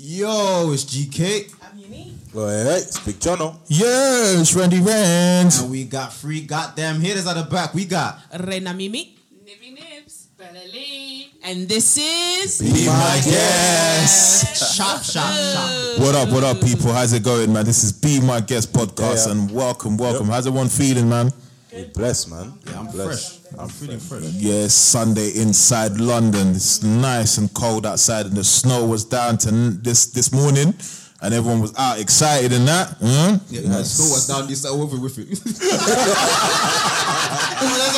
Yo, 0.00 0.70
it's 0.72 0.84
GK. 0.84 1.52
I'm 1.60 1.76
Uni. 1.76 2.14
Well, 2.32 2.46
hey, 2.48 2.76
it's 2.82 3.00
Big 3.00 3.16
Jono. 3.18 3.56
Yes, 3.66 4.54
Randy 4.54 4.78
Rand. 4.80 5.52
And 5.60 5.68
we 5.72 5.82
got 5.86 6.12
three 6.12 6.40
goddamn 6.42 7.00
hitters 7.00 7.26
at 7.26 7.34
the 7.34 7.42
back. 7.42 7.74
We 7.74 7.84
got 7.84 8.16
Rena 8.38 8.72
Mimi. 8.74 9.16
Nibby 9.44 9.72
Nibs. 9.72 10.28
Bella 10.38 10.60
Lee. 10.72 11.32
And 11.42 11.68
this 11.68 11.96
is 11.98 12.60
Be, 12.60 12.86
My 12.86 13.20
Guest. 13.24 14.76
Shop, 14.76 15.02
shop, 15.02 15.32
shop. 15.34 15.98
What 15.98 16.14
up, 16.14 16.28
what 16.28 16.44
up, 16.44 16.60
people? 16.60 16.92
How's 16.92 17.12
it 17.12 17.24
going, 17.24 17.52
man? 17.52 17.64
This 17.64 17.82
is 17.82 17.92
Be 17.92 18.20
My 18.20 18.40
Guest 18.40 18.72
podcast, 18.72 19.26
Yeah. 19.26 19.32
and 19.32 19.50
welcome, 19.50 19.96
welcome. 19.96 20.28
How's 20.28 20.46
everyone 20.46 20.68
feeling, 20.68 21.08
man? 21.08 21.32
We're 21.72 21.86
blessed, 21.88 22.30
man. 22.30 22.52
Yeah, 22.66 22.78
I'm 22.80 22.86
blessed. 22.86 23.40
fresh. 23.50 23.60
I'm 23.60 23.68
feeling 23.68 23.98
fresh. 24.00 24.22
Yeah, 24.24 24.64
it's 24.64 24.74
Sunday 24.74 25.30
inside 25.36 25.98
London. 26.00 26.52
It's 26.56 26.82
nice 26.82 27.36
and 27.38 27.52
cold 27.54 27.84
outside, 27.86 28.26
and 28.26 28.34
the 28.36 28.44
snow 28.44 28.86
was 28.86 29.04
down 29.04 29.36
to 29.38 29.48
n- 29.48 29.78
this 29.82 30.06
this 30.06 30.32
morning, 30.32 30.74
and 31.20 31.34
everyone 31.34 31.60
was 31.60 31.74
out 31.76 31.98
excited 32.00 32.52
and 32.52 32.66
that. 32.68 32.98
Mm? 33.00 33.40
Yeah, 33.50 33.60
yeah. 33.60 33.82
School 33.82 34.10
was 34.12 34.26
down 34.26 34.46
this 34.48 34.64
over 34.64 34.96
with 34.98 35.18
it. 35.18 35.28
That's 35.28 35.60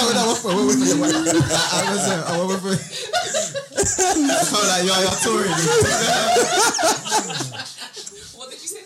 how 0.00 0.12
that 0.12 0.26
was 0.26 0.40
for. 0.42 0.48
What 0.48 0.64
was 0.66 0.76
it? 0.82 0.96
I 0.98 1.92
was 1.92 2.08
uh, 2.08 3.59
I 4.00 4.14
went 4.14 4.18
with 4.18 4.40
it. 4.40 4.68
Like 4.68 4.84
yo, 4.88 4.94
you're 5.00 5.20
touring. 5.22 5.54
What 8.36 8.50
did 8.50 8.60
you 8.60 8.68
say? 8.68 8.80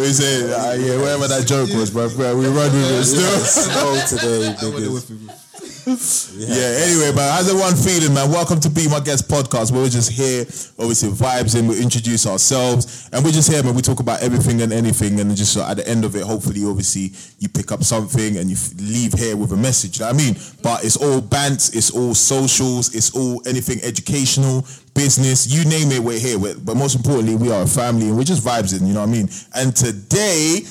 We 0.00 0.12
say, 0.12 0.52
uh, 0.52 0.74
yeah, 0.74 0.96
whatever 1.00 1.26
that 1.28 1.46
joke 1.46 1.70
was, 1.70 1.90
bro. 1.90 2.08
bro, 2.14 2.36
We 2.36 2.46
run 2.46 2.70
with 2.72 2.90
it 3.00 3.04
still. 3.04 3.38
Snow 3.44 3.96
today, 4.06 4.54
I 4.60 4.64
went 4.70 4.84
niggas. 4.84 5.47
It. 5.86 6.30
Yeah, 6.34 6.86
anyway, 6.86 7.12
but 7.14 7.30
how's 7.30 7.48
everyone 7.48 7.76
feeling, 7.76 8.14
man? 8.14 8.30
Welcome 8.30 8.60
to 8.60 8.70
Be 8.70 8.88
My 8.88 9.00
Guest 9.00 9.28
podcast, 9.28 9.72
where 9.72 9.82
we're 9.82 9.88
just 9.88 10.10
here, 10.10 10.42
obviously 10.78 11.10
vibes 11.10 11.58
in, 11.58 11.66
we 11.66 11.80
introduce 11.80 12.26
ourselves, 12.26 13.08
and 13.12 13.24
we're 13.24 13.32
just 13.32 13.50
here, 13.50 13.62
man. 13.62 13.74
We 13.74 13.82
talk 13.82 14.00
about 14.00 14.22
everything 14.22 14.62
and 14.62 14.72
anything, 14.72 15.20
and 15.20 15.34
just 15.36 15.56
at 15.56 15.76
the 15.76 15.88
end 15.88 16.04
of 16.04 16.16
it, 16.16 16.22
hopefully, 16.22 16.64
obviously, 16.64 17.12
you 17.38 17.48
pick 17.48 17.72
up 17.72 17.82
something 17.82 18.36
and 18.36 18.50
you 18.50 18.56
f- 18.56 18.72
leave 18.78 19.12
here 19.12 19.36
with 19.36 19.52
a 19.52 19.56
message. 19.56 19.98
You 19.98 20.06
know 20.06 20.10
I 20.10 20.14
mean? 20.14 20.36
But 20.62 20.84
it's 20.84 20.96
all 20.96 21.20
bants, 21.20 21.74
it's 21.74 21.90
all 21.90 22.14
socials, 22.14 22.94
it's 22.94 23.14
all 23.14 23.42
anything 23.46 23.80
educational, 23.82 24.66
business, 24.94 25.46
you 25.46 25.64
name 25.64 25.92
it, 25.92 26.00
we're 26.00 26.18
here. 26.18 26.38
We're, 26.38 26.58
but 26.58 26.76
most 26.76 26.96
importantly, 26.96 27.36
we 27.36 27.52
are 27.52 27.62
a 27.62 27.66
family, 27.66 28.08
and 28.08 28.16
we're 28.16 28.24
just 28.24 28.44
vibes 28.44 28.78
in, 28.78 28.86
you 28.86 28.94
know 28.94 29.00
what 29.00 29.08
I 29.08 29.12
mean? 29.12 29.28
And 29.54 29.74
today, 29.74 30.62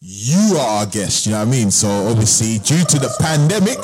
you 0.00 0.56
are 0.56 0.80
our 0.80 0.86
guest, 0.86 1.26
you 1.26 1.32
know 1.32 1.40
what 1.40 1.48
I 1.48 1.50
mean? 1.50 1.70
So 1.70 1.88
obviously, 2.08 2.58
due 2.64 2.84
to 2.84 2.98
the 2.98 3.14
pandemic, 3.20 3.76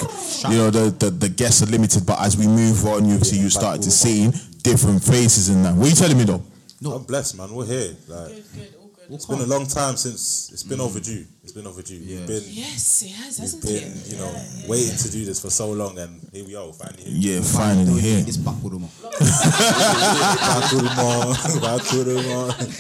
you 0.51 0.57
know, 0.57 0.71
the, 0.71 0.91
the, 0.91 1.11
the 1.11 1.29
guests 1.29 1.63
are 1.63 1.67
limited, 1.67 2.07
but 2.07 2.19
as 2.21 2.39
we 2.39 2.47
move 2.47 2.87
on, 2.87 3.07
you 3.07 3.19
see 3.21 3.39
you 3.39 3.51
start 3.51 3.83
to 3.83 3.91
see 3.91 4.31
different 4.63 5.05
faces 5.05 5.51
in 5.51 5.63
that. 5.63 5.75
What 5.75 5.87
are 5.87 5.91
you 5.91 5.95
telling 5.95 6.17
me 6.17 6.25
though? 6.25 6.43
No, 6.81 6.93
I'm 6.93 7.05
blessed, 7.05 7.37
man. 7.37 7.53
We're 7.55 7.67
here. 7.67 7.97
Like, 8.09 8.29
Good, 8.29 8.45
good, 8.55 8.75
all 8.81 8.89
good. 8.89 9.15
it's 9.15 9.27
been 9.27 9.41
a 9.41 9.47
long 9.47 9.67
time 9.67 9.97
since 9.97 10.51
it's 10.53 10.63
been 10.63 10.79
mm. 10.79 10.87
overdue. 10.87 11.27
It's 11.43 11.53
been 11.53 11.67
overdue. 11.67 11.97
Yeah. 11.97 12.21
We've 12.21 12.29
been, 12.29 12.43
Yes, 12.47 13.03
it 13.03 13.11
has, 13.13 13.37
hasn't 13.37 13.63
been, 13.63 13.93
it? 13.93 14.13
you 14.13 14.17
know, 14.17 14.33
waiting 14.69 14.97
to 14.97 15.11
do 15.11 15.25
this 15.27 15.41
for 15.41 15.51
so 15.51 15.71
long, 15.71 15.99
and 15.99 16.27
here 16.33 16.47
we 16.47 16.57
are, 16.57 16.73
finally. 16.73 17.03
here. 17.05 17.37
Yeah, 17.37 17.43
finally 17.43 18.01
here. 18.01 18.25
It's 18.27 18.37
back 18.39 18.57
with 18.63 18.73
them. 18.73 18.89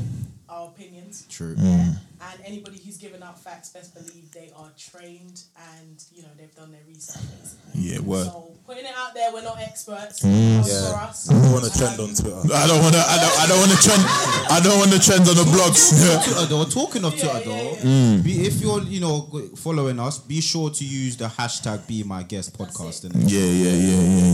Our 0.52 0.68
opinions. 0.68 1.26
True. 1.28 1.54
And 1.58 1.96
mm. 1.96 1.96
anybody 2.44 2.78
who's 2.84 2.98
giving 2.98 3.22
out 3.22 3.40
facts, 3.40 3.70
best 3.70 3.94
believe 3.94 4.30
they 4.32 4.50
are 4.56 4.70
trained 4.76 5.42
and 5.78 6.04
you 6.12 6.22
know 6.22 6.28
they've 6.38 6.54
done 6.54 6.70
their 6.70 6.80
research. 6.86 7.22
Basically. 7.40 7.80
yeah, 7.82 7.98
Well. 8.00 8.24
So 8.24 8.52
putting 8.66 8.84
it 8.84 8.94
out 8.96 9.14
there, 9.14 9.32
we're 9.32 9.42
not 9.42 9.58
experts. 9.58 10.22
Mm. 10.22 10.66
Yeah. 10.66 10.90
For 10.90 10.96
us. 10.98 11.30
I 11.30 11.34
don't 11.34 11.52
want 11.52 11.64
to 11.64 11.78
trend 11.78 12.00
um, 12.00 12.08
on 12.08 12.14
Twitter. 12.14 12.54
I 12.54 12.66
don't 12.66 12.82
wanna, 12.82 13.02
I 13.02 13.16
don't, 13.18 13.36
I 13.40 13.46
don't 13.48 13.60
wanna 13.60 13.80
trend, 13.80 14.02
I 14.50 14.60
don't 14.62 14.78
wanna 14.78 14.98
trend 14.98 15.28
on 15.28 15.36
the 15.36 15.48
blogs. 15.48 15.82
Twitter 16.24 16.46
though, 16.46 16.64
talking 16.64 17.04
of 17.04 17.12
Twitter 17.12 17.38
yeah, 17.38 17.44
though, 17.44 17.76
mm. 17.80 18.22
be, 18.22 18.46
if 18.46 18.60
you're 18.60 18.82
you 18.82 19.00
know 19.00 19.28
following 19.56 19.98
us, 19.98 20.18
be 20.18 20.40
sure 20.40 20.70
to 20.70 20.84
use 20.84 21.16
the 21.16 21.26
hashtag 21.26 21.86
Be 21.86 22.02
My 22.04 22.22
Guest 22.22 22.56
podcast 22.56 23.04
and 23.04 23.30
yeah, 23.30 23.40
yeah, 23.40 23.70
yeah, 23.70 24.00
yeah, 24.00 24.31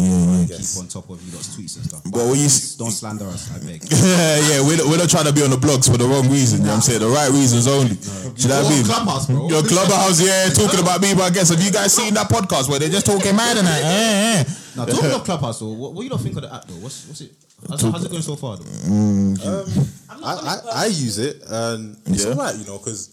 yeah, 0.48 0.56
yeah. 0.56 0.64
keep 0.64 0.80
on 0.80 0.88
top 0.88 1.08
of 1.10 1.20
you 1.22 1.30
lot's 1.36 1.52
tweets 1.54 1.76
and 1.76 1.84
stuff. 1.84 2.02
But 2.08 2.24
what 2.26 2.38
you 2.38 2.48
s- 2.48 2.74
don't 2.74 2.90
slander 2.90 3.26
us, 3.28 3.52
I 3.52 3.58
beg. 3.60 3.84
yeah, 3.92 4.64
we're, 4.64 4.76
not- 4.80 4.86
we're 4.88 4.98
not 4.98 5.08
trying 5.12 5.28
to 5.28 5.32
be 5.32 5.42
on 5.44 5.50
the 5.50 5.60
blogs 5.60 5.90
for 5.90 5.96
the 6.00 6.06
wrong 6.08 6.28
reason. 6.30 6.60
You 6.60 6.72
know 6.72 6.80
what 6.80 6.88
I'm 6.88 6.88
saying? 6.88 7.00
The 7.00 7.08
right 7.12 7.30
reasons 7.30 7.68
only. 7.68 7.94
Do 7.94 8.42
you 8.42 8.48
know 8.48 8.62
what 8.62 8.66
I 8.66 8.74
mean? 8.74 8.84
Clubhouse, 8.84 9.26
bro. 9.28 9.48
Your 9.48 9.62
clubhouse, 9.62 10.18
yeah, 10.24 10.48
talking 10.50 10.80
about 10.80 11.00
me, 11.00 11.12
but 11.14 11.28
I 11.28 11.30
guess 11.30 11.50
have 11.52 11.60
you 11.62 11.70
guys 11.70 11.92
seen 11.92 12.14
that 12.14 12.28
podcast 12.28 12.68
where 12.68 12.78
they're 12.80 12.88
just 12.88 13.06
talking 13.06 13.36
mad 13.36 13.56
and 13.60 13.66
that? 13.68 13.80
Eh. 13.84 14.44
Now 14.76 14.84
talking 14.84 15.10
of 15.12 15.24
Clubhouse 15.24 15.58
though, 15.60 15.72
what, 15.72 15.92
what 15.92 16.02
you 16.02 16.10
don't 16.10 16.22
think 16.22 16.36
of 16.36 16.42
the 16.42 16.54
app 16.54 16.64
though? 16.66 16.80
What's 16.80 17.06
what's 17.08 17.20
it? 17.20 17.32
How's, 17.68 17.82
how's 17.82 18.04
it 18.04 18.10
going 18.10 18.22
so 18.22 18.36
far 18.36 18.56
though? 18.56 18.64
I'm 18.64 20.24
I, 20.24 20.32
I, 20.34 20.60
I 20.82 20.86
use 20.86 21.18
it, 21.18 21.42
and 21.48 21.96
it's 22.06 22.24
Yeah. 22.24 22.30
alright, 22.32 22.54
you 22.56 22.64
know, 22.66 22.78
because 22.78 23.10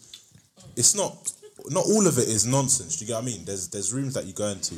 it's 0.75 0.93
not 0.95 1.11
not 1.69 1.85
all 1.85 2.05
of 2.05 2.17
it 2.19 2.27
is 2.27 2.45
nonsense. 2.45 2.97
Do 2.97 3.05
you 3.05 3.07
get 3.09 3.15
what 3.15 3.23
I 3.23 3.25
mean? 3.25 3.45
There's 3.45 3.67
there's 3.69 3.93
rooms 3.93 4.13
that 4.13 4.25
you 4.25 4.33
go 4.33 4.47
into. 4.47 4.75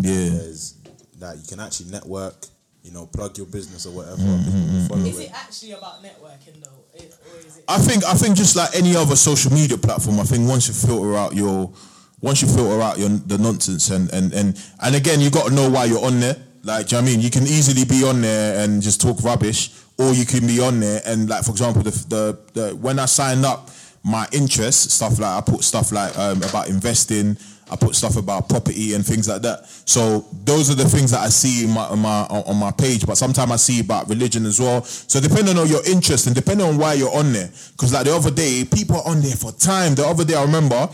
Yeah. 0.00 0.30
There's 0.30 0.74
that 1.22 1.36
you 1.38 1.44
can 1.48 1.60
actually 1.60 1.90
network. 1.90 2.34
You 2.82 2.90
know, 2.90 3.06
plug 3.06 3.38
your 3.38 3.46
business 3.46 3.86
or 3.86 3.92
whatever. 3.92 4.16
Mm-hmm, 4.16 5.06
Is 5.06 5.20
it. 5.20 5.22
it 5.26 5.32
actually 5.32 5.70
about 5.70 6.02
networking 6.02 6.58
though, 6.64 6.82
It- 6.98 7.14
or 7.32 7.38
is 7.38 7.58
it? 7.58 7.64
I 7.68 7.78
think 7.78 8.04
I 8.04 8.14
think 8.14 8.36
just 8.36 8.56
like 8.56 8.74
any 8.74 8.96
other 8.96 9.14
social 9.14 9.52
media 9.52 9.78
platform, 9.78 10.18
I 10.18 10.24
think 10.24 10.48
once 10.48 10.66
you 10.66 10.74
filter 10.74 11.14
out 11.16 11.32
your 11.32 11.72
once 12.20 12.42
you 12.42 12.48
filter 12.48 12.82
out 12.82 12.98
your 12.98 13.08
the 13.10 13.38
nonsense 13.38 13.90
and 13.90 14.12
and 14.12 14.32
and 14.34 14.60
and 14.82 14.94
again 14.96 15.20
you 15.20 15.30
got 15.30 15.46
to 15.48 15.54
know 15.54 15.70
why 15.70 15.84
you're 15.84 16.04
on 16.04 16.18
there. 16.18 16.36
Like, 16.64 16.88
do 16.88 16.96
you 16.96 17.02
know 17.02 17.04
what 17.06 17.10
I 17.10 17.12
mean? 17.12 17.20
You 17.20 17.30
can 17.30 17.42
easily 17.44 17.84
be 17.84 18.02
on 18.04 18.20
there 18.20 18.64
and 18.64 18.82
just 18.82 19.00
talk 19.00 19.22
rubbish, 19.22 19.70
or 19.98 20.12
you 20.14 20.24
can 20.26 20.44
be 20.46 20.58
on 20.60 20.80
there 20.80 21.02
and 21.06 21.28
like, 21.28 21.44
for 21.44 21.52
example, 21.52 21.82
the 21.82 21.90
the, 22.14 22.38
the 22.54 22.76
when 22.76 22.98
I 22.98 23.04
signed 23.06 23.44
up, 23.46 23.70
my 24.02 24.26
interests 24.32 24.92
stuff 24.92 25.20
like 25.20 25.38
I 25.38 25.40
put 25.40 25.62
stuff 25.62 25.92
like 25.92 26.18
um, 26.18 26.42
about 26.42 26.68
investing. 26.68 27.36
I 27.72 27.76
put 27.76 27.94
stuff 27.96 28.16
about 28.16 28.50
property 28.50 28.92
and 28.92 29.04
things 29.04 29.28
like 29.28 29.40
that. 29.42 29.66
So 29.86 30.26
those 30.44 30.70
are 30.70 30.74
the 30.74 30.84
things 30.84 31.10
that 31.12 31.20
I 31.20 31.30
see 31.30 31.66
my, 31.66 31.86
on 31.86 32.00
my 32.00 32.26
on 32.28 32.56
my 32.58 32.70
page. 32.70 33.06
But 33.06 33.16
sometimes 33.16 33.50
I 33.50 33.56
see 33.56 33.80
about 33.80 34.10
religion 34.10 34.44
as 34.44 34.60
well. 34.60 34.84
So 34.84 35.20
depending 35.20 35.56
on 35.56 35.68
your 35.68 35.80
interest 35.86 36.26
and 36.26 36.36
depending 36.36 36.66
on 36.66 36.76
why 36.76 36.94
you're 36.94 37.14
on 37.14 37.32
there, 37.32 37.48
because 37.72 37.94
like 37.94 38.04
the 38.04 38.14
other 38.14 38.30
day, 38.30 38.64
people 38.64 38.96
are 38.96 39.08
on 39.08 39.22
there 39.22 39.36
for 39.36 39.52
time. 39.52 39.94
The 39.94 40.06
other 40.06 40.24
day, 40.24 40.34
I 40.34 40.42
remember, 40.42 40.88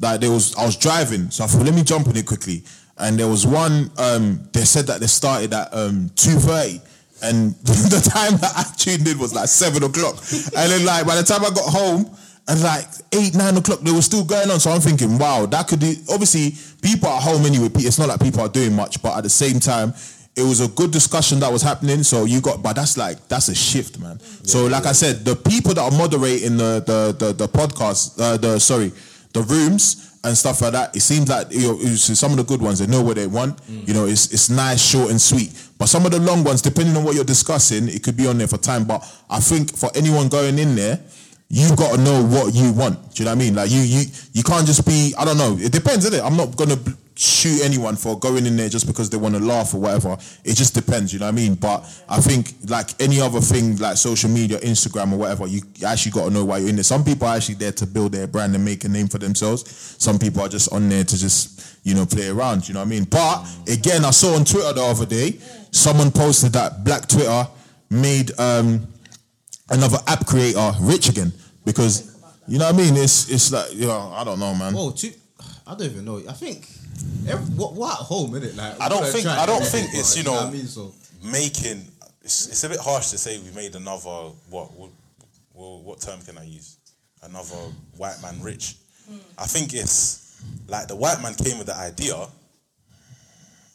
like 0.00 0.20
there 0.20 0.30
was 0.30 0.56
I 0.56 0.64
was 0.64 0.76
driving, 0.78 1.30
so 1.30 1.44
I 1.44 1.46
thought 1.46 1.62
let 1.62 1.74
me 1.74 1.82
jump 1.82 2.08
on 2.08 2.16
it 2.16 2.24
quickly. 2.24 2.64
And 2.96 3.18
there 3.18 3.28
was 3.28 3.46
one. 3.46 3.90
Um, 3.98 4.48
they 4.52 4.64
said 4.64 4.86
that 4.86 5.00
they 5.00 5.06
started 5.06 5.52
at 5.52 5.74
um, 5.74 6.10
two 6.16 6.38
thirty. 6.38 6.80
And 7.22 7.54
the 7.64 8.10
time 8.12 8.36
that 8.38 8.52
I 8.56 8.64
tuned 8.76 9.06
in 9.08 9.18
was 9.18 9.34
like 9.34 9.48
seven 9.48 9.82
o'clock. 9.82 10.16
And 10.56 10.72
then 10.72 10.84
like 10.84 11.06
by 11.06 11.16
the 11.16 11.22
time 11.22 11.44
I 11.44 11.50
got 11.50 11.68
home, 11.70 12.10
and 12.46 12.62
like 12.62 12.84
eight, 13.12 13.34
nine 13.34 13.56
o'clock, 13.56 13.80
they 13.80 13.92
were 13.92 14.02
still 14.02 14.24
going 14.24 14.50
on. 14.50 14.60
So 14.60 14.70
I'm 14.70 14.80
thinking, 14.80 15.18
wow, 15.18 15.46
that 15.46 15.66
could 15.66 15.80
be 15.80 15.96
obviously 16.10 16.52
people 16.82 17.08
are 17.08 17.20
home 17.20 17.46
anyway. 17.46 17.68
It's 17.76 17.98
not 17.98 18.08
like 18.08 18.20
people 18.20 18.40
are 18.40 18.48
doing 18.48 18.74
much, 18.74 19.02
but 19.02 19.16
at 19.16 19.22
the 19.22 19.30
same 19.30 19.60
time, 19.60 19.94
it 20.36 20.42
was 20.42 20.60
a 20.60 20.68
good 20.68 20.90
discussion 20.90 21.40
that 21.40 21.50
was 21.50 21.62
happening. 21.62 22.02
So 22.02 22.24
you 22.24 22.40
got, 22.40 22.62
but 22.62 22.74
that's 22.74 22.96
like 22.96 23.28
that's 23.28 23.48
a 23.48 23.54
shift, 23.54 23.98
man. 23.98 24.18
so 24.20 24.66
like 24.66 24.84
I 24.84 24.92
said, 24.92 25.24
the 25.24 25.36
people 25.36 25.74
that 25.74 25.80
are 25.92 25.96
moderating 25.96 26.56
the 26.56 26.82
the 26.84 27.26
the, 27.26 27.32
the 27.32 27.48
podcast, 27.48 28.20
uh, 28.20 28.36
the 28.36 28.58
sorry, 28.58 28.92
the 29.32 29.42
rooms 29.42 30.18
and 30.24 30.36
stuff 30.36 30.62
like 30.62 30.72
that. 30.72 30.96
It 30.96 31.00
seems 31.00 31.28
like 31.28 31.52
you 31.52 31.68
know, 31.68 31.78
some 31.96 32.32
of 32.32 32.38
the 32.38 32.44
good 32.44 32.60
ones 32.60 32.78
they 32.78 32.86
know 32.86 33.02
what 33.02 33.16
they 33.16 33.26
want. 33.26 33.60
You 33.68 33.94
know, 33.94 34.06
it's 34.06 34.32
it's 34.32 34.50
nice, 34.50 34.82
short 34.84 35.10
and 35.10 35.20
sweet. 35.20 35.52
But 35.78 35.86
some 35.86 36.04
of 36.06 36.12
the 36.12 36.18
long 36.20 36.42
ones, 36.44 36.62
depending 36.62 36.96
on 36.96 37.04
what 37.04 37.14
you're 37.14 37.24
discussing, 37.24 37.88
it 37.88 38.02
could 38.02 38.16
be 38.16 38.26
on 38.26 38.38
there 38.38 38.48
for 38.48 38.58
time. 38.58 38.84
But 38.84 39.04
I 39.30 39.38
think 39.40 39.76
for 39.76 39.90
anyone 39.94 40.28
going 40.28 40.58
in 40.58 40.74
there, 40.74 40.98
you 41.48 41.74
got 41.76 41.96
to 41.96 42.00
know 42.00 42.24
what 42.24 42.54
you 42.54 42.72
want. 42.72 43.14
Do 43.14 43.22
you 43.22 43.26
know 43.26 43.32
what 43.32 43.42
I 43.42 43.44
mean? 43.44 43.54
Like 43.54 43.70
you 43.70 43.80
you 43.80 44.04
you 44.32 44.42
can't 44.42 44.66
just 44.66 44.86
be. 44.86 45.14
I 45.18 45.24
don't 45.24 45.38
know. 45.38 45.56
It 45.58 45.72
depends, 45.72 46.04
isn't 46.06 46.18
it? 46.18 46.24
I'm 46.24 46.36
not 46.36 46.56
gonna 46.56 46.76
shoot 47.16 47.62
anyone 47.62 47.94
for 47.94 48.18
going 48.18 48.44
in 48.44 48.56
there 48.56 48.68
just 48.68 48.86
because 48.88 49.08
they 49.08 49.16
want 49.16 49.34
to 49.36 49.40
laugh 49.40 49.72
or 49.72 49.80
whatever. 49.80 50.16
It 50.42 50.56
just 50.56 50.74
depends. 50.74 51.12
You 51.12 51.20
know 51.20 51.26
what 51.26 51.32
I 51.32 51.36
mean? 51.36 51.54
But 51.54 51.84
I 52.08 52.20
think 52.20 52.54
like 52.68 53.00
any 53.00 53.20
other 53.20 53.40
thing, 53.40 53.76
like 53.76 53.96
social 53.96 54.30
media, 54.30 54.58
Instagram 54.60 55.12
or 55.12 55.18
whatever, 55.18 55.46
you 55.46 55.62
actually 55.86 56.12
got 56.12 56.24
to 56.24 56.30
know 56.30 56.44
why 56.44 56.58
you're 56.58 56.70
in 56.70 56.76
there. 56.76 56.82
Some 56.82 57.04
people 57.04 57.28
are 57.28 57.36
actually 57.36 57.56
there 57.56 57.72
to 57.72 57.86
build 57.86 58.12
their 58.12 58.26
brand 58.26 58.54
and 58.54 58.64
make 58.64 58.84
a 58.84 58.88
name 58.88 59.06
for 59.06 59.18
themselves. 59.18 59.96
Some 59.98 60.18
people 60.18 60.42
are 60.42 60.48
just 60.48 60.72
on 60.72 60.88
there 60.88 61.04
to 61.04 61.18
just 61.18 61.78
you 61.84 61.94
know 61.94 62.06
play 62.06 62.28
around. 62.28 62.66
You 62.66 62.74
know 62.74 62.80
what 62.80 62.86
I 62.86 62.90
mean? 62.90 63.04
But 63.04 63.46
again, 63.68 64.04
I 64.04 64.10
saw 64.10 64.34
on 64.34 64.44
Twitter 64.44 64.72
the 64.72 64.82
other 64.82 65.06
day, 65.06 65.38
someone 65.70 66.10
posted 66.10 66.52
that 66.54 66.84
Black 66.84 67.06
Twitter 67.06 67.46
made. 67.90 68.36
um 68.40 68.88
another 69.70 69.98
app 70.06 70.26
creator 70.26 70.72
rich 70.80 71.08
again 71.08 71.32
because 71.64 72.16
you 72.46 72.58
know 72.58 72.66
what 72.66 72.74
I 72.74 72.78
mean. 72.78 72.96
It's 72.96 73.30
it's 73.30 73.52
like 73.52 73.72
you 73.74 73.86
know 73.86 74.12
I 74.14 74.24
don't 74.24 74.38
know, 74.38 74.54
man. 74.54 74.74
Oh, 74.76 74.90
two, 74.90 75.12
I 75.66 75.74
don't 75.74 75.82
even 75.90 76.04
know. 76.04 76.18
I 76.28 76.32
think 76.32 76.68
every, 77.28 77.44
what, 77.56 77.72
what 77.74 77.92
at 78.00 78.04
home, 78.06 78.32
innit? 78.32 78.56
Like 78.56 78.80
I 78.80 78.88
don't 78.88 79.04
think- 79.06 79.26
I 79.26 79.46
don't 79.46 79.60
to- 79.62 79.66
think 79.66 79.90
it's, 79.94 80.16
you 80.16 80.24
know- 80.24 80.32
what 80.32 80.44
I 80.46 80.50
mean, 80.50 80.66
so 80.66 80.92
making 81.22 81.84
it's, 82.22 82.48
it's 82.48 82.64
a 82.64 82.68
bit 82.68 82.78
harsh 82.80 83.10
to 83.10 83.18
say 83.18 83.38
we 83.38 83.50
made 83.52 83.74
another 83.74 84.30
what 84.50 84.72
what, 84.74 84.90
what 85.52 85.80
what 85.82 86.00
term 86.00 86.20
can 86.20 86.38
I 86.38 86.44
use? 86.44 86.76
Another 87.22 87.56
white 87.96 88.20
man 88.22 88.40
rich. 88.42 88.76
Hmm. 89.08 89.16
I 89.38 89.46
think 89.46 89.72
it's 89.74 90.40
like 90.68 90.88
the 90.88 90.96
white 90.96 91.22
man 91.22 91.34
came 91.34 91.56
with 91.58 91.66
the 91.68 91.76
idea, 91.76 92.26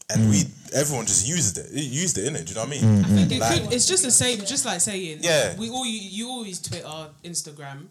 and 0.10 0.30
we 0.30 0.44
everyone 0.74 1.06
just 1.06 1.28
used 1.28 1.58
it. 1.58 1.68
It 1.72 1.84
used 1.84 2.18
it 2.18 2.26
in 2.26 2.36
it. 2.36 2.46
Do 2.46 2.50
you 2.50 2.56
know 2.56 2.66
what 2.66 2.78
I 2.78 2.82
mean? 2.82 3.06
I 3.06 3.08
think 3.08 3.32
it 3.32 3.40
Like- 3.40 3.64
could, 3.64 3.74
it's 3.74 3.88
just 3.88 4.04
the 4.04 4.12
same, 4.12 4.40
just 4.46 4.66
like 4.66 4.82
saying, 4.82 5.20
Yeah. 5.22 5.56
we 5.58 5.70
all 5.70 5.86
you, 5.86 6.00
you 6.00 6.30
always 6.30 6.60
Twitter, 6.60 7.08
Instagram. 7.24 7.88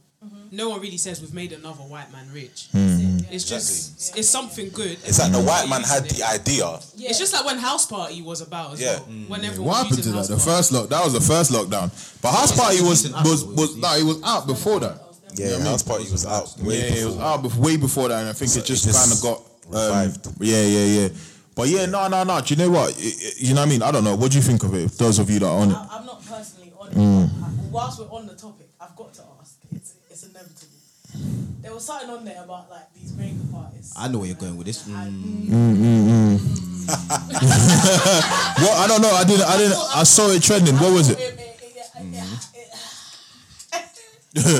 No 0.50 0.70
one 0.70 0.80
really 0.80 0.96
says 0.96 1.20
we've 1.20 1.34
made 1.34 1.52
another 1.52 1.82
white 1.82 2.10
man 2.10 2.26
rich. 2.32 2.68
Mm. 2.74 3.24
It's 3.30 3.44
just 3.44 4.16
it's 4.16 4.28
something 4.28 4.70
good. 4.70 4.96
It's 5.04 5.18
like 5.18 5.30
the 5.30 5.40
white 5.40 5.68
man 5.68 5.82
had 5.82 6.04
using 6.04 6.18
the 6.18 6.24
it. 6.24 6.40
idea. 6.40 6.80
It's 7.10 7.18
just 7.18 7.32
like 7.34 7.44
when 7.44 7.58
House 7.58 7.86
Party 7.86 8.22
was 8.22 8.40
about 8.40 8.72
as 8.72 8.80
Yeah. 8.80 8.94
well. 8.94 9.04
When 9.28 9.44
everyone 9.44 9.68
What 9.68 9.76
happened 9.86 10.02
to 10.02 10.08
that? 10.12 10.22
The 10.28 10.36
Party. 10.36 10.50
first 10.50 10.72
lock. 10.72 10.88
That 10.88 11.04
was 11.04 11.12
the 11.12 11.20
first 11.20 11.52
lockdown. 11.52 11.90
But 12.22 12.32
house 12.32 12.56
party 12.56 12.80
was 12.80 13.08
was 13.22 13.44
was 13.44 13.76
no, 13.76 13.94
it 13.94 14.02
was 14.02 14.20
out 14.24 14.46
before 14.46 14.80
that. 14.80 15.02
Yeah, 15.34 15.60
house 15.60 15.82
party 15.84 16.10
was 16.10 16.24
out. 16.26 16.52
Yeah, 16.58 16.64
way 16.66 16.76
it 16.78 17.04
was 17.04 17.14
before. 17.14 17.28
out 17.28 17.42
before, 17.42 17.62
way 17.62 17.76
before 17.76 18.08
that, 18.08 18.20
and 18.20 18.28
I 18.28 18.32
think 18.32 18.50
So 18.50 18.60
it 18.60 18.64
just, 18.66 18.84
just 18.84 18.98
kind 18.98 19.12
of 19.12 19.20
got 19.22 19.38
um, 19.38 19.72
revived. 20.08 20.28
yeah, 20.40 20.62
yeah, 20.64 20.84
yeah. 21.02 21.08
But 21.58 21.66
yeah, 21.70 21.86
no, 21.86 22.06
no, 22.06 22.22
no. 22.22 22.40
Do 22.40 22.54
you 22.54 22.58
know 22.62 22.70
what? 22.70 22.90
It- 22.96 23.02
it- 23.02 23.40
you 23.40 23.52
know 23.52 23.62
what 23.62 23.66
I 23.66 23.70
mean? 23.70 23.82
I 23.82 23.90
don't 23.90 24.04
know. 24.04 24.14
What 24.14 24.30
do 24.30 24.36
you 24.38 24.44
think 24.44 24.62
of 24.62 24.72
it? 24.74 24.92
Those 24.96 25.18
of 25.18 25.28
you 25.28 25.40
that 25.40 25.46
are 25.46 25.58
on 25.58 25.72
it. 25.72 25.74
I, 25.74 25.88
I'm 25.98 26.06
not 26.06 26.24
personally 26.24 26.72
on 26.78 26.86
it. 26.88 26.94
Mm. 26.94 27.70
Whilst 27.72 27.98
we're 27.98 28.06
on 28.16 28.28
the 28.28 28.34
topic, 28.36 28.68
I've 28.80 28.94
got 28.94 29.12
to 29.14 29.22
ask. 29.40 29.56
It's 29.74 29.94
it's 30.08 30.22
inevitable. 30.22 30.78
There 31.60 31.74
was 31.74 31.84
something 31.84 32.10
on 32.10 32.24
there 32.24 32.44
about 32.44 32.70
like 32.70 32.94
these 32.94 33.12
makeup 33.16 33.52
artists. 33.56 33.92
I 33.98 34.06
know 34.06 34.18
where 34.18 34.28
you're 34.28 34.36
going 34.36 34.56
with 34.56 34.68
this. 34.68 34.86
I- 34.88 35.10
What? 38.62 38.74
I 38.78 38.86
don't 38.86 39.02
know. 39.02 39.10
I 39.10 39.24
didn't. 39.24 39.46
I 39.46 39.56
didn't. 39.56 39.76
I 39.96 40.02
saw 40.04 40.30
it 40.30 40.40
trending. 40.44 40.76
What 40.76 40.92
was 40.92 41.10
it? 41.10 41.18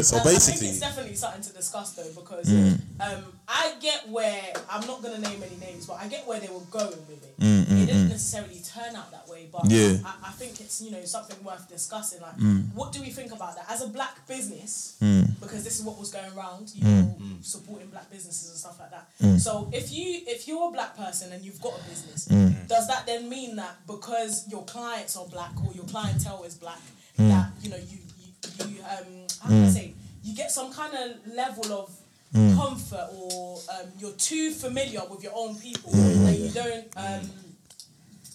So 0.02 0.16
I 0.16 0.20
think 0.20 0.24
basically, 0.24 0.68
it's 0.70 0.80
definitely 0.80 1.14
something 1.14 1.42
to 1.42 1.52
discuss 1.52 1.92
though 1.92 2.10
because 2.20 2.46
Mm. 2.48 2.80
um, 2.98 3.38
I 3.50 3.74
get 3.80 4.06
where 4.10 4.42
I'm 4.70 4.86
not 4.86 5.02
gonna 5.02 5.18
name 5.18 5.42
any 5.42 5.56
names, 5.56 5.86
but 5.86 5.94
I 5.94 6.06
get 6.08 6.26
where 6.26 6.38
they 6.38 6.48
were 6.48 6.60
going 6.70 6.90
with 7.08 7.22
it. 7.24 7.40
Mm, 7.40 7.62
it 7.82 7.86
didn't 7.86 8.08
necessarily 8.10 8.60
turn 8.60 8.94
out 8.94 9.10
that 9.10 9.26
way, 9.26 9.48
but 9.50 9.62
Yeah. 9.70 9.88
Mm. 9.96 10.04
I, 10.04 10.28
I 10.28 10.32
think 10.32 10.60
it's 10.60 10.82
you 10.82 10.90
know 10.90 11.02
something 11.04 11.42
worth 11.42 11.66
discussing. 11.68 12.20
Like, 12.20 12.34
what 12.74 12.92
do 12.92 13.00
we 13.00 13.08
think 13.10 13.32
about 13.32 13.54
that 13.56 13.64
as 13.70 13.80
a 13.82 13.88
black 13.88 14.26
business? 14.28 14.96
Because 15.40 15.64
this 15.64 15.78
is 15.80 15.82
what 15.86 15.98
was 15.98 16.10
going 16.10 16.30
around, 16.36 16.72
you 16.74 16.84
know, 16.84 17.16
supporting 17.40 17.88
black 17.88 18.10
businesses 18.10 18.50
and 18.50 18.58
stuff 18.58 18.78
like 18.80 18.90
that. 18.90 19.08
Mm. 19.22 19.40
So 19.40 19.70
if 19.72 19.90
you 19.92 20.20
if 20.26 20.46
you're 20.46 20.68
a 20.68 20.72
black 20.72 20.94
person 20.96 21.32
and 21.32 21.42
you've 21.42 21.60
got 21.62 21.72
a 21.80 21.88
business, 21.88 22.28
Mm. 22.28 22.68
does 22.68 22.86
that 22.88 23.06
then 23.06 23.28
mean 23.30 23.56
that 23.56 23.76
because 23.86 24.46
your 24.48 24.64
clients 24.64 25.16
are 25.16 25.26
black 25.26 25.52
or 25.66 25.72
your 25.72 25.84
clientele 25.86 26.42
is 26.44 26.54
black, 26.54 26.82
Mm. 27.18 27.28
that 27.30 27.50
you 27.62 27.70
know 27.70 27.78
you 27.78 27.98
you, 28.20 28.66
you 28.74 28.80
um 28.82 29.26
how 29.40 29.48
can 29.48 29.64
I 29.64 29.70
say 29.70 29.94
you 30.22 30.34
get 30.34 30.50
some 30.50 30.70
kind 30.72 30.92
of 30.94 31.34
level 31.34 31.72
of 31.72 31.90
Mm. 32.34 32.56
comfort 32.56 33.08
or 33.16 33.58
um, 33.72 33.86
you're 33.98 34.12
too 34.12 34.50
familiar 34.52 35.00
with 35.10 35.22
your 35.22 35.32
own 35.34 35.54
people 35.56 35.90
Mm. 35.92 36.26
and 36.28 36.36
you 36.38 36.50
don't 36.50 36.84
um, 36.96 37.30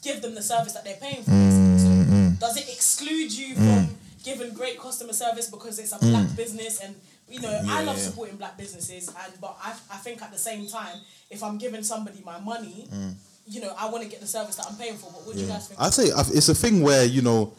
give 0.01 0.21
them 0.21 0.33
the 0.35 0.41
service 0.41 0.73
that 0.73 0.83
they're 0.83 0.97
paying 0.97 1.23
for. 1.23 1.31
Mm, 1.31 2.33
So 2.39 2.47
does 2.47 2.57
it 2.57 2.67
exclude 2.69 3.31
you 3.31 3.53
from 3.55 3.95
giving 4.23 4.53
great 4.53 4.79
customer 4.79 5.13
service 5.13 5.47
because 5.49 5.77
it's 5.79 5.91
a 5.91 5.99
black 5.99 6.27
Mm. 6.27 6.35
business 6.35 6.79
and 6.81 6.95
you 7.29 7.39
know 7.39 7.53
I 7.67 7.83
love 7.83 7.99
supporting 7.99 8.37
black 8.37 8.57
businesses 8.57 9.07
and 9.09 9.33
but 9.39 9.55
I, 9.61 9.71
I 9.91 9.97
think 9.97 10.21
at 10.21 10.31
the 10.31 10.39
same 10.39 10.67
time 10.67 10.97
if 11.29 11.43
I'm 11.43 11.57
giving 11.57 11.83
somebody 11.83 12.21
my 12.25 12.39
money 12.39 12.87
Mm. 12.91 13.13
you 13.47 13.61
know 13.61 13.73
I 13.77 13.89
want 13.91 14.03
to 14.03 14.09
get 14.09 14.21
the 14.21 14.27
service 14.27 14.55
that 14.55 14.65
I'm 14.69 14.75
paying 14.77 14.97
for 14.97 15.11
but 15.11 15.25
what 15.25 15.35
do 15.35 15.41
you 15.41 15.47
guys 15.47 15.67
think? 15.67 15.79
I'd 15.79 15.93
say 15.93 16.05
it's 16.33 16.49
a 16.49 16.55
thing 16.55 16.81
where 16.81 17.05
you 17.05 17.21
know, 17.21 17.53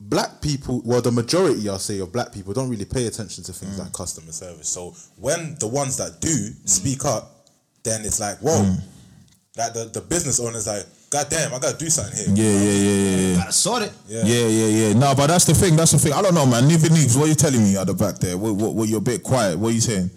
black 0.00 0.40
people. 0.40 0.82
Well, 0.84 1.02
the 1.02 1.12
majority, 1.12 1.68
I'll 1.68 1.78
say, 1.78 2.00
of 2.00 2.12
black 2.12 2.32
people 2.32 2.52
don't 2.52 2.68
really 2.68 2.86
pay 2.86 3.06
attention 3.06 3.44
to 3.44 3.52
things 3.52 3.78
like 3.78 3.88
mm. 3.88 3.96
customer 3.96 4.32
service. 4.32 4.68
So 4.68 4.94
when 5.16 5.56
the 5.60 5.68
ones 5.68 5.96
that 5.98 6.20
do 6.20 6.28
mm. 6.28 6.68
speak 6.68 7.04
up, 7.04 7.46
then 7.82 8.04
it's 8.04 8.20
like, 8.20 8.38
whoa, 8.38 8.62
mm. 8.62 8.80
like 9.56 9.72
the, 9.74 9.84
the 9.92 10.00
business 10.00 10.40
owner's 10.40 10.66
like, 10.66 10.84
God 11.10 11.26
damn, 11.28 11.52
I 11.52 11.58
gotta 11.58 11.76
do 11.76 11.90
something 11.90 12.14
here. 12.16 12.46
Yeah, 12.46 12.54
yeah, 12.54 12.70
yeah, 12.70 12.94
yeah, 12.94 13.28
yeah. 13.30 13.36
Gotta 13.38 13.52
sort 13.52 13.82
it. 13.82 13.92
Yeah. 14.06 14.22
Yeah, 14.24 14.46
yeah, 14.46 14.66
yeah. 14.66 14.92
No, 14.92 15.12
but 15.16 15.26
that's 15.26 15.44
the 15.44 15.54
thing. 15.54 15.74
That's 15.74 15.90
the 15.90 15.98
thing. 15.98 16.12
I 16.12 16.22
don't 16.22 16.34
know, 16.34 16.46
man. 16.46 16.68
Neither 16.68 16.88
Neves, 16.88 17.16
what 17.18 17.26
are 17.26 17.28
you 17.28 17.34
telling 17.34 17.64
me 17.64 17.76
at 17.76 17.88
the 17.88 17.94
back 17.94 18.18
there? 18.18 18.38
What, 18.38 18.54
what, 18.54 18.74
what, 18.74 18.88
you're 18.88 18.98
a 18.98 19.02
bit 19.02 19.24
quiet. 19.24 19.58
What 19.58 19.70
are 19.70 19.74
you 19.74 19.80
saying? 19.80 20.08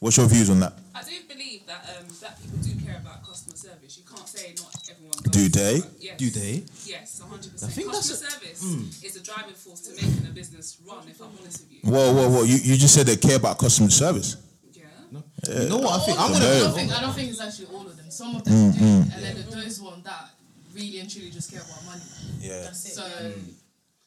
What's 0.00 0.18
your 0.18 0.26
views 0.26 0.50
on 0.50 0.60
that? 0.60 0.74
I 0.94 1.02
do 1.02 1.16
believe 1.26 1.64
that 1.66 1.80
um, 1.96 2.04
black 2.20 2.36
people 2.42 2.58
do 2.58 2.76
care 2.84 3.00
about 3.00 3.24
customer 3.24 3.56
service. 3.56 3.96
You 3.96 4.04
can't 4.04 4.28
say 4.28 4.52
not 4.60 4.76
everyone 4.90 5.16
Do 5.30 5.48
they? 5.48 5.80
Yes. 5.98 6.16
Do 6.16 6.30
they? 6.30 6.64
Yes, 6.84 7.22
100%. 7.24 7.64
I 7.64 7.68
think 7.68 7.92
that's 7.92 8.08
customer 8.08 8.28
a- 8.28 8.32
service 8.32 8.62
hmm. 8.62 9.06
is 9.06 9.16
a 9.16 9.22
driving 9.22 9.54
force 9.54 9.80
to 9.82 9.94
making 9.94 10.26
a 10.26 10.32
business 10.32 10.78
run, 10.86 11.06
if 11.08 11.20
I'm 11.20 11.28
honest 11.40 11.60
with 11.60 11.72
you. 11.72 11.80
Whoa, 11.90 12.12
whoa, 12.12 12.28
whoa. 12.28 12.42
You, 12.44 12.56
you 12.56 12.76
just 12.76 12.94
said 12.94 13.06
they 13.06 13.16
care 13.16 13.36
about 13.36 13.58
customer 13.58 13.90
service. 13.90 14.36
Yeah. 14.72 15.62
You 15.62 15.68
know 15.68 15.78
what 15.78 16.00
I 16.00 16.04
think? 16.04 16.20
I'm 16.20 16.32
gonna. 16.32 16.44
I 16.44 16.58
don't 16.58 16.74
think 16.74 16.92
I 16.92 17.00
don't 17.00 17.14
think 17.14 17.30
it's 17.30 17.40
actually 17.40 17.68
all 17.74 17.86
of 17.86 17.96
them. 17.96 18.10
Some 18.10 18.36
of 18.36 18.44
them 18.44 18.54
mm, 18.54 18.78
do, 18.78 18.84
mm. 18.84 19.14
and 19.14 19.24
then 19.24 19.50
those 19.50 19.80
one 19.80 20.02
that 20.02 20.30
really 20.74 21.00
and 21.00 21.10
truly 21.10 21.30
just 21.30 21.50
care 21.50 21.60
about 21.60 21.84
money. 21.86 22.02
Yeah. 22.40 22.62
That's 22.62 22.84
it. 22.86 22.92
So 22.92 23.04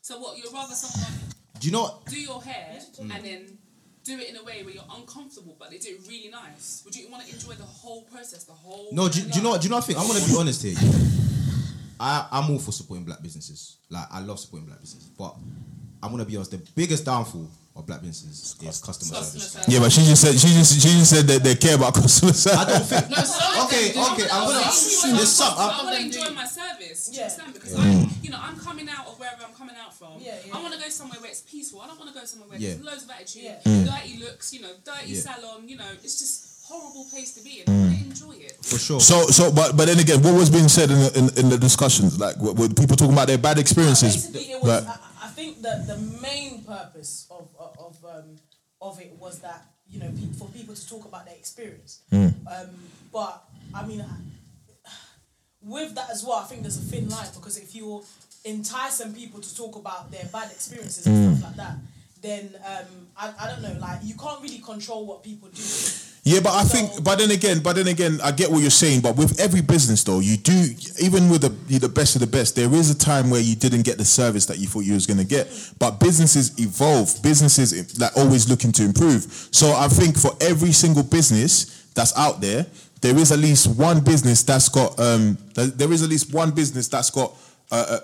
So 0.02 0.20
what, 0.20 0.38
you'd 0.38 0.52
rather 0.54 0.74
someone 0.74 1.12
Do 1.60 1.68
you 1.68 1.74
know 1.74 1.84
what? 1.84 2.06
do 2.06 2.20
your 2.20 2.42
hair 2.42 2.80
and 3.00 3.24
then 3.24 3.58
do 4.04 4.18
it 4.18 4.30
in 4.30 4.38
a 4.38 4.44
way 4.44 4.64
where 4.64 4.74
you're 4.74 4.84
uncomfortable, 4.96 5.56
but 5.60 5.70
they 5.70 5.78
do 5.78 5.90
it 5.90 6.08
really 6.08 6.30
nice? 6.30 6.82
Would 6.86 6.96
you 6.96 7.10
want 7.10 7.26
to 7.26 7.34
enjoy 7.34 7.54
the 7.54 7.64
whole 7.64 8.02
process, 8.04 8.44
the 8.46 8.54
whole? 8.54 8.90
No, 8.92 9.08
do, 9.10 9.22
do 9.22 9.38
you 9.38 9.44
know? 9.44 9.58
Do 9.58 9.64
you 9.64 9.70
know? 9.70 9.78
I 9.78 9.82
think 9.82 10.00
I'm 10.00 10.08
gonna 10.08 10.26
be 10.26 10.36
honest 10.38 10.64
here. 10.64 10.76
I 12.00 12.28
I'm 12.32 12.50
all 12.50 12.60
for 12.60 12.72
supporting 12.72 13.06
black 13.06 13.22
businesses. 13.22 13.78
Like 13.90 14.08
I 14.12 14.20
love 14.22 14.40
supporting 14.40 14.68
black 14.68 14.82
businesses, 14.82 15.10
but 15.10 15.36
I'm 16.02 16.12
gonna 16.12 16.26
be 16.26 16.36
honest. 16.36 16.52
The 16.52 16.62
biggest 16.76 17.06
downfall 17.06 17.48
of 17.82 17.88
black 17.90 18.02
businesses 18.02 18.54
is 18.54 18.54
customer 18.54 18.94
customer 18.94 19.22
service. 19.26 19.52
service. 19.52 19.68
Yeah, 19.68 19.80
but 19.82 19.92
she 19.92 20.02
just 20.06 20.22
said 20.22 20.34
she 20.38 20.48
just 20.54 20.72
she 20.82 20.90
just 21.02 21.10
said 21.10 21.26
that 21.28 21.42
they 21.44 21.56
care 21.56 21.76
about 21.76 21.94
customer 21.98 22.34
service. 22.34 22.58
I 22.62 22.66
don't 22.70 22.86
think. 22.86 23.10
No, 23.18 23.24
some 23.26 23.58
of 23.58 23.66
Okay, 23.68 23.92
do. 23.92 24.00
okay, 24.14 24.28
I'm 24.32 24.48
gonna. 24.48 24.72
Some 24.72 25.16
There's 25.18 25.32
some. 25.34 25.54
I 25.58 25.62
I'm, 25.74 25.86
want 25.86 25.98
to 25.98 26.02
enjoy 26.06 26.30
my 26.34 26.46
service. 26.46 27.08
Do 27.10 27.12
you 27.12 27.18
Yeah. 27.18 27.24
understand? 27.26 27.54
Because 27.54 27.74
I, 27.76 27.86
you 28.22 28.30
know, 28.30 28.40
I'm 28.40 28.58
coming 28.60 28.88
out 28.90 29.08
of 29.08 29.20
wherever 29.20 29.44
I'm 29.44 29.54
coming 29.58 29.76
out 29.76 29.94
from. 29.98 30.22
Yeah, 30.22 30.38
yeah, 30.46 30.54
I 30.56 30.62
want 30.62 30.74
to 30.74 30.80
go 30.80 30.88
somewhere 30.90 31.20
where 31.20 31.30
it's 31.32 31.42
peaceful. 31.42 31.82
I 31.82 31.88
don't 31.88 31.98
want 32.00 32.14
to 32.14 32.18
go 32.20 32.26
somewhere 32.26 32.50
where 32.50 32.60
Yeah. 32.60 32.78
there's 32.78 32.86
loads 32.86 33.04
of 33.04 33.10
attitude, 33.12 33.44
Yeah. 33.44 33.66
Mm. 33.66 33.86
dirty 33.90 34.14
looks, 34.24 34.54
you 34.54 34.62
know, 34.62 34.74
dirty 34.86 35.12
Yeah. 35.18 35.22
salon. 35.28 35.68
You 35.68 35.78
know, 35.82 35.90
it's 36.04 36.20
just 36.20 36.48
horrible 36.70 37.06
place 37.12 37.34
to 37.36 37.42
be 37.44 37.62
in. 37.62 37.66
I 37.68 37.72
mm. 37.72 37.80
want 37.82 38.00
to 38.00 38.06
enjoy 38.06 38.36
it. 38.46 38.54
for 38.64 38.78
sure. 38.78 39.00
So 39.02 39.28
so 39.28 39.52
but 39.52 39.76
but 39.76 39.86
then 39.88 40.00
again, 40.00 40.22
what 40.22 40.34
was 40.36 40.50
being 40.50 40.70
said 40.70 40.90
in 40.92 41.00
the, 41.00 41.12
in, 41.20 41.26
in 41.46 41.50
the 41.50 41.58
discussions? 41.58 42.20
Like 42.20 42.38
were, 42.38 42.54
were 42.54 42.70
people 42.70 42.96
talking 42.96 43.14
about 43.14 43.28
their 43.28 43.38
bad 43.40 43.58
experiences? 43.60 44.28
Basically, 44.28 44.54
it 44.54 44.62
was. 44.62 44.86
Like, 44.86 44.88
I, 44.88 44.98
I 45.24 45.28
think 45.34 45.62
that 45.64 45.88
the 45.88 45.98
main 45.98 46.64
purpose 46.64 47.26
of 47.32 47.48
of 47.92 48.06
um, 48.06 48.36
of 48.82 49.00
it 49.00 49.12
was 49.20 49.40
that 49.40 49.62
you 49.90 50.00
know 50.00 50.10
pe- 50.10 50.34
for 50.40 50.48
people 50.50 50.74
to 50.76 50.90
talk 50.90 51.06
about 51.06 51.26
their 51.26 51.36
experience. 51.36 52.00
Um, 52.48 52.70
but 53.12 53.44
I 53.74 53.86
mean, 53.86 54.02
I- 54.02 54.88
with 55.64 55.94
that 55.96 56.10
as 56.10 56.24
well, 56.24 56.38
I 56.40 56.46
think 56.46 56.62
there's 56.64 56.78
a 56.78 56.82
thin 56.82 57.08
line 57.10 57.28
because 57.36 57.58
if 57.58 57.76
you're 57.76 58.02
enticing 58.46 59.14
people 59.14 59.40
to 59.40 59.56
talk 59.56 59.76
about 59.76 60.12
their 60.12 60.26
bad 60.26 60.52
experiences 60.52 61.06
and 61.06 61.38
stuff 61.38 61.50
like 61.50 61.58
that, 61.58 61.76
then 62.22 62.56
um, 62.66 63.08
I, 63.18 63.34
I 63.40 63.48
don't 63.48 63.62
know, 63.62 63.80
like 63.80 64.00
you 64.04 64.16
can't 64.16 64.42
really 64.42 64.60
control 64.60 65.06
what 65.06 65.24
people 65.24 65.50
do. 65.50 65.62
Yeah, 66.24 66.40
but 66.40 66.54
I 66.54 66.64
think, 66.64 67.04
but 67.04 67.18
then 67.18 67.32
again, 67.32 67.62
but 67.64 67.76
then 67.76 67.88
again, 67.88 68.20
I 68.24 68.32
get 68.32 68.52
what 68.52 68.62
you're 68.62 68.70
saying. 68.70 69.02
But 69.02 69.18
with 69.18 69.40
every 69.40 69.62
business, 69.62 70.04
though, 70.04 70.20
you 70.20 70.38
do, 70.38 70.70
even 71.02 71.30
with 71.30 71.42
the 71.42 71.80
the 71.80 71.90
best 71.90 72.16
of 72.16 72.22
the 72.22 72.28
best, 72.28 72.56
there 72.56 72.72
is 72.72 72.92
a 72.92 72.98
time 72.98 73.32
where 73.32 73.42
you 73.42 73.56
didn't 73.56 73.82
get 73.82 73.98
the 73.98 74.06
service 74.06 74.46
that 74.46 74.60
you 74.60 74.68
thought 74.68 74.82
you 74.82 74.94
was 74.94 75.08
going 75.08 75.18
to 75.18 75.26
get. 75.26 75.50
But 75.80 76.00
businesses 76.00 76.60
evolve. 76.60 77.24
Businesses 77.24 78.00
like 78.00 78.16
always 78.16 78.48
looking 78.48 78.72
to 78.74 78.84
improve. 78.84 79.50
So 79.52 79.74
I 79.74 79.88
think 79.88 80.16
for 80.16 80.32
every 80.40 80.74
single 80.74 81.04
business 81.04 81.88
that's 81.96 82.16
out 82.16 82.40
there, 82.40 82.68
there 83.02 83.18
is 83.18 83.32
at 83.32 83.40
least 83.40 83.76
one 83.76 84.02
business 84.02 84.44
that's 84.44 84.70
got 84.70 85.00
um, 85.00 85.40
there 85.56 85.92
is 85.92 86.04
at 86.04 86.10
least 86.10 86.32
one 86.36 86.52
business 86.52 86.88
that's 86.88 87.10
got. 87.10 87.34
Uh, 87.72 87.86
uh, 87.88 88.00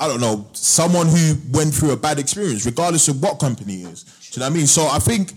I 0.00 0.06
don't 0.06 0.20
know, 0.20 0.46
someone 0.52 1.08
who 1.08 1.34
went 1.50 1.74
through 1.74 1.90
a 1.90 1.96
bad 1.96 2.18
experience, 2.18 2.64
regardless 2.66 3.08
of 3.08 3.20
what 3.20 3.40
company 3.40 3.82
it 3.82 3.88
is. 3.88 4.04
Do 4.04 4.10
you 4.10 4.40
know 4.40 4.46
what 4.46 4.52
I 4.52 4.56
mean? 4.56 4.66
So 4.66 4.86
I 4.86 4.98
think, 4.98 5.32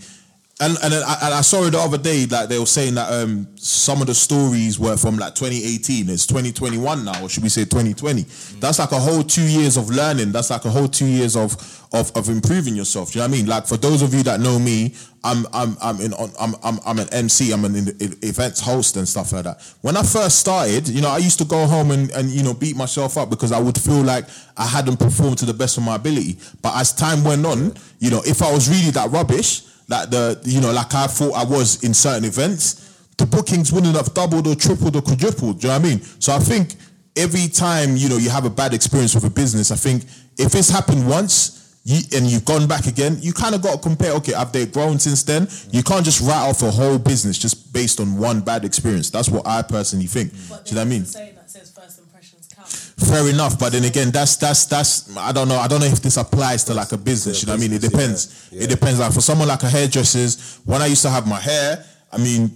and 0.62 0.78
and 0.82 0.94
I, 0.94 1.18
and 1.22 1.34
I 1.34 1.40
saw 1.40 1.64
it 1.64 1.70
the 1.70 1.78
other 1.80 1.98
day, 1.98 2.24
like 2.26 2.48
they 2.48 2.58
were 2.58 2.66
saying 2.66 2.94
that 2.94 3.12
um, 3.12 3.48
some 3.56 4.00
of 4.00 4.06
the 4.06 4.14
stories 4.14 4.78
were 4.78 4.96
from 4.96 5.16
like 5.16 5.34
2018. 5.34 6.08
It's 6.08 6.26
2021 6.26 7.04
now, 7.04 7.22
or 7.22 7.28
should 7.28 7.42
we 7.42 7.48
say 7.48 7.64
2020? 7.64 8.22
That's 8.60 8.78
like 8.78 8.92
a 8.92 9.00
whole 9.00 9.24
two 9.24 9.42
years 9.42 9.76
of 9.76 9.90
learning. 9.90 10.30
That's 10.30 10.50
like 10.50 10.64
a 10.64 10.70
whole 10.70 10.86
two 10.86 11.06
years 11.06 11.36
of 11.36 11.56
of, 11.92 12.16
of 12.16 12.28
improving 12.28 12.76
yourself. 12.76 13.12
Do 13.12 13.18
you 13.18 13.24
know 13.24 13.28
what 13.28 13.34
I 13.34 13.38
mean? 13.38 13.46
Like 13.46 13.66
for 13.66 13.76
those 13.76 14.02
of 14.02 14.14
you 14.14 14.22
that 14.22 14.38
know 14.38 14.58
me, 14.60 14.94
I'm 15.24 15.46
I'm 15.52 15.76
I'm 15.82 16.00
in 16.00 16.14
I'm 16.14 16.54
I'm, 16.62 16.78
I'm 16.86 16.98
an 17.00 17.08
MC. 17.12 17.52
I'm 17.52 17.64
an 17.64 17.74
events 18.22 18.60
host 18.60 18.96
and 18.96 19.08
stuff 19.08 19.32
like 19.32 19.44
that. 19.44 19.60
When 19.80 19.96
I 19.96 20.04
first 20.04 20.38
started, 20.38 20.88
you 20.88 21.02
know, 21.02 21.10
I 21.10 21.18
used 21.18 21.38
to 21.38 21.44
go 21.44 21.66
home 21.66 21.90
and 21.90 22.10
and 22.12 22.30
you 22.30 22.44
know 22.44 22.54
beat 22.54 22.76
myself 22.76 23.18
up 23.18 23.30
because 23.30 23.50
I 23.50 23.58
would 23.58 23.78
feel 23.78 24.02
like 24.02 24.26
I 24.56 24.66
hadn't 24.66 24.98
performed 24.98 25.38
to 25.38 25.44
the 25.44 25.54
best 25.54 25.76
of 25.76 25.82
my 25.82 25.96
ability. 25.96 26.38
But 26.62 26.76
as 26.76 26.92
time 26.92 27.24
went 27.24 27.44
on, 27.44 27.74
you 27.98 28.10
know, 28.10 28.22
if 28.24 28.42
I 28.42 28.52
was 28.52 28.68
really 28.68 28.92
that 28.92 29.10
rubbish, 29.10 29.64
like 29.88 30.10
the 30.10 30.40
you 30.44 30.60
know, 30.60 30.72
like 30.72 30.94
I 30.94 31.06
thought 31.06 31.32
I 31.32 31.44
was 31.44 31.82
in 31.84 31.94
certain 31.94 32.24
events, 32.24 33.06
the 33.18 33.26
bookings 33.26 33.72
wouldn't 33.72 33.96
have 33.96 34.14
doubled 34.14 34.46
or 34.46 34.54
tripled 34.54 34.96
or 34.96 35.02
quadrupled. 35.02 35.60
Do 35.60 35.68
you 35.68 35.72
know 35.72 35.78
what 35.78 35.86
I 35.86 35.88
mean? 35.88 36.00
So 36.18 36.32
I 36.32 36.38
think 36.38 36.74
every 37.16 37.48
time 37.48 37.96
you 37.96 38.08
know 38.08 38.16
you 38.16 38.30
have 38.30 38.44
a 38.44 38.50
bad 38.50 38.74
experience 38.74 39.14
with 39.14 39.24
a 39.24 39.30
business, 39.30 39.70
I 39.70 39.76
think 39.76 40.04
if 40.38 40.54
it's 40.54 40.70
happened 40.70 41.08
once 41.08 41.62
you, 41.84 42.00
and 42.16 42.26
you've 42.26 42.44
gone 42.44 42.66
back 42.66 42.86
again, 42.86 43.18
you 43.20 43.32
kind 43.32 43.54
of 43.54 43.62
got 43.62 43.74
to 43.74 43.80
compare. 43.80 44.12
Okay, 44.12 44.32
have 44.32 44.52
they 44.52 44.66
grown 44.66 44.98
since 44.98 45.22
then? 45.24 45.48
You 45.70 45.82
can't 45.82 46.04
just 46.04 46.20
write 46.20 46.48
off 46.48 46.62
a 46.62 46.70
whole 46.70 46.98
business 46.98 47.38
just 47.38 47.72
based 47.72 48.00
on 48.00 48.16
one 48.16 48.40
bad 48.40 48.64
experience. 48.64 49.10
That's 49.10 49.28
what 49.28 49.46
I 49.46 49.62
personally 49.62 50.06
think. 50.06 50.32
Do 50.32 50.38
you 50.38 50.48
know 50.48 50.56
what 50.56 50.78
I 50.78 50.84
mean? 50.84 51.00
there's 51.00 51.14
a 51.14 51.18
saying 51.18 51.34
that 51.34 51.50
says 51.50 51.70
first 51.72 51.98
impressions 51.98 52.48
count. 52.54 52.68
Fair 52.98 53.28
enough, 53.28 53.58
but 53.58 53.72
then 53.72 53.84
again, 53.84 54.10
that's 54.10 54.36
that's 54.36 54.66
that's 54.66 55.16
I 55.16 55.32
don't 55.32 55.48
know. 55.48 55.56
I 55.56 55.66
don't 55.66 55.80
know 55.80 55.86
if 55.86 56.00
this 56.02 56.16
applies 56.16 56.64
to 56.64 56.74
like 56.74 56.92
a 56.92 56.98
business. 56.98 57.42
You 57.42 57.46
know 57.46 57.54
what 57.54 57.60
I 57.60 57.62
mean? 57.62 57.72
It 57.72 57.80
depends. 57.82 58.48
yeah, 58.52 58.58
yeah. 58.58 58.64
It 58.64 58.70
depends. 58.70 58.98
Like 59.00 59.12
for 59.12 59.20
someone 59.20 59.48
like 59.48 59.62
a 59.62 59.68
hairdresser's, 59.70 60.60
when 60.64 60.82
I 60.82 60.86
used 60.86 61.02
to 61.02 61.10
have 61.10 61.26
my 61.26 61.40
hair, 61.40 61.84
I 62.12 62.18
mean, 62.18 62.50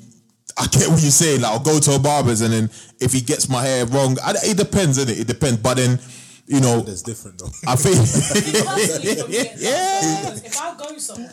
I 0.59 0.67
get 0.67 0.89
what 0.89 1.01
you're 1.03 1.11
saying. 1.11 1.41
Like 1.41 1.53
I'll 1.53 1.59
go 1.65 1.79
to 1.81 1.95
a 1.95 1.99
barber's, 1.99 2.43
and 2.43 2.53
then 2.53 2.71
if 3.01 3.13
he 3.13 3.21
gets 3.23 3.49
my 3.49 3.63
hair 3.63 3.87
wrong, 3.87 4.17
I, 4.23 4.35
it 4.45 4.57
depends, 4.57 4.99
is 4.99 5.09
it? 5.09 5.19
It 5.19 5.27
depends. 5.27 5.57
But 5.59 5.79
then, 5.79 5.99
you 6.47 6.61
know, 6.61 6.81
That's 6.81 7.03
different 7.03 7.39
though. 7.39 7.51
I 7.67 7.77
think 7.77 7.97
Personally, 7.97 9.15
for 9.17 9.29
me, 9.29 9.37
it's 9.37 9.63
Yeah. 9.63 10.35
if 10.45 10.61
I 10.61 10.77
go 10.77 10.97
somewhere 10.99 11.33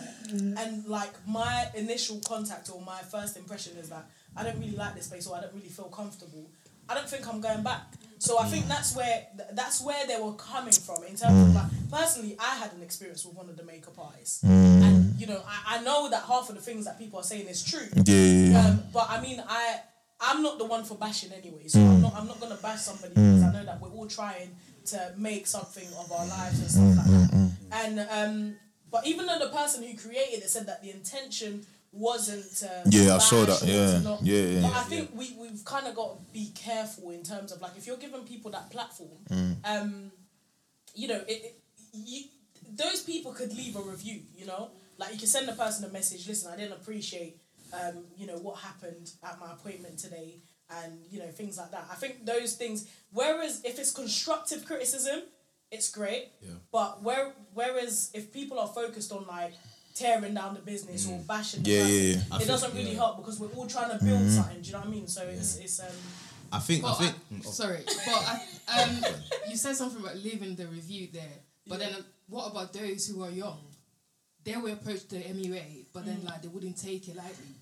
and 0.57 0.86
like 0.88 1.12
my 1.27 1.67
initial 1.75 2.19
contact 2.25 2.69
or 2.74 2.81
my 2.81 3.00
first 3.12 3.38
impression 3.38 3.77
is 3.77 3.89
that 3.89 4.10
I 4.36 4.43
don't 4.43 4.60
really 4.60 4.75
like 4.75 4.95
this 4.95 5.07
place 5.07 5.27
or 5.27 5.36
I 5.38 5.41
don't 5.41 5.53
really 5.53 5.69
feel 5.69 5.86
comfortable, 5.86 6.50
I 6.89 6.95
don't 6.95 7.07
think 7.07 7.27
I'm 7.27 7.41
going 7.41 7.63
back. 7.63 7.81
So 8.24 8.39
I 8.39 8.46
think 8.46 8.65
mm. 8.65 8.70
that's 8.70 8.96
where 8.96 9.27
th- 9.36 9.50
that's 9.51 9.82
where 9.82 10.08
they 10.08 10.15
were 10.15 10.32
coming 10.36 10.72
from 10.72 11.03
in 11.03 11.18
terms 11.18 11.24
of 11.24 11.48
mm. 11.50 11.56
like 11.56 11.92
personally, 11.92 12.38
I 12.39 12.56
had 12.56 12.72
an 12.72 12.82
experience 12.82 13.25
with 13.25 13.36
one 13.36 13.50
of 13.50 13.58
the 13.58 13.65
makeup 13.65 14.00
artists, 14.00 14.42
mm. 14.42 14.82
and 14.82 15.20
you 15.20 15.27
know 15.27 15.42
I, 15.46 15.75
I 15.75 15.84
know 15.84 16.10
that 16.10 16.24
half 16.24 16.48
of 16.48 16.56
the 16.56 16.62
things 16.62 16.86
that 16.86 16.98
people 16.98 17.20
are 17.20 17.24
saying 17.24 17.48
is 17.48 17.62
true. 17.62 17.86
yeah, 17.94 18.15
yeah, 18.15 18.51
yeah. 18.51 18.65
Um, 18.65 18.84
but 18.94 19.08
I 19.10 19.20
mean, 19.20 19.44
I 19.46 19.82
I'm 20.22 20.42
not 20.42 20.58
the 20.58 20.63
one 20.63 20.86
for 20.86 20.96
bashing 20.96 21.34
anyway, 21.34 21.68
so 21.68 21.82
I'm 21.82 22.01
not 22.01 22.13
I'm 22.15 22.27
not 22.27 22.39
gonna 22.39 22.56
bash 22.56 22.84
somebody 22.84 23.10
because 23.10 23.44
I 23.44 23.51
know 23.51 23.65
that 23.65 23.82
we're 23.82 23.89
all 23.89 24.08
trying 24.08 24.56
to 24.86 25.13
make 25.18 25.46
something 25.46 25.88
of 26.00 26.10
our 26.10 26.25
lives 26.25 26.60
and 26.62 26.72
stuff 26.72 27.06
like 27.06 27.30
that. 27.30 27.51
And 27.74 28.08
um, 28.10 28.56
but 28.89 29.06
even 29.06 29.25
though 29.25 29.39
the 29.39 29.50
person 29.50 29.84
who 29.84 29.98
created 29.98 30.44
it 30.44 30.50
said 30.50 30.68
that 30.68 30.82
the 30.82 30.92
intention 30.92 31.65
wasn't 31.93 32.43
to 32.57 32.83
Yeah, 32.89 33.15
I 33.15 33.19
saw 33.19 33.45
that, 33.45 33.62
yeah. 33.63 34.00
not- 34.00 34.23
Yeah, 34.23 34.38
yeah, 34.41 34.62
But 34.62 34.71
yeah. 34.71 34.79
I 34.79 34.83
think 34.83 35.12
we 35.15 35.35
we've 35.39 35.63
kind 35.63 35.88
of 35.88 35.95
got 35.95 36.17
to 36.17 36.23
be 36.33 36.51
careful 36.55 37.12
in 37.12 37.23
terms 37.23 37.51
of 37.51 37.62
like 37.62 37.77
if 37.77 37.85
you're 37.88 37.97
giving 37.97 38.23
people 38.25 38.51
that 38.51 38.69
platform, 38.71 39.19
Mm. 39.29 39.55
um, 39.63 40.12
you 40.95 41.07
know, 41.07 41.21
it, 41.27 41.39
it 41.47 41.59
you, 41.93 42.23
those 42.75 43.01
people 43.03 43.31
could 43.33 43.53
leave 43.55 43.75
a 43.75 43.81
review. 43.81 44.21
You 44.35 44.45
know, 44.47 44.71
like 44.97 45.12
you 45.13 45.19
can 45.19 45.27
send 45.27 45.47
the 45.47 45.53
person 45.53 45.85
a 45.85 45.89
message. 45.89 46.27
Listen, 46.27 46.51
I 46.51 46.55
didn't 46.57 46.73
appreciate, 46.73 47.38
um, 47.71 48.05
you 48.17 48.25
know, 48.27 48.38
what 48.38 48.59
happened 48.59 49.12
at 49.23 49.39
my 49.39 49.51
appointment 49.51 50.00
today, 50.00 50.39
and 50.71 51.00
you 51.12 51.19
know 51.19 51.27
things 51.27 51.57
like 51.57 51.71
that. 51.71 51.85
I 51.91 51.95
think 51.95 52.25
those 52.25 52.55
things. 52.55 52.88
Whereas 53.12 53.62
if 53.63 53.77
it's 53.79 53.91
constructive 53.91 54.65
criticism, 54.65 55.21
it's 55.71 55.89
great. 55.91 56.31
Yeah. 56.41 56.51
But 56.71 57.03
where 57.03 57.33
whereas 57.53 58.09
if 58.13 58.31
people 58.33 58.57
are 58.59 58.67
focused 58.67 59.12
on 59.12 59.25
like 59.27 59.53
tearing 59.95 60.33
down 60.33 60.53
the 60.55 60.59
business 60.62 61.07
or 61.09 61.19
bashing 61.27 61.63
the 61.63 61.69
Mm. 61.71 61.73
Yeah, 61.75 61.81
person, 61.83 61.95
yeah, 61.95 62.01
yeah. 62.01 62.21
I 62.31 62.35
it 62.35 62.38
think- 62.39 62.47
doesn't 62.47 62.73
really 62.75 62.89
yeah. 62.91 62.95
help 62.97 63.17
because 63.17 63.39
we're 63.39 63.47
all 63.55 63.67
trying 63.67 63.97
to 63.97 64.03
build 64.03 64.29
something. 64.29 64.62
Do 64.62 64.67
you 64.67 64.73
know 64.73 64.79
what 64.79 64.88
I 64.88 64.91
mean? 64.91 65.07
So 65.07 65.21
it's 65.23 65.57
it's 65.57 65.79
um. 65.79 65.88
I 66.51 66.59
think. 66.59 66.83
I 66.85 66.93
think. 66.93 67.15
I- 67.47 67.50
sorry, 67.50 67.83
but 67.85 68.41
I, 68.67 68.81
um, 68.83 69.13
you 69.50 69.55
said 69.57 69.75
something 69.75 70.01
about 70.01 70.17
leaving 70.17 70.55
the 70.55 70.67
review 70.67 71.07
there. 71.12 71.38
But 71.67 71.79
then, 71.79 71.93
uh, 71.93 72.01
what 72.27 72.51
about 72.51 72.73
those 72.73 73.07
who 73.07 73.23
are 73.23 73.31
young? 73.31 73.59
They 74.43 74.55
will 74.57 74.73
approach 74.73 75.07
the 75.07 75.17
MUA, 75.17 75.85
but 75.93 76.05
then 76.05 76.21
like 76.25 76.41
they 76.41 76.50
wouldn't 76.50 76.77
take 76.77 77.07
it 77.07 77.15
lightly. 77.15 77.55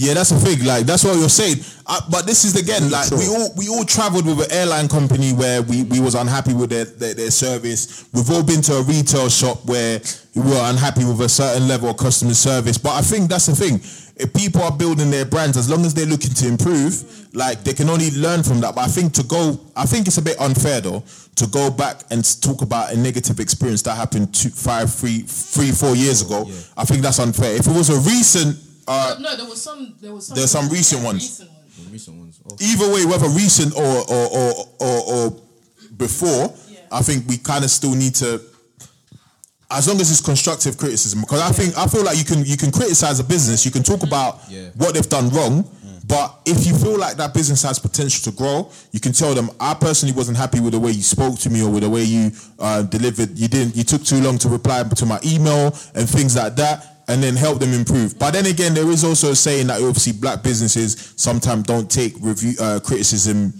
Yeah, 0.00 0.14
that's 0.14 0.30
the 0.30 0.40
thing. 0.40 0.64
Like 0.64 0.86
that's 0.86 1.04
what 1.04 1.18
you're 1.18 1.28
saying. 1.28 1.58
Uh, 1.86 2.00
but 2.10 2.24
this 2.24 2.46
is 2.46 2.56
again 2.56 2.90
like 2.90 3.10
we 3.10 3.28
all 3.28 3.52
we 3.54 3.68
all 3.68 3.84
travelled 3.84 4.24
with 4.24 4.40
an 4.40 4.50
airline 4.50 4.88
company 4.88 5.34
where 5.34 5.60
we, 5.60 5.82
we 5.82 6.00
was 6.00 6.14
unhappy 6.14 6.54
with 6.54 6.70
their, 6.70 6.86
their 6.86 7.12
their 7.12 7.30
service. 7.30 8.08
We've 8.14 8.30
all 8.30 8.42
been 8.42 8.62
to 8.62 8.76
a 8.76 8.82
retail 8.82 9.28
shop 9.28 9.66
where 9.66 10.00
we 10.34 10.40
were 10.40 10.62
unhappy 10.70 11.04
with 11.04 11.20
a 11.20 11.28
certain 11.28 11.68
level 11.68 11.90
of 11.90 11.98
customer 11.98 12.32
service. 12.32 12.78
But 12.78 12.92
I 12.92 13.02
think 13.02 13.28
that's 13.28 13.44
the 13.44 13.54
thing. 13.54 13.74
If 14.16 14.32
people 14.32 14.62
are 14.62 14.72
building 14.72 15.10
their 15.10 15.26
brands, 15.26 15.58
as 15.58 15.68
long 15.68 15.84
as 15.84 15.92
they're 15.92 16.06
looking 16.06 16.32
to 16.32 16.48
improve, 16.48 17.34
like 17.34 17.62
they 17.64 17.74
can 17.74 17.90
only 17.90 18.10
learn 18.12 18.42
from 18.42 18.60
that. 18.62 18.74
But 18.74 18.84
I 18.84 18.88
think 18.88 19.12
to 19.14 19.22
go, 19.22 19.60
I 19.76 19.84
think 19.84 20.06
it's 20.06 20.18
a 20.18 20.22
bit 20.22 20.40
unfair 20.40 20.80
though 20.80 21.02
to 21.36 21.46
go 21.46 21.70
back 21.70 22.04
and 22.10 22.24
talk 22.40 22.62
about 22.62 22.92
a 22.92 22.96
negative 22.96 23.38
experience 23.38 23.82
that 23.82 23.96
happened 23.96 24.32
two, 24.34 24.48
five, 24.48 24.94
three, 24.94 25.20
three, 25.28 25.72
four 25.72 25.94
years 25.94 26.22
ago. 26.22 26.48
I 26.74 26.86
think 26.86 27.02
that's 27.02 27.18
unfair. 27.18 27.54
If 27.56 27.66
it 27.66 27.74
was 27.76 27.90
a 27.90 28.00
recent. 28.08 28.56
Uh, 28.90 29.16
no, 29.20 29.36
there 29.36 29.46
was 29.46 29.62
some. 29.62 29.94
There 30.00 30.12
was 30.12 30.26
some. 30.26 30.36
There's 30.36 30.50
some 30.50 30.68
recent 30.68 31.04
ones. 31.04 31.22
Recent 31.22 31.50
ones. 31.50 31.76
The 31.86 31.90
recent 31.92 32.16
ones. 32.18 32.40
Oh. 32.50 32.56
either 32.60 32.92
way, 32.94 33.04
whether 33.06 33.28
recent 33.28 33.74
or 33.76 33.94
or 34.10 34.26
or 34.38 34.52
or, 34.80 34.98
or 35.14 35.36
before, 35.96 36.52
Yeah. 36.68 36.78
I 36.90 37.00
think 37.02 37.28
we 37.28 37.38
kind 37.38 37.64
of 37.64 37.70
still 37.70 37.94
need 37.94 38.14
to. 38.16 38.40
As 39.72 39.86
long 39.86 40.00
as 40.00 40.10
it's 40.10 40.20
constructive 40.20 40.76
criticism, 40.76 41.20
because 41.20 41.40
I 41.40 41.52
think 41.52 41.78
I 41.78 41.86
feel 41.86 42.02
like 42.02 42.18
you 42.18 42.24
can 42.24 42.44
you 42.44 42.56
can 42.56 42.72
criticize 42.72 43.20
a 43.20 43.24
business, 43.24 43.64
you 43.64 43.70
can 43.70 43.84
talk 43.84 44.02
about 44.02 44.40
Yeah. 44.48 44.70
what 44.76 44.94
they've 44.94 45.08
done 45.08 45.28
wrong, 45.30 45.64
but 46.08 46.40
if 46.44 46.66
you 46.66 46.74
feel 46.76 46.98
like 46.98 47.16
that 47.18 47.32
business 47.32 47.62
has 47.62 47.78
potential 47.78 48.32
to 48.32 48.36
grow, 48.36 48.68
you 48.90 48.98
can 48.98 49.12
tell 49.12 49.32
them. 49.32 49.48
I 49.60 49.74
personally 49.74 50.12
wasn't 50.12 50.38
happy 50.38 50.58
with 50.58 50.72
the 50.72 50.80
way 50.80 50.90
you 50.90 51.02
spoke 51.04 51.38
to 51.38 51.50
me 51.50 51.62
or 51.62 51.70
with 51.70 51.84
the 51.84 51.88
way 51.90 52.02
you 52.02 52.32
uh, 52.58 52.82
delivered. 52.82 53.38
You 53.38 53.46
didn't. 53.46 53.76
You 53.76 53.84
took 53.84 54.02
too 54.02 54.20
long 54.20 54.38
to 54.38 54.48
reply 54.48 54.82
to 54.82 55.06
my 55.06 55.20
email 55.24 55.66
and 55.94 56.08
things 56.10 56.34
like 56.34 56.56
that, 56.56 56.89
and 57.08 57.22
then 57.22 57.36
help 57.36 57.58
them 57.60 57.72
improve. 57.72 58.18
But 58.18 58.32
then 58.32 58.46
again, 58.46 58.74
there 58.74 58.88
is 58.90 59.04
also 59.04 59.32
a 59.32 59.36
saying 59.36 59.66
that 59.68 59.80
obviously 59.82 60.12
black 60.12 60.42
businesses 60.42 61.12
sometimes 61.16 61.64
don't 61.64 61.90
take 61.90 62.14
review 62.20 62.54
uh, 62.60 62.80
criticism. 62.80 63.54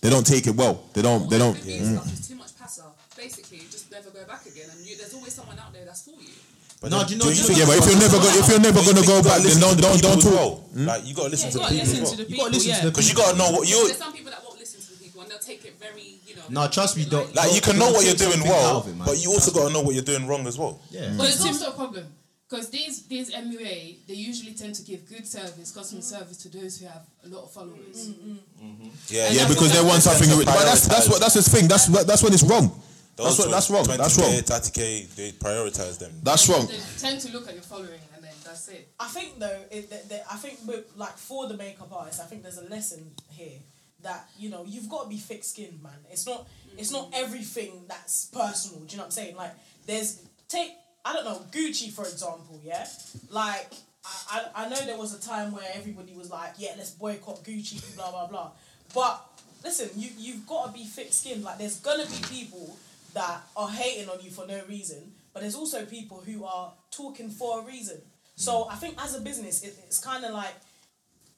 They 0.00 0.10
don't 0.10 0.26
take 0.26 0.46
it 0.46 0.54
well. 0.56 0.82
They 0.94 1.02
don't. 1.02 1.28
They 1.30 1.38
don't. 1.38 1.54
Review 1.56 1.84
stuff 1.96 2.12
is 2.12 2.28
too 2.28 2.34
much 2.36 2.58
passer. 2.58 2.82
Basically, 3.16 3.58
just 3.70 3.90
never 3.90 4.10
go 4.10 4.24
back 4.26 4.44
again, 4.46 4.68
and 4.70 4.84
you, 4.86 4.96
there's 4.96 5.14
always 5.14 5.32
someone 5.32 5.58
out 5.58 5.72
there 5.72 5.84
that's 5.84 6.02
for 6.04 6.10
you. 6.20 6.90
no, 6.90 7.04
do 7.04 7.14
you 7.14 7.18
know? 7.18 7.30
do 7.30 7.30
you 7.30 7.42
do 7.46 7.52
you 7.52 7.58
Yeah, 7.60 7.66
but 7.66 7.78
if 7.78 7.86
you're 7.86 7.98
never 8.02 8.18
go, 8.18 8.28
if 8.34 8.48
you're 8.50 8.60
never 8.60 8.82
gonna 8.82 9.06
go 9.06 9.22
back, 9.22 9.42
then 9.42 9.60
don't 9.60 9.78
don't 9.80 10.02
don't 10.02 10.20
talk. 10.20 10.66
Like 10.74 11.06
you 11.06 11.14
gotta 11.14 11.28
listen 11.30 11.50
You 11.50 11.58
to 11.58 11.58
the 11.58 11.68
people. 11.70 11.78
listen 11.78 11.96
to 11.96 12.02
well. 12.02 12.16
the 12.16 12.22
You 12.22 12.26
people. 12.26 12.44
gotta 12.44 12.54
listen 12.54 12.70
yeah. 12.70 12.76
to 12.76 12.82
the 12.82 12.90
people 12.90 12.90
Because 12.90 13.08
you 13.10 13.14
gotta 13.16 13.38
know 13.38 13.50
what 13.54 13.68
you 13.68 13.78
There's 13.86 13.98
some 13.98 14.12
people 14.12 14.30
that 14.32 14.42
won't 14.42 14.58
listen 14.58 14.80
to 14.80 14.90
the 14.90 14.98
people, 15.04 15.20
and 15.22 15.30
they'll 15.30 15.38
take 15.38 15.64
it 15.64 15.74
very, 15.78 16.18
you 16.26 16.34
know. 16.34 16.42
No, 16.50 16.68
trust 16.68 16.96
me, 16.96 17.04
don't. 17.06 17.30
like 17.34 17.54
you 17.54 17.60
can 17.62 17.78
know 17.78 17.90
what 17.94 18.02
you're 18.04 18.18
doing 18.18 18.42
something 18.42 18.50
well, 18.50 18.82
it, 18.82 18.98
but 19.06 19.22
you 19.22 19.30
also 19.30 19.52
gotta 19.54 19.72
know 19.72 19.82
what 19.82 19.94
you're 19.94 20.02
doing 20.02 20.26
wrong 20.26 20.46
as 20.50 20.58
well. 20.58 20.80
Yeah. 20.90 21.14
But 21.16 21.28
it's 21.30 21.38
Tim- 21.38 21.54
also 21.54 21.70
a 21.70 21.74
problem 21.78 22.06
because 22.52 22.68
these 22.68 23.06
these 23.06 23.32
MUA 23.32 24.06
they 24.06 24.14
usually 24.14 24.52
tend 24.52 24.74
to 24.74 24.82
give 24.82 25.08
good 25.08 25.26
service, 25.26 25.72
customer 25.72 26.02
service 26.02 26.36
to 26.36 26.48
those 26.50 26.78
who 26.78 26.86
have 26.86 27.06
a 27.24 27.28
lot 27.28 27.44
of 27.44 27.50
followers. 27.50 28.10
Mm, 28.10 28.36
mm, 28.60 28.76
mm. 28.84 28.90
Yeah, 29.08 29.30
Yeah, 29.30 29.48
because 29.48 29.72
they 29.72 29.80
want 29.80 30.02
something. 30.02 30.28
But 30.44 30.44
that's 30.44 30.86
that's 30.86 31.08
what 31.08 31.20
that's 31.20 31.34
the 31.34 31.42
thing. 31.42 31.66
That's 31.66 31.88
what 31.88 32.06
that's 32.06 32.22
when 32.22 32.34
it's 32.34 32.42
wrong. 32.42 32.68
That's 33.16 33.38
what 33.38 33.50
that's 33.50 33.70
wrong. 33.70 33.84
That's 33.84 34.18
wrong. 34.18 34.32
30k, 34.32 35.14
they 35.14 35.32
prioritize 35.32 35.98
them. 35.98 36.12
That's 36.22 36.46
wrong. 36.48 36.66
They 36.66 36.80
tend 36.98 37.20
to 37.20 37.32
look 37.32 37.48
at 37.48 37.54
your 37.54 37.62
following 37.62 38.00
and 38.14 38.22
then 38.22 38.32
that's 38.44 38.68
it. 38.68 38.88
I 39.00 39.08
think 39.08 39.38
though, 39.38 39.60
it, 39.70 39.88
that, 39.90 40.08
that, 40.08 40.24
I 40.30 40.36
think 40.36 40.58
with, 40.66 40.84
like 40.96 41.16
for 41.16 41.46
the 41.46 41.56
makeup 41.56 41.92
artist, 41.92 42.20
I 42.20 42.24
think 42.24 42.42
there's 42.42 42.58
a 42.58 42.68
lesson 42.68 43.12
here 43.30 43.60
that 44.02 44.28
you 44.38 44.50
know 44.50 44.64
you've 44.66 44.88
got 44.88 45.04
to 45.04 45.08
be 45.08 45.16
thick 45.16 45.44
skinned, 45.44 45.82
man. 45.82 46.00
It's 46.10 46.26
not 46.26 46.46
it's 46.76 46.90
not 46.90 47.08
everything 47.14 47.84
that's 47.88 48.26
personal. 48.26 48.80
Do 48.80 48.92
you 48.92 48.96
know 48.98 49.04
what 49.04 49.06
I'm 49.06 49.10
saying? 49.12 49.36
Like 49.36 49.52
there's 49.86 50.20
take 50.48 50.72
I 51.04 51.12
don't 51.12 51.24
know 51.24 51.40
Gucci 51.50 51.90
for 51.90 52.02
example, 52.04 52.60
yeah. 52.64 52.86
Like 53.30 53.72
I, 54.04 54.44
I 54.54 54.64
I 54.64 54.68
know 54.68 54.76
there 54.76 54.98
was 54.98 55.14
a 55.14 55.20
time 55.20 55.52
where 55.52 55.66
everybody 55.74 56.12
was 56.14 56.30
like, 56.30 56.54
yeah, 56.58 56.72
let's 56.76 56.90
boycott 56.90 57.42
Gucci, 57.44 57.96
blah 57.96 58.10
blah 58.10 58.26
blah. 58.26 58.50
But 58.94 59.20
listen, 59.64 59.90
you 59.96 60.10
you've 60.18 60.46
got 60.46 60.66
to 60.66 60.72
be 60.72 60.84
thick 60.84 61.12
skinned. 61.12 61.42
Like 61.44 61.58
there's 61.58 61.80
gonna 61.80 62.06
be 62.06 62.20
people 62.28 62.76
that 63.14 63.42
are 63.56 63.68
hating 63.68 64.08
on 64.08 64.18
you 64.22 64.30
for 64.30 64.46
no 64.46 64.60
reason, 64.68 65.12
but 65.32 65.40
there's 65.40 65.54
also 65.54 65.84
people 65.84 66.22
who 66.24 66.44
are 66.44 66.72
talking 66.90 67.30
for 67.30 67.60
a 67.60 67.64
reason. 67.64 68.00
So 68.36 68.66
I 68.70 68.76
think 68.76 68.96
as 69.02 69.14
a 69.14 69.20
business, 69.20 69.62
it, 69.62 69.74
it's 69.86 69.98
kind 69.98 70.24
of 70.24 70.32
like 70.32 70.54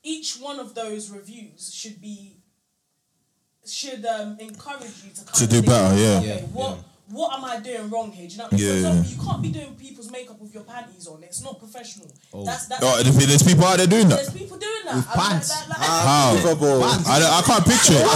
each 0.02 0.37
one 0.37 0.61
of 0.61 0.75
those 0.75 1.11
reviews 1.11 1.73
should 1.75 2.00
be 2.00 2.37
should 3.66 4.04
um, 4.04 4.37
encourage 4.38 5.02
you 5.04 5.11
to 5.14 5.25
kind 5.25 5.35
To 5.35 5.44
of 5.44 5.50
do 5.50 5.56
think, 5.56 5.66
better, 5.66 5.97
yeah. 5.97 6.18
Okay, 6.18 6.26
Yeah, 6.26 6.40
what 6.52 6.76
yeah. 6.76 6.83
What 7.08 7.37
am 7.37 7.44
I 7.44 7.58
doing 7.61 7.90
wrong 7.90 8.11
here? 8.12 8.26
Do 8.28 8.32
you 8.32 8.38
know? 8.38 8.44
What 8.44 8.52
I 8.52 8.56
mean? 8.56 8.64
Yeah, 8.64 8.70
For 8.73 8.76
example, 8.78 9.11
you 9.12 9.18
can't 9.30 9.42
be 9.42 9.49
doing 9.50 9.75
people's 9.76 10.11
makeup 10.11 10.40
with 10.40 10.54
your 10.54 10.62
panties 10.64 11.06
on. 11.06 11.23
It's 11.23 11.42
not 11.42 11.58
professional. 11.58 12.11
That's 12.44 12.66
that's. 12.66 12.82
Oh, 12.82 13.02
there's 13.02 13.42
people 13.42 13.64
out 13.64 13.76
there 13.78 13.87
doing 13.87 14.08
that. 14.08 14.16
there's 14.16 14.30
people 14.32 14.56
doing 14.58 14.84
that. 14.87 14.96
With 14.96 15.06
I 15.12 15.16
mean, 15.16 15.26
pants. 15.30 15.49
that- 15.49 15.68
that- 15.68 15.78
How? 15.78 16.32
I, 16.32 16.34
don't- 17.18 17.32
I 17.32 17.42
can't 17.44 17.64
picture 17.64 17.94
it. 17.94 18.04
there's 18.04 18.08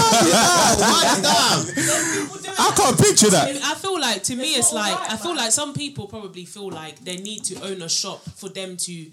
I 2.59 2.61
that. 2.71 2.75
can't 2.77 2.99
picture 2.99 3.31
that. 3.31 3.49
I 3.63 3.75
feel 3.75 4.01
like 4.01 4.23
to 4.25 4.37
me 4.37 4.51
It's 4.55 4.59
it's 4.59 4.73
like 4.73 4.93
alright, 4.93 5.13
I 5.13 5.17
feel 5.17 5.35
man. 5.35 5.45
like 5.45 5.53
some 5.53 5.73
people 5.75 6.07
probably 6.07 6.45
feel 6.45 6.71
like 6.71 6.99
they 7.05 7.17
need 7.17 7.45
to 7.45 7.61
own 7.63 7.83
a 7.83 7.89
shop 7.89 8.23
for 8.37 8.49
them 8.49 8.77
to 8.79 9.07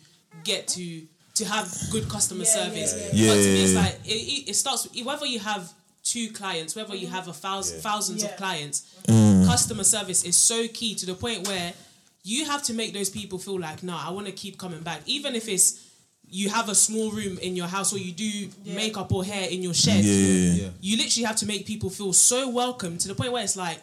get 0.43 0.67
to 0.69 1.01
to 1.35 1.45
have 1.45 1.71
good 1.91 2.07
customer 2.09 2.43
Yeah, 2.45 2.49
service. 2.49 2.93
yeah, 2.95 3.09
yeah. 3.13 3.33
But 3.33 3.41
to 3.41 3.47
me 3.49 3.63
it's 3.63 3.73
Yeah. 3.73 3.79
like 3.81 3.99
it, 4.05 4.13
it, 4.13 4.49
it 4.51 4.55
starts 4.55 4.87
whether 5.03 5.25
you 5.25 5.39
have 5.39 5.71
two 6.03 6.29
clients, 6.31 6.75
whether 6.75 6.95
you 6.95 7.07
have 7.07 7.27
a 7.27 7.33
thousand 7.33 7.81
thousands 7.81 8.23
Yeah. 8.23 8.29
of 8.29 8.37
clients, 8.37 8.83
Mm. 9.07 9.24
Customer 9.55 9.85
service 9.85 10.25
is 10.25 10.35
so 10.35 10.67
key 10.67 10.95
to 10.95 11.05
the 11.05 11.13
point 11.13 11.47
where 11.47 11.71
you 12.23 12.43
have 12.45 12.61
to 12.61 12.73
make 12.73 12.93
those 12.93 13.09
people 13.09 13.37
feel 13.39 13.57
like, 13.57 13.83
no, 13.83 13.95
I 13.97 14.09
want 14.09 14.25
to 14.27 14.33
keep 14.33 14.57
coming 14.57 14.81
back, 14.81 14.99
even 15.05 15.33
if 15.33 15.47
it's 15.47 15.67
you 16.27 16.49
have 16.49 16.67
a 16.67 16.75
small 16.75 17.09
room 17.11 17.37
in 17.37 17.55
your 17.55 17.67
house 17.67 17.93
or 17.93 17.97
you 17.97 18.11
do 18.11 18.49
makeup 18.65 19.13
or 19.13 19.23
hair 19.23 19.47
in 19.49 19.61
your 19.61 19.73
shed 19.73 20.03
Yeah, 20.03 20.11
yeah, 20.13 20.51
yeah. 20.51 20.63
Yeah. 20.63 20.69
you 20.81 20.97
literally 20.97 21.23
have 21.25 21.37
to 21.37 21.45
make 21.45 21.65
people 21.65 21.89
feel 21.89 22.11
so 22.11 22.49
welcome 22.49 22.97
to 22.97 23.07
the 23.07 23.15
point 23.15 23.31
where 23.31 23.43
it's 23.43 23.55
like 23.55 23.79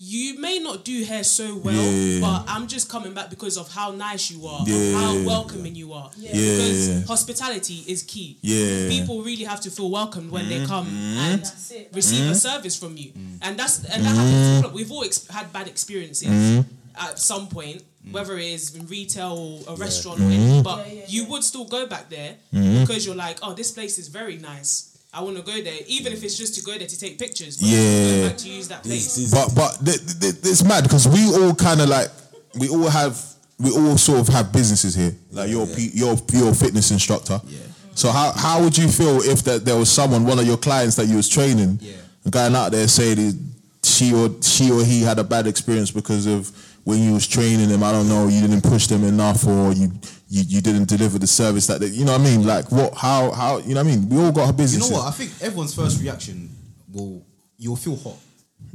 you 0.00 0.38
may 0.38 0.60
not 0.60 0.84
do 0.84 1.02
hair 1.04 1.24
so 1.24 1.56
well, 1.56 1.74
Yeah. 1.74 2.20
but 2.20 2.44
I'm 2.46 2.68
just 2.68 2.88
coming 2.88 3.14
back 3.14 3.30
because 3.30 3.56
of 3.56 3.68
how 3.72 3.90
nice 3.90 4.30
you 4.30 4.46
are, 4.46 4.64
Yeah. 4.64 4.76
of 4.76 4.94
how 4.94 5.18
welcoming 5.26 5.74
you 5.74 5.92
are. 5.92 6.08
Yeah. 6.16 6.30
Because 6.30 7.04
hospitality 7.06 7.82
is 7.86 8.04
key. 8.04 8.38
Yeah. 8.40 8.54
Mm-hmm. 8.64 8.88
People 8.90 9.22
really 9.22 9.42
have 9.44 9.60
to 9.62 9.70
feel 9.72 9.90
welcomed 9.90 10.30
when 10.30 10.48
they 10.48 10.64
come 10.66 10.86
and 10.86 11.40
That's 11.44 11.70
it. 11.72 11.90
receive 11.92 12.30
a 12.30 12.34
service 12.36 12.76
from 12.76 12.96
you, 12.96 13.10
Mm. 13.10 13.38
and 13.42 13.58
that's 13.58 13.84
and 13.84 14.04
that 14.04 14.14
happens. 14.16 14.62
to 14.62 14.68
We've 14.68 14.90
all 14.92 15.02
ex- 15.04 15.26
had 15.26 15.52
bad 15.52 15.66
experiences 15.66 16.28
Mm-hmm. 16.28 16.60
at 16.94 17.18
some 17.18 17.48
point, 17.48 17.82
whether 18.12 18.38
it 18.38 18.46
is 18.52 18.74
in 18.76 18.86
retail 18.86 19.64
or 19.66 19.74
a 19.74 19.76
restaurant, 19.76 20.20
Mm-hmm. 20.20 20.30
or 20.30 20.34
anything, 20.34 20.62
but 20.62 20.86
Yeah, 20.86 20.92
yeah, 20.94 21.04
you 21.08 21.24
would 21.24 21.42
still 21.42 21.64
go 21.64 21.86
back 21.86 22.08
there 22.08 22.36
because 22.52 23.04
you're 23.04 23.16
like, 23.16 23.38
oh, 23.42 23.52
this 23.52 23.72
place 23.72 23.98
is 23.98 24.06
very 24.06 24.36
nice. 24.36 24.84
I 25.12 25.22
want 25.22 25.36
to 25.36 25.42
go 25.42 25.60
there, 25.62 25.78
even 25.86 26.12
if 26.12 26.22
it's 26.22 26.36
just 26.36 26.54
to 26.56 26.62
go 26.62 26.76
there 26.76 26.86
to 26.86 26.98
take 26.98 27.18
pictures. 27.18 27.56
But 27.56 27.66
you 27.68 27.76
Yeah. 27.78 28.22
go 28.22 28.28
back 28.28 28.36
to 28.38 28.48
use 28.48 28.68
that 28.68 28.82
place. 28.82 29.14
These- 29.16 29.30
But 29.30 29.54
but 29.54 29.84
th- 29.84 30.00
th- 30.20 30.34
it's 30.44 30.62
mad 30.62 30.84
because 30.84 31.08
we 31.08 31.24
all 31.34 31.54
kind 31.54 31.80
of 31.80 31.88
like 31.88 32.10
we 32.56 32.68
all 32.68 32.88
have 32.88 33.18
we 33.58 33.70
all 33.70 33.96
sort 33.98 34.20
of 34.20 34.28
have 34.28 34.52
businesses 34.52 34.94
here. 34.94 35.16
Like 35.32 35.48
you're 35.50 35.66
P- 35.66 35.90
you're 35.94 36.20
you're 36.32 36.54
fitness 36.54 36.90
instructor. 36.90 37.40
Yeah. 37.48 37.58
So 37.94 38.10
how 38.12 38.32
how 38.32 38.62
would 38.62 38.76
you 38.76 38.88
feel 38.88 39.22
if 39.22 39.42
that 39.44 39.64
there 39.64 39.76
was 39.76 39.88
someone 39.88 40.24
one 40.26 40.38
of 40.38 40.46
your 40.46 40.58
clients 40.58 40.96
that 40.96 41.06
you 41.08 41.16
was 41.16 41.28
training, 41.28 41.78
Yeah. 41.82 41.92
going 42.30 42.54
out 42.54 42.70
there 42.72 42.86
saying 42.86 43.16
he- 43.16 43.38
she 43.82 44.12
or 44.12 44.30
she 44.42 44.70
or 44.70 44.84
he 44.84 45.00
had 45.00 45.18
a 45.18 45.24
bad 45.24 45.46
experience 45.46 45.90
because 45.90 46.26
of 46.26 46.52
when 46.84 47.02
you 47.02 47.14
was 47.14 47.26
training 47.26 47.68
them. 47.70 47.82
I 47.82 47.92
don't 47.92 48.08
know, 48.08 48.28
you 48.28 48.40
didn't 48.42 48.60
push 48.62 48.86
them 48.86 49.04
enough, 49.04 49.46
or 49.46 49.72
you 49.72 49.90
you, 50.28 50.42
you 50.46 50.60
didn't 50.60 50.88
deliver 50.88 51.18
the 51.18 51.26
service 51.26 51.66
that 51.68 51.80
they, 51.80 51.86
you 51.88 52.04
know 52.04 52.12
what 52.12 52.20
I 52.20 52.24
mean. 52.24 52.46
Like 52.46 52.70
what 52.70 52.94
how 52.94 53.30
how 53.32 53.58
you 53.58 53.74
know 53.74 53.82
what 53.82 53.90
I 53.92 53.96
mean. 53.96 54.08
We 54.08 54.18
all 54.18 54.32
got 54.32 54.46
our 54.46 54.52
business 54.52 54.84
You 54.88 54.90
know 54.94 54.98
what? 55.02 55.08
I 55.08 55.10
think 55.12 55.30
everyone's 55.40 55.74
first 55.74 56.00
reaction 56.00 56.50
will 56.92 57.24
you'll 57.56 57.76
feel 57.76 57.96
hot. 57.96 58.16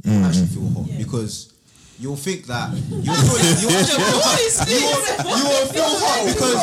You'll 0.04 0.24
actually 0.24 0.46
feel 0.46 0.68
hot 0.70 0.88
because 0.98 1.52
you'll 1.98 2.16
think 2.16 2.46
that 2.46 2.70
you'll 2.74 3.14
feel 3.14 3.38
you'll 3.62 3.78
actually 3.78 3.94
feel 3.94 4.18
hot. 4.18 4.40
You 4.68 4.80
will, 4.82 5.38
you 5.38 5.44
will 5.44 5.66
feel 5.70 5.92
hot 6.02 6.26
because 6.26 6.58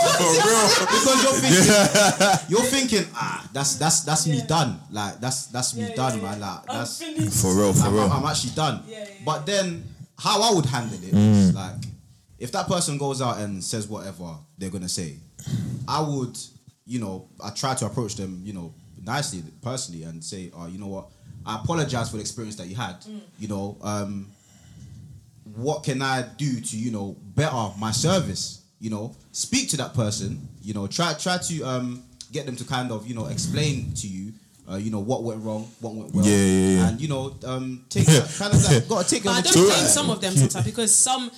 because 0.92 1.24
you're 1.24 1.40
thinking 1.40 2.50
you're 2.50 2.70
thinking 2.70 3.06
ah 3.16 3.48
that's 3.54 3.76
that's 3.76 4.02
that's 4.02 4.28
me 4.28 4.42
done 4.48 4.80
like 4.92 5.20
that's 5.22 5.48
that's 5.48 5.76
me 5.76 5.86
Yeah, 5.86 5.96
done 5.96 6.16
yeah, 6.22 6.30
man 6.32 6.40
like 6.42 6.66
that's. 6.68 7.02
For 7.42 7.56
real, 7.56 7.74
for 7.74 7.88
I'm, 7.88 7.94
real. 7.94 8.12
I'm 8.12 8.26
actually 8.26 8.52
done. 8.56 8.84
Yeah, 8.88 8.98
yeah, 9.00 9.06
But 9.26 9.46
then 9.46 9.84
how 10.20 10.42
I 10.42 10.54
would 10.54 10.66
handle 10.66 10.98
it 11.02 11.12
Mm. 11.14 11.32
is 11.50 11.54
like 11.56 11.76
if 12.42 12.52
that 12.54 12.68
person 12.68 12.98
goes 12.98 13.22
out 13.22 13.38
and 13.38 13.64
says 13.64 13.88
whatever 13.88 14.34
they're 14.58 14.72
gonna 14.72 14.90
say, 14.90 15.18
I 15.88 16.02
would, 16.02 16.36
you 16.86 17.00
know, 17.00 17.28
I 17.44 17.52
try 17.52 17.76
to 17.76 17.86
approach 17.86 18.16
them, 18.16 18.42
you 18.44 18.54
know, 18.54 18.74
nicely, 19.04 19.44
personally, 19.62 20.04
and 20.04 20.24
say, 20.24 20.52
oh, 20.58 20.66
you 20.68 20.80
know 20.80 20.88
what, 20.88 21.06
I 21.46 21.56
apologize 21.62 22.10
for 22.10 22.18
the 22.18 22.22
experience 22.22 22.56
that 22.56 22.66
you 22.68 22.76
had. 22.76 22.96
You 23.38 23.48
know, 23.48 23.78
um, 23.84 24.28
what 25.56 25.84
can 25.84 26.02
I 26.02 26.24
do 26.38 26.60
to, 26.62 26.78
you 26.78 26.92
know, 26.92 27.16
better 27.36 27.70
my 27.80 27.92
service? 27.92 28.64
You 28.80 28.90
know, 28.90 29.16
speak 29.32 29.70
to 29.70 29.78
that 29.78 29.94
person. 29.94 30.48
You 30.64 30.74
know, 30.74 30.88
try 30.88 31.14
try 31.14 31.38
to 31.38 31.64
um, 31.64 32.04
get 32.32 32.48
them 32.48 32.56
to 32.56 32.64
kind 32.66 32.92
of, 32.92 33.06
you 33.08 33.14
know, 33.14 33.28
explain 33.28 33.94
to 33.96 34.08
you. 34.08 34.34
Uh, 34.72 34.78
you 34.78 34.90
know 34.90 35.00
what 35.00 35.24
went 35.24 35.44
wrong, 35.44 35.68
what 35.82 35.94
went 35.94 36.14
well, 36.14 36.26
Yeah, 36.26 36.36
yeah, 36.38 36.76
yeah. 36.78 36.88
and 36.90 37.02
you 37.02 37.08
know, 37.08 37.36
um, 37.46 37.84
take 37.90 38.06
that, 38.06 38.30
kind 38.38 38.54
of 38.54 38.64
like, 38.64 38.88
gotta 38.90 39.10
take 39.10 39.22
it 39.22 39.26
But 39.26 39.38
I 39.38 39.42
don't 39.42 39.54
blame 39.54 39.86
some 39.88 40.10
of 40.10 40.22
them 40.22 40.34
sometimes 40.34 40.66
because 40.66 40.96
some 40.96 41.30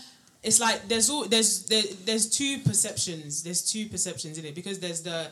it's 0.44 0.60
like 0.60 0.88
there's 0.88 1.10
all 1.10 1.26
there's 1.26 1.66
there, 1.66 1.84
there's 2.06 2.30
two 2.30 2.60
perceptions. 2.60 3.44
There's 3.44 3.62
two 3.62 3.88
perceptions 3.88 4.38
in 4.38 4.46
it 4.46 4.56
because 4.56 4.80
there's 4.80 5.02
the 5.02 5.28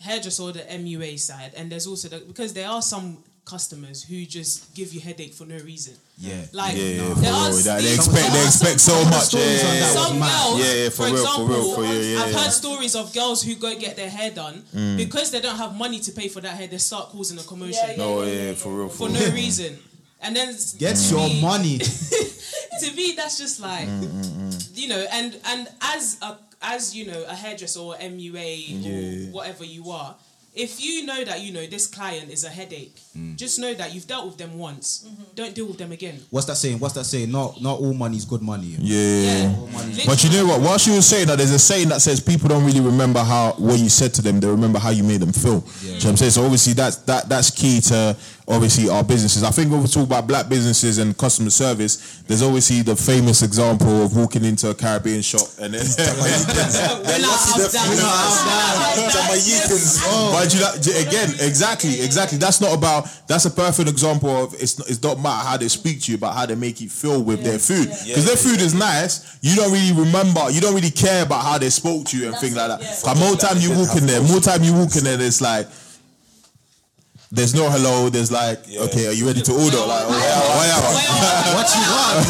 hairdresser 0.00 0.42
or 0.42 0.52
the 0.52 0.60
MUA 0.60 1.18
side, 1.18 1.52
and 1.56 1.70
there's 1.70 1.86
also 1.86 2.08
the 2.08 2.20
because 2.20 2.52
there 2.52 2.68
are 2.68 2.82
some 2.82 3.18
customers 3.44 4.02
who 4.02 4.24
just 4.24 4.74
give 4.74 4.92
you 4.94 5.00
headache 5.00 5.34
for 5.34 5.44
no 5.44 5.58
reason. 5.58 5.94
Yeah. 6.16 6.44
Like 6.52 6.76
Yeah, 6.76 6.82
yeah, 6.82 6.96
there 6.96 7.14
for 7.14 7.28
are 7.28 7.50
real. 7.50 7.62
They 7.82 7.94
expect 7.94 8.14
there 8.14 8.30
they 8.30 8.46
expect 8.46 8.80
so 8.80 9.04
much. 9.04 9.34
Yeah, 9.34 9.40
yeah, 9.40 9.86
some 9.86 10.18
girls, 10.18 10.58
Yeah, 10.58 10.74
yeah, 10.74 10.88
for 10.88 10.96
for, 10.96 11.04
real, 11.04 11.14
for 11.14 11.20
example, 11.20 11.46
real, 11.46 11.74
for 11.74 11.82
real, 11.82 12.02
yeah, 12.02 12.22
I've 12.22 12.32
yeah. 12.32 12.38
heard 12.38 12.52
stories 12.52 12.94
of 12.94 13.12
girls 13.12 13.42
who 13.42 13.54
go 13.54 13.78
get 13.78 13.96
their 13.96 14.08
hair 14.08 14.30
done 14.30 14.62
mm. 14.74 14.96
because 14.96 15.30
they 15.30 15.40
don't 15.40 15.56
have 15.56 15.76
money 15.76 16.00
to 16.00 16.12
pay 16.12 16.28
for 16.28 16.40
that 16.40 16.56
hair. 16.56 16.68
They 16.68 16.78
start 16.78 17.10
causing 17.10 17.38
a 17.38 17.42
commotion 17.42 17.84
Yeah, 17.88 17.94
yeah, 17.96 18.02
Oh 18.04 18.22
yeah, 18.22 18.32
yeah, 18.32 18.42
yeah, 18.42 18.54
for 18.54 18.72
real, 18.72 18.88
for 18.88 19.08
for 19.08 19.12
no 19.12 19.30
reason. 19.32 19.78
And 20.24 20.34
then 20.34 20.56
Get 20.78 20.96
your 21.10 21.28
me- 21.28 21.40
money. 21.42 21.78
to 22.80 22.92
me 22.96 23.12
that's 23.16 23.38
just 23.38 23.60
like 23.60 23.86
Mm, 23.86 24.76
you 24.76 24.88
know 24.88 25.04
and 25.12 25.38
and 25.46 25.68
as 25.80 26.18
a 26.22 26.36
as 26.62 26.94
you 26.94 27.06
know 27.06 27.24
a 27.28 27.34
hairdresser 27.34 27.78
or 27.80 27.94
MUA 27.94 28.64
Yeah. 28.66 29.28
or 29.28 29.32
whatever 29.32 29.64
you 29.64 29.90
are 29.90 30.14
if 30.54 30.80
you 30.84 31.04
know 31.04 31.24
that 31.24 31.40
you 31.40 31.52
know 31.52 31.66
this 31.66 31.86
client 31.86 32.30
is 32.30 32.42
a 32.44 32.48
headache 32.48 32.96
Mm. 33.16 33.36
just 33.36 33.58
know 33.60 33.74
that 33.74 33.94
you've 33.94 34.08
dealt 34.08 34.26
with 34.26 34.38
them 34.38 34.58
once 34.58 35.06
don't 35.36 35.54
deal 35.54 35.66
with 35.66 35.78
them 35.78 35.92
again 35.92 36.20
What's 36.30 36.46
that 36.48 36.56
saying? 36.56 36.80
What's 36.80 36.94
that 36.94 37.04
saying? 37.04 37.30
Not 37.30 37.60
not 37.62 37.78
all 37.78 37.94
money 37.94 38.16
is 38.16 38.24
good 38.24 38.42
money. 38.42 38.74
Yeah. 38.78 39.54
Literally. 39.72 40.02
But 40.06 40.24
you 40.24 40.30
know 40.30 40.46
what? 40.46 40.60
Whilst 40.60 40.86
you 40.88 40.94
were 40.94 41.02
saying 41.02 41.26
that, 41.28 41.38
there's 41.38 41.50
a 41.52 41.58
saying 41.58 41.88
that 41.90 42.00
says 42.00 42.18
people 42.20 42.48
don't 42.48 42.64
really 42.64 42.80
remember 42.80 43.20
how 43.20 43.52
what 43.58 43.78
you 43.78 43.88
said 43.88 44.12
to 44.14 44.22
them. 44.22 44.40
They 44.40 44.48
remember 44.48 44.78
how 44.80 44.90
you 44.90 45.04
made 45.04 45.20
them 45.20 45.32
feel. 45.32 45.60
Do 45.60 45.86
you 45.86 45.92
know 46.02 46.10
I'm 46.10 46.16
saying? 46.16 46.32
So 46.32 46.42
obviously 46.44 46.72
that's 46.72 46.96
that 47.10 47.28
that's 47.28 47.50
key 47.50 47.80
to 47.92 48.16
obviously 48.46 48.88
our 48.90 49.02
businesses. 49.02 49.42
I 49.42 49.50
think 49.50 49.70
when 49.70 49.80
we 49.82 49.88
talk 49.88 50.04
about 50.06 50.26
black 50.26 50.48
businesses 50.48 50.98
and 50.98 51.16
customer 51.16 51.50
service, 51.50 52.22
there's 52.26 52.42
obviously 52.42 52.82
the 52.82 52.94
famous 52.96 53.42
example 53.42 54.02
of 54.04 54.16
walking 54.16 54.44
into 54.44 54.68
a 54.70 54.74
Caribbean 54.74 55.22
shop 55.22 55.48
and 55.60 55.72
then 55.74 55.80
We're 57.04 57.18
not 57.24 57.40
up, 57.64 57.72
down. 57.72 57.88
But 60.32 60.54
you 60.54 60.60
know, 60.60 60.72
j- 60.80 61.02
again, 61.06 61.30
exactly, 61.40 62.00
exactly. 62.00 62.38
That's 62.38 62.60
not 62.60 62.76
about. 62.76 63.08
That's 63.26 63.44
a 63.46 63.50
perfect 63.50 63.88
example 63.88 64.28
of. 64.30 64.54
It's 64.54 64.78
it's 64.90 65.02
not 65.02 65.18
matter 65.18 65.48
how 65.48 65.56
they 65.56 65.68
speak 65.68 66.02
to 66.02 66.12
you, 66.12 66.18
but 66.18 66.32
how 66.32 66.46
they 66.46 66.54
make 66.54 66.80
you 66.80 66.88
feel 66.88 67.22
with 67.22 67.42
their 67.42 67.58
food. 67.58 67.88
Because 68.06 68.26
their 68.26 68.36
food 68.36 68.60
is 68.60 68.74
nice. 68.74 69.38
You 69.42 69.56
don't 69.56 69.72
really 69.72 69.92
remember. 69.92 70.50
You 70.50 70.60
don't 70.60 70.74
really 70.74 70.90
care 70.90 71.22
about 71.24 71.42
how 71.44 71.58
they 71.58 71.70
spoke 71.70 72.06
to 72.06 72.16
you 72.18 72.24
and 72.24 72.34
That's 72.34 72.42
things 72.42 72.56
like 72.56 72.68
that. 72.68 72.80
yeah. 72.82 72.94
But 73.04 73.16
more 73.18 73.36
time 73.36 73.58
you 73.58 73.70
walk 73.70 73.96
in 73.96 74.06
there, 74.06 74.22
more 74.22 74.40
time 74.40 74.62
you 74.62 74.74
walk 74.74 74.94
in 74.96 75.04
there, 75.04 75.20
it's 75.20 75.40
like. 75.40 75.66
There's 77.34 77.52
no 77.52 77.68
hello. 77.68 78.08
There's 78.10 78.30
like, 78.30 78.62
okay, 78.70 79.08
are 79.08 79.12
you 79.12 79.26
ready 79.26 79.42
to 79.42 79.52
order? 79.52 79.82
Like, 79.82 80.06
oh, 80.06 80.14
yeah, 80.14 80.54
oh, 80.54 80.62
yeah. 80.70 81.54
What 81.58 81.66
you 81.74 81.82
want? 81.90 82.22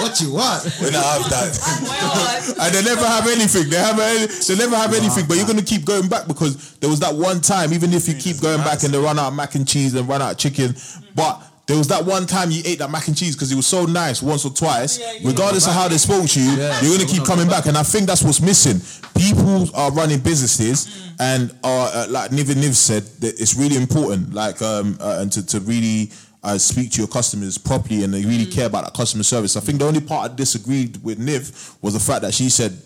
what 0.00 0.20
you 0.20 0.32
want? 0.32 0.64
When 0.80 0.96
I 0.96 1.04
have 1.04 1.28
that, 1.28 2.56
and 2.64 2.74
they 2.74 2.82
never 2.82 3.04
have 3.04 3.28
anything. 3.28 3.68
They 3.68 3.76
have 3.76 4.00
any, 4.00 4.26
they 4.26 4.56
never 4.56 4.74
have 4.74 4.94
anything. 4.94 5.26
But 5.28 5.36
you're 5.36 5.46
gonna 5.46 5.60
keep 5.60 5.84
going 5.84 6.08
back 6.08 6.26
because 6.26 6.78
there 6.78 6.88
was 6.88 7.00
that 7.00 7.14
one 7.14 7.42
time. 7.42 7.74
Even 7.74 7.92
if 7.92 8.08
you 8.08 8.14
keep 8.14 8.40
going 8.40 8.60
back 8.64 8.84
and 8.84 8.94
they 8.94 8.98
run 8.98 9.18
out 9.18 9.28
of 9.28 9.34
mac 9.34 9.54
and 9.54 9.68
cheese 9.68 9.94
and 9.94 10.08
run 10.08 10.22
out 10.22 10.32
of 10.32 10.38
chicken, 10.38 10.74
but 11.14 11.42
there 11.66 11.76
was 11.76 11.88
that 11.88 12.04
one 12.04 12.26
time 12.26 12.50
you 12.52 12.62
ate 12.64 12.78
that 12.78 12.90
mac 12.90 13.08
and 13.08 13.16
cheese 13.16 13.34
because 13.34 13.50
it 13.50 13.56
was 13.56 13.66
so 13.66 13.86
nice 13.86 14.22
once 14.22 14.44
or 14.44 14.52
twice. 14.52 15.00
Yeah, 15.00 15.12
yeah. 15.18 15.28
Regardless 15.28 15.66
of 15.66 15.72
how 15.72 15.88
they 15.88 15.98
spoke 15.98 16.28
to 16.28 16.40
you, 16.40 16.52
you're 16.52 16.96
gonna 16.96 17.08
keep 17.08 17.24
coming 17.24 17.48
back. 17.48 17.66
And 17.66 17.76
I 17.76 17.82
think 17.82 18.06
that's 18.06 18.22
what's 18.22 18.40
missing. 18.40 18.80
People 19.16 19.68
are 19.74 19.90
running 19.90 20.20
businesses, 20.20 21.10
and 21.18 21.50
are 21.64 21.88
uh, 21.92 22.06
like 22.08 22.30
Niv 22.30 22.50
and 22.52 22.62
Niv 22.62 22.74
said, 22.74 23.02
that 23.20 23.40
it's 23.40 23.56
really 23.56 23.76
important. 23.76 24.32
Like 24.32 24.62
um 24.62 24.96
uh, 25.00 25.18
and 25.20 25.32
to 25.32 25.44
to 25.46 25.60
really. 25.60 26.10
Uh, 26.44 26.56
speak 26.56 26.92
to 26.92 26.98
your 26.98 27.08
customers 27.08 27.58
properly 27.58 28.04
and 28.04 28.14
they 28.14 28.24
really 28.24 28.46
care 28.46 28.66
about 28.66 28.84
that 28.84 28.94
customer 28.94 29.24
service. 29.24 29.56
I 29.56 29.60
think 29.60 29.80
the 29.80 29.84
only 29.84 30.00
part 30.00 30.30
I 30.30 30.34
disagreed 30.34 31.02
with 31.02 31.18
Niv 31.18 31.74
was 31.82 31.94
the 31.94 31.98
fact 31.98 32.22
that 32.22 32.34
she 32.34 32.50
said 32.50 32.80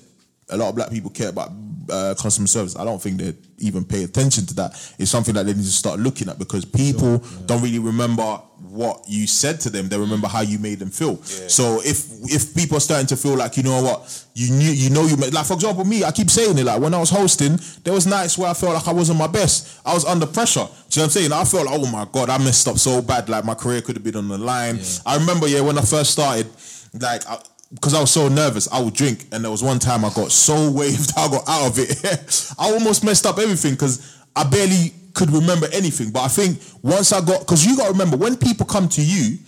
a 0.48 0.56
lot 0.56 0.70
of 0.70 0.76
black 0.76 0.90
people 0.90 1.10
care 1.10 1.28
about 1.28 1.50
uh, 1.90 2.14
customer 2.14 2.46
service. 2.46 2.76
I 2.76 2.84
don't 2.84 3.00
think 3.02 3.18
they 3.18 3.34
even 3.58 3.84
pay 3.84 4.04
attention 4.04 4.46
to 4.46 4.54
that. 4.54 4.72
It's 4.98 5.10
something 5.10 5.34
that 5.34 5.46
they 5.46 5.52
need 5.52 5.64
to 5.64 5.70
start 5.70 6.00
looking 6.00 6.28
at 6.28 6.38
because 6.38 6.64
people 6.64 7.18
don't 7.46 7.62
really 7.62 7.78
remember 7.78 8.40
what 8.60 9.02
you 9.08 9.26
said 9.26 9.58
to 9.60 9.70
them. 9.70 9.88
They 9.88 9.98
remember 9.98 10.28
how 10.28 10.42
you 10.42 10.58
made 10.58 10.78
them 10.78 10.90
feel. 10.90 11.16
So 11.22 11.80
if 11.84 12.06
if 12.24 12.54
people 12.54 12.76
are 12.76 12.80
starting 12.80 13.06
to 13.08 13.16
feel 13.16 13.36
like 13.36 13.56
you 13.56 13.62
know 13.62 13.82
what 13.82 14.24
you 14.34 14.50
knew, 14.52 14.70
you 14.70 14.90
know 14.90 15.04
you 15.06 15.16
made, 15.16 15.34
like 15.34 15.46
for 15.46 15.54
example 15.54 15.84
me, 15.84 16.04
I 16.04 16.12
keep 16.12 16.30
saying 16.30 16.58
it. 16.58 16.64
Like 16.64 16.80
when 16.80 16.94
I 16.94 16.98
was 16.98 17.10
hosting, 17.10 17.58
there 17.84 17.92
was 17.92 18.06
nights 18.06 18.38
where 18.38 18.50
I 18.50 18.54
felt 18.54 18.74
like 18.74 18.86
I 18.86 18.92
wasn't 18.92 19.18
my 19.18 19.26
best. 19.26 19.80
I 19.84 19.94
was 19.94 20.04
under 20.04 20.26
pressure. 20.26 20.60
Do 20.60 20.66
you 20.66 20.70
know 20.70 20.76
what 20.78 21.04
I'm 21.04 21.10
saying? 21.10 21.32
I 21.32 21.44
felt 21.44 21.66
like 21.66 21.80
oh 21.80 21.90
my 21.90 22.06
god, 22.10 22.30
I 22.30 22.38
messed 22.38 22.68
up 22.68 22.78
so 22.78 23.02
bad. 23.02 23.28
Like 23.28 23.44
my 23.44 23.54
career 23.54 23.80
could 23.82 23.96
have 23.96 24.04
been 24.04 24.16
on 24.16 24.28
the 24.28 24.38
line. 24.38 24.78
I 25.04 25.16
remember 25.16 25.48
yeah 25.48 25.60
when 25.60 25.78
I 25.78 25.82
first 25.82 26.12
started, 26.12 26.46
like. 26.94 27.26
I, 27.28 27.38
because 27.72 27.94
I 27.94 28.00
was 28.00 28.10
so 28.10 28.28
nervous, 28.28 28.68
I 28.72 28.80
would 28.80 28.94
drink, 28.94 29.26
and 29.32 29.44
there 29.44 29.50
was 29.50 29.62
one 29.62 29.78
time 29.78 30.04
I 30.04 30.10
got 30.10 30.32
so 30.32 30.70
waved, 30.74 31.12
I 31.16 31.28
got 31.28 31.48
out 31.48 31.70
of 31.70 31.78
it. 31.78 32.54
I 32.58 32.72
almost 32.72 33.04
messed 33.04 33.26
up 33.26 33.38
everything 33.38 33.72
because 33.72 34.16
I 34.34 34.44
barely 34.44 34.92
could 35.14 35.30
remember 35.30 35.68
anything. 35.72 36.10
But 36.10 36.20
I 36.20 36.28
think 36.28 36.60
once 36.82 37.12
I 37.12 37.20
got, 37.24 37.40
because 37.40 37.64
you 37.64 37.76
got 37.76 37.86
to 37.86 37.92
remember 37.92 38.16
when 38.16 38.36
people 38.36 38.66
come 38.66 38.88
to 38.90 39.02
you, 39.02 39.38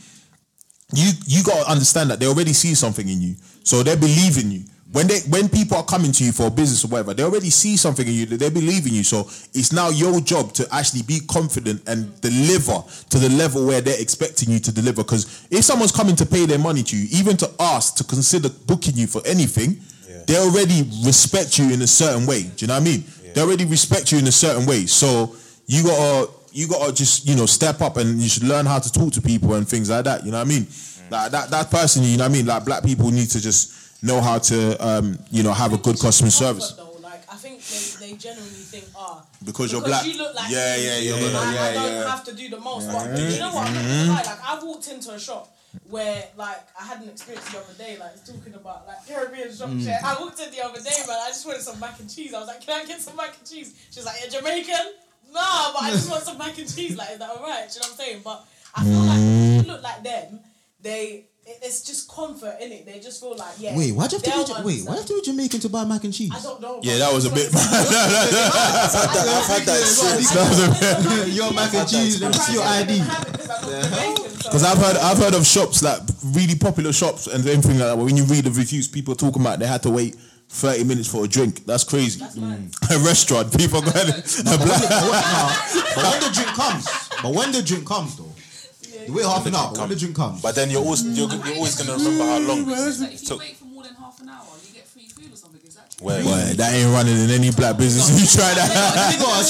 you 0.95 1.13
you 1.27 1.43
got 1.43 1.65
to 1.65 1.71
understand 1.71 2.11
that 2.11 2.21
they 2.21 2.27
already 2.27 2.53
see 2.53 2.75
something 2.75 3.09
in 3.09 3.21
you, 3.21 3.35
so 3.65 3.83
they 3.83 3.97
believe 3.97 4.39
in 4.39 4.51
you. 4.51 4.65
When 4.93 5.07
they 5.07 5.21
when 5.29 5.49
people 5.49 5.79
are 5.79 5.85
coming 5.85 6.13
to 6.13 6.25
you 6.25 6.33
for 6.33 6.47
a 6.49 6.51
business 6.51 6.85
or 6.85 6.89
whatever, 6.89 7.15
they 7.15 7.23
already 7.23 7.49
see 7.49 7.79
something 7.79 8.07
in 8.07 8.13
you. 8.13 8.27
They 8.27 8.51
believe 8.51 8.87
in 8.87 8.93
you. 8.93 9.05
So 9.05 9.21
it's 9.55 9.73
now 9.73 9.89
your 9.89 10.21
job 10.21 10.53
to 10.55 10.69
actually 10.71 11.03
be 11.03 11.21
confident 11.29 11.83
and 11.87 12.21
deliver 12.21 12.83
to 13.09 13.19
the 13.19 13.31
level 13.31 13.67
where 13.67 13.81
they're 13.81 14.01
expecting 14.01 14.51
you 14.51 14.59
to 14.61 14.73
deliver. 14.73 15.03
Because 15.03 15.47
if 15.51 15.65
someone's 15.65 15.93
coming 15.93 16.15
to 16.17 16.27
pay 16.27 16.45
their 16.45 16.59
money 16.59 16.83
to 16.83 16.97
you, 16.97 17.09
even 17.11 17.39
to 17.39 17.51
ask 17.59 17.97
to 17.97 18.05
consider 18.05 18.51
booking 18.67 18.95
you 18.97 19.07
for 19.07 19.23
anything, 19.25 19.81
they 20.27 20.37
already 20.37 20.83
respect 21.05 21.59
you 21.59 21.73
in 21.73 21.83
a 21.83 21.87
certain 21.87 22.27
way. 22.27 22.43
Do 22.43 22.51
you 22.59 22.67
know 22.69 22.75
what 22.75 22.83
I 22.83 22.85
mean? 22.85 23.05
They 23.35 23.41
already 23.41 23.65
respect 23.65 24.13
you 24.13 24.19
in 24.19 24.27
a 24.27 24.33
certain 24.33 24.67
way. 24.67 24.87
So 24.87 25.35
you 25.67 25.85
gotta 25.85 26.31
you 26.53 26.69
gotta 26.69 26.93
just 26.93 27.27
you 27.27 27.35
know 27.35 27.47
step 27.47 27.81
up 27.81 27.97
and 27.97 28.21
you 28.21 28.29
should 28.29 28.45
learn 28.45 28.67
how 28.67 28.79
to 28.79 28.93
talk 28.93 29.13
to 29.15 29.23
people 29.23 29.55
and 29.55 29.67
things 29.67 29.91
like 29.91 30.05
that. 30.05 30.25
You 30.25 30.33
know 30.33 30.39
what 30.39 30.47
I 30.47 30.51
mean? 30.51 30.65
Mm. 30.65 31.11
Like 31.11 31.31
that 31.33 31.51
that 31.51 31.71
person, 31.71 32.03
you 32.05 32.19
know 32.19 32.25
what 32.25 32.31
I 32.31 32.33
mean? 32.33 32.47
Like 32.47 32.65
black 32.65 32.85
people 32.85 33.11
need 33.11 33.31
to 33.31 33.41
just 33.41 33.82
know 34.03 34.21
how 34.21 34.39
to 34.39 34.87
um, 34.87 35.19
you 35.31 35.43
know, 35.43 35.53
have 35.53 35.73
a 35.73 35.79
good 35.79 35.99
customer 35.99 36.31
service. 36.31 36.73
Though, 36.73 36.97
like 37.03 37.23
I 37.33 37.37
think 37.37 37.63
they, 37.63 38.07
they 38.07 38.17
generally 38.17 38.49
think, 38.73 38.85
ah, 38.97 39.25
Because 39.45 39.73
you're 39.73 39.81
black. 39.83 40.05
you 40.07 40.17
look 40.19 40.35
like 40.35 40.51
Yeah, 40.51 40.77
me, 40.77 40.85
yeah, 40.87 40.99
yeah, 40.99 41.15
I, 41.15 41.19
yeah, 41.19 41.39
I 41.41 41.53
yeah, 41.53 41.73
don't 41.75 41.93
yeah. 41.93 42.11
have 42.11 42.25
to 42.25 42.35
do 42.35 42.49
the 42.49 42.61
most. 42.61 42.87
But 42.91 43.19
you 43.19 43.39
know 43.39 43.53
what? 43.55 43.69
I'm 43.69 43.75
not 43.75 43.83
gonna 43.83 44.13
lie. 44.13 44.23
Like 44.23 44.45
I 44.45 44.65
walked 44.65 44.89
into 44.89 45.11
a 45.13 45.19
shop 45.21 45.55
where 45.89 46.25
like 46.37 46.59
I 46.79 46.85
had 46.85 47.01
an 47.03 47.09
experience 47.09 47.49
the 47.51 47.59
other 47.59 47.75
day, 47.79 47.97
like 47.99 48.25
talking 48.27 48.55
about 48.55 48.87
like 48.87 49.07
Caribbean 49.07 49.55
shop 49.55 49.71
Mm. 49.71 49.85
shit. 49.85 50.03
I 50.05 50.21
walked 50.21 50.41
in 50.41 50.51
the 50.51 50.61
other 50.65 50.81
day, 50.81 50.99
man. 51.07 51.17
I 51.23 51.29
just 51.29 51.47
wanted 51.47 51.63
some 51.63 51.79
mac 51.81 51.99
and 52.01 52.13
cheese. 52.15 52.35
I 52.35 52.41
was 52.41 52.49
like, 52.49 52.61
can 52.61 52.81
I 52.83 52.85
get 52.85 53.01
some 53.01 53.17
mac 53.17 53.37
and 53.39 53.49
cheese? 53.49 53.75
She 53.91 54.01
was 54.01 54.07
like, 54.07 54.17
you're 54.21 54.31
Jamaican. 54.31 54.87
No, 55.33 55.71
but 55.73 55.83
I 55.85 55.91
just 55.93 56.11
want 56.11 56.23
some 56.25 56.37
mac 56.37 56.59
and 56.59 56.69
cheese. 56.77 56.95
Like, 56.97 57.13
is 57.13 57.19
that 57.19 57.31
alright? 57.31 57.73
You 57.73 57.81
know 57.81 57.87
what 57.87 57.91
I'm 57.93 57.97
saying? 57.97 58.21
But 58.23 58.45
I 58.75 58.85
feel 58.85 58.99
like 59.01 59.19
if 59.19 59.67
you 59.67 59.73
look 59.73 59.83
like 59.83 60.03
them, 60.03 60.41
they. 60.83 61.25
It- 61.53 61.59
It's 61.67 61.81
just 61.83 62.09
comfort 62.09 62.57
in 62.61 62.73
it. 62.73 62.87
They 62.87 62.99
just 63.01 63.21
feel 63.21 63.37
like 63.37 63.55
yeah. 63.59 63.77
Wait, 63.77 63.93
why'd 63.95 64.11
you 64.13 64.19
have 64.19 64.23
to 64.25 64.31
they'll 64.31 64.45
be? 64.47 64.53
Ja- 64.53 64.63
Wait, 64.63 64.83
why'd 64.85 64.95
you 64.97 65.01
have 65.01 65.07
to 65.07 65.15
be 65.15 65.23
Jamaican 65.23 65.61
to 65.61 65.69
buy 65.69 65.85
mac 65.85 66.05
and 66.05 66.13
cheese? 66.15 66.31
I 66.35 66.41
don't 66.43 66.61
know. 66.61 66.81
Yeah, 66.83 66.99
that 66.99 67.13
was 67.13 67.25
a 67.27 67.29
it's 67.33 67.37
bit 67.37 67.55
like- 67.55 67.71
I've 67.73 69.47
had 69.47 69.63
that 69.69 69.81
experience. 69.81 70.31
That 70.33 70.49
was 70.49 70.59
a 70.63 71.25
bit 71.25 71.29
Your 71.35 71.53
mac 71.53 71.73
and 71.75 71.89
cheese. 71.89 72.21
Let 72.21 72.33
me 72.33 72.39
see 72.39 72.53
your 72.55 72.65
ID. 72.65 73.03
Because 74.43 74.65
I've 74.65 74.77
heard 74.79 74.97
I've 74.97 75.19
heard 75.19 75.35
of 75.35 75.47
shops 75.47 75.83
like 75.83 76.01
really 76.35 76.57
popular 76.57 76.93
shops 76.93 77.27
and 77.27 77.47
everything 77.47 77.79
like 77.79 77.89
that. 77.89 77.97
But 77.97 78.05
when 78.05 78.17
you 78.17 78.25
read 78.25 78.45
the 78.45 78.51
reviews, 78.51 78.89
people 78.89 79.15
talking 79.15 79.41
about 79.41 79.59
they 79.61 79.67
had 79.67 79.83
to 79.85 79.91
wait 79.91 80.17
thirty 80.49 80.85
minutes 80.85 81.09
for 81.11 81.25
a 81.25 81.29
drink. 81.29 81.65
That's 81.65 81.85
crazy. 81.85 82.21
a 82.91 82.99
restaurant, 82.99 83.57
people 83.57 83.81
going 83.81 83.97
a 83.97 84.13
But 84.13 84.59
when, 84.59 84.59
the, 84.59 84.87
but 84.91 85.05
when- 85.09 85.95
but 85.95 86.05
when 86.05 86.21
the 86.21 86.31
drink 86.35 86.49
comes, 86.49 86.87
but 87.23 87.33
when 87.35 87.53
the 87.53 87.63
drink 87.63 87.87
comes 87.87 88.17
though, 88.17 88.32
you 89.07 89.15
wait 89.15 89.25
half 89.25 89.47
an 89.47 89.55
hour. 89.55 89.71
But 89.73 89.81
when 89.81 89.89
the 89.91 89.97
drink 89.97 90.17
comes, 90.17 90.43
But 90.43 90.55
then 90.55 90.71
you're 90.71 90.83
always 90.83 91.03
you're, 91.05 91.29
you're 91.29 91.57
always 91.57 91.75
gonna 91.77 91.99
remember 91.99 92.25
how 92.25 92.39
long. 92.39 92.65
So 92.67 93.05
if 93.05 93.21
you 93.21 93.27
took. 93.27 93.39
wait 93.41 93.57
for 93.57 93.65
more 93.67 93.83
than 93.83 93.95
half 93.95 94.21
an 94.21 94.29
hour, 94.29 94.45
you 94.67 94.75
get 94.75 94.87
free 94.87 95.09
food 95.09 95.33
or 95.33 95.37
something. 95.37 95.61
Is 95.67 95.75
that 95.77 95.91
true? 95.91 96.07
Where? 96.07 96.23
Boy, 96.23 96.55
that 96.57 96.75
ain't 96.75 96.91
running 96.93 97.19
in 97.19 97.31
any 97.31 97.51
black 97.51 97.77
business. 97.77 98.11
You 98.21 98.27
try 98.27 98.55
that? 98.55 98.69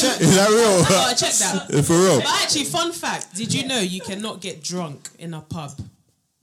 check. 0.00 0.20
Is 0.26 0.34
that 0.36 0.48
real? 0.48 0.82
Gotta 0.88 1.16
check 1.16 1.34
that. 1.34 1.84
For 1.84 1.94
real? 1.94 2.18
But 2.20 2.42
actually, 2.42 2.64
fun 2.64 2.92
fact: 2.92 3.34
Did 3.34 3.52
you 3.52 3.66
know 3.66 3.80
you 3.80 4.00
cannot 4.00 4.40
get 4.40 4.62
drunk 4.62 5.08
in 5.18 5.34
a 5.34 5.40
pub? 5.40 5.72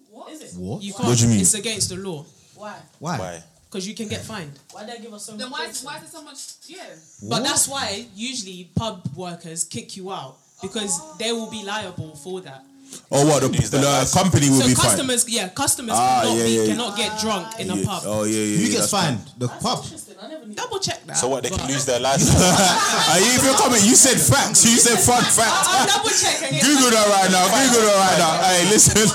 What? 0.10 0.32
Is 0.32 0.42
it? 0.56 0.60
What? 0.60 0.82
You 0.84 0.94
can't. 0.94 1.06
What 1.10 1.18
do 1.18 1.24
you 1.26 1.30
mean? 1.32 1.42
It's 1.42 1.54
against 1.54 1.90
the 1.90 1.98
law 1.98 2.26
Why? 2.56 2.76
Why? 3.00 3.18
Why? 3.20 3.44
because 3.70 3.88
you 3.88 3.94
can 3.94 4.08
get 4.08 4.22
fined. 4.22 4.52
Why 4.72 4.84
they 4.84 4.98
give 5.00 5.14
us 5.14 5.26
so 5.26 5.34
Then 5.38 5.50
much? 5.50 5.60
why 5.60 5.66
is, 5.68 5.84
why 5.84 5.96
is 5.98 6.02
there 6.02 6.10
so 6.10 6.24
much? 6.24 6.40
Yeah. 6.66 6.84
But 7.30 7.44
that's 7.44 7.68
why 7.68 8.06
usually 8.16 8.72
pub 8.76 9.08
workers 9.16 9.64
kick 9.64 9.96
you 9.96 10.12
out 10.12 10.38
because 10.62 11.00
they 11.18 11.32
will 11.32 11.52
be 11.52 11.64
liable 11.64 12.16
for 12.16 12.42
that. 12.42 12.64
Or 13.10 13.26
what? 13.26 13.42
The, 13.42 13.50
the 13.50 13.82
license? 13.82 14.14
company 14.14 14.50
will 14.50 14.62
So 14.62 14.68
be 14.70 14.76
fine. 14.78 14.86
customers, 14.86 15.22
yeah, 15.30 15.50
customers 15.50 15.96
Ah, 15.98 16.22
cannot, 16.22 16.38
yeah, 16.38 16.44
be, 16.46 16.50
yeah, 16.52 16.62
yeah. 16.62 16.68
cannot 16.70 16.94
get 16.98 17.10
drunk 17.20 17.46
in 17.60 17.66
a 17.74 17.78
pub. 17.82 18.02
Oh 18.06 18.24
yeah, 18.24 18.38
yeah. 18.38 18.58
Who 18.58 18.64
yeah, 18.70 18.76
gets 18.78 18.92
fine. 18.92 19.18
fined? 19.18 19.34
The 19.42 19.48
That's 19.48 19.64
pub. 19.64 19.78
interesting. 19.84 20.16
I 20.22 20.28
never 20.30 20.46
knew. 20.46 20.54
Double 20.54 20.80
check 20.80 21.00
that. 21.10 21.18
So 21.18 21.28
what? 21.30 21.42
They 21.42 21.50
can 21.50 21.66
lose 21.68 21.86
their 21.90 22.00
license. 22.08 22.38
Are 22.38 23.20
you 23.20 23.30
even 23.34 23.54
coming? 23.58 23.82
You 23.82 23.96
said 23.98 24.18
facts. 24.22 24.62
You 24.66 24.78
said 24.78 25.00
fun 25.02 25.26
I'll 25.26 25.32
facts. 25.34 25.66
double 25.90 26.10
check 26.14 26.38
and 26.46 26.52
get 26.54 26.62
Google 26.62 26.92
that 26.94 27.08
right 27.10 27.30
now. 27.34 27.46
Google 27.50 27.82
that 27.90 27.98
right 27.98 28.18
now. 28.22 28.34
Hey, 28.46 28.62
listen. 28.70 29.10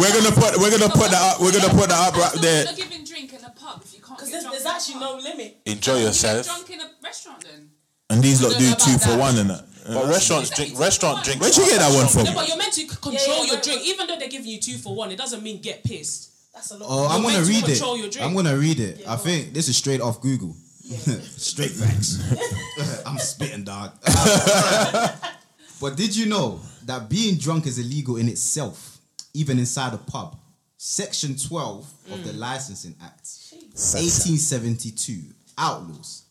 We're 0.00 0.12
gonna 0.16 0.32
put 0.32 0.56
we're 0.56 0.72
gonna 0.72 0.92
put 0.92 1.10
that 1.12 1.20
up. 1.20 1.40
We're 1.40 1.52
gonna 1.52 1.72
put 1.76 1.88
that 1.92 2.00
up 2.08 2.16
right 2.16 2.36
there. 2.40 2.64
Giving 2.72 3.04
drink 3.04 3.32
in 3.36 3.44
a 3.44 3.50
pub 3.52 3.80
if 3.84 3.92
you 3.92 4.00
can't 4.00 4.16
Because 4.16 4.32
there's, 4.32 4.44
there's 4.48 4.66
actually 4.66 5.00
no 5.00 5.16
limit. 5.20 5.60
Enjoy 5.66 6.00
You 6.00 6.08
get 6.08 6.16
yourself. 6.16 6.46
drunk 6.46 6.70
in 6.72 6.80
a 6.80 6.88
restaurant 7.04 7.44
then. 7.44 7.68
And 8.08 8.22
these 8.22 8.40
lot 8.40 8.52
don't 8.52 8.60
do 8.60 8.70
know 8.70 8.76
two 8.80 8.96
for 8.98 9.16
one 9.18 9.36
and 9.36 9.50
that. 9.50 9.64
But 9.86 9.96
uh-huh. 9.96 10.08
restaurants 10.10 10.50
drink. 10.50 10.78
Restaurant 10.78 11.24
drink. 11.24 11.40
Where'd 11.40 11.56
you 11.56 11.64
get 11.66 11.78
that 11.78 11.94
one 11.94 12.08
from? 12.08 12.24
No, 12.24 12.34
but 12.34 12.48
you're 12.48 12.56
meant 12.56 12.72
to 12.72 12.80
c- 12.80 12.88
control 12.88 13.44
yeah, 13.44 13.52
your 13.52 13.60
drink. 13.60 13.82
Even 13.82 14.06
though 14.06 14.18
they're 14.18 14.28
giving 14.28 14.48
you 14.48 14.60
two 14.60 14.78
for 14.78 14.94
one, 14.94 15.10
it 15.10 15.16
doesn't 15.16 15.42
mean 15.42 15.60
get 15.60 15.84
pissed. 15.84 16.32
That's 16.52 16.70
a 16.72 16.78
lot. 16.78 16.86
Oh, 16.88 17.06
I'm 17.06 17.22
gonna 17.22 17.34
meant 17.34 17.46
to 17.46 17.52
read 17.52 17.64
control 17.64 17.96
your 17.96 18.06
it. 18.06 18.12
drink. 18.12 18.26
I'm 18.26 18.34
gonna 18.34 18.56
read 18.56 18.80
it. 18.80 19.00
Yeah, 19.00 19.12
I 19.12 19.16
go 19.16 19.22
think 19.22 19.52
this 19.52 19.68
is 19.68 19.76
straight 19.76 20.00
off 20.00 20.20
Google. 20.20 20.54
straight 20.80 21.70
facts. 21.70 22.18
I'm 23.06 23.18
spitting, 23.18 23.64
dog. 23.64 23.92
but 25.80 25.96
did 25.96 26.16
you 26.16 26.26
know 26.26 26.60
that 26.84 27.08
being 27.08 27.36
drunk 27.36 27.66
is 27.66 27.78
illegal 27.78 28.16
in 28.16 28.28
itself, 28.28 28.98
even 29.34 29.58
inside 29.58 29.94
a 29.94 29.98
pub? 29.98 30.36
Section 30.78 31.36
12 31.36 31.92
of 32.12 32.24
the 32.24 32.32
mm. 32.32 32.38
Licensing 32.38 32.94
Act, 33.02 33.26
1872, 33.72 35.20
outlaws 35.58 36.26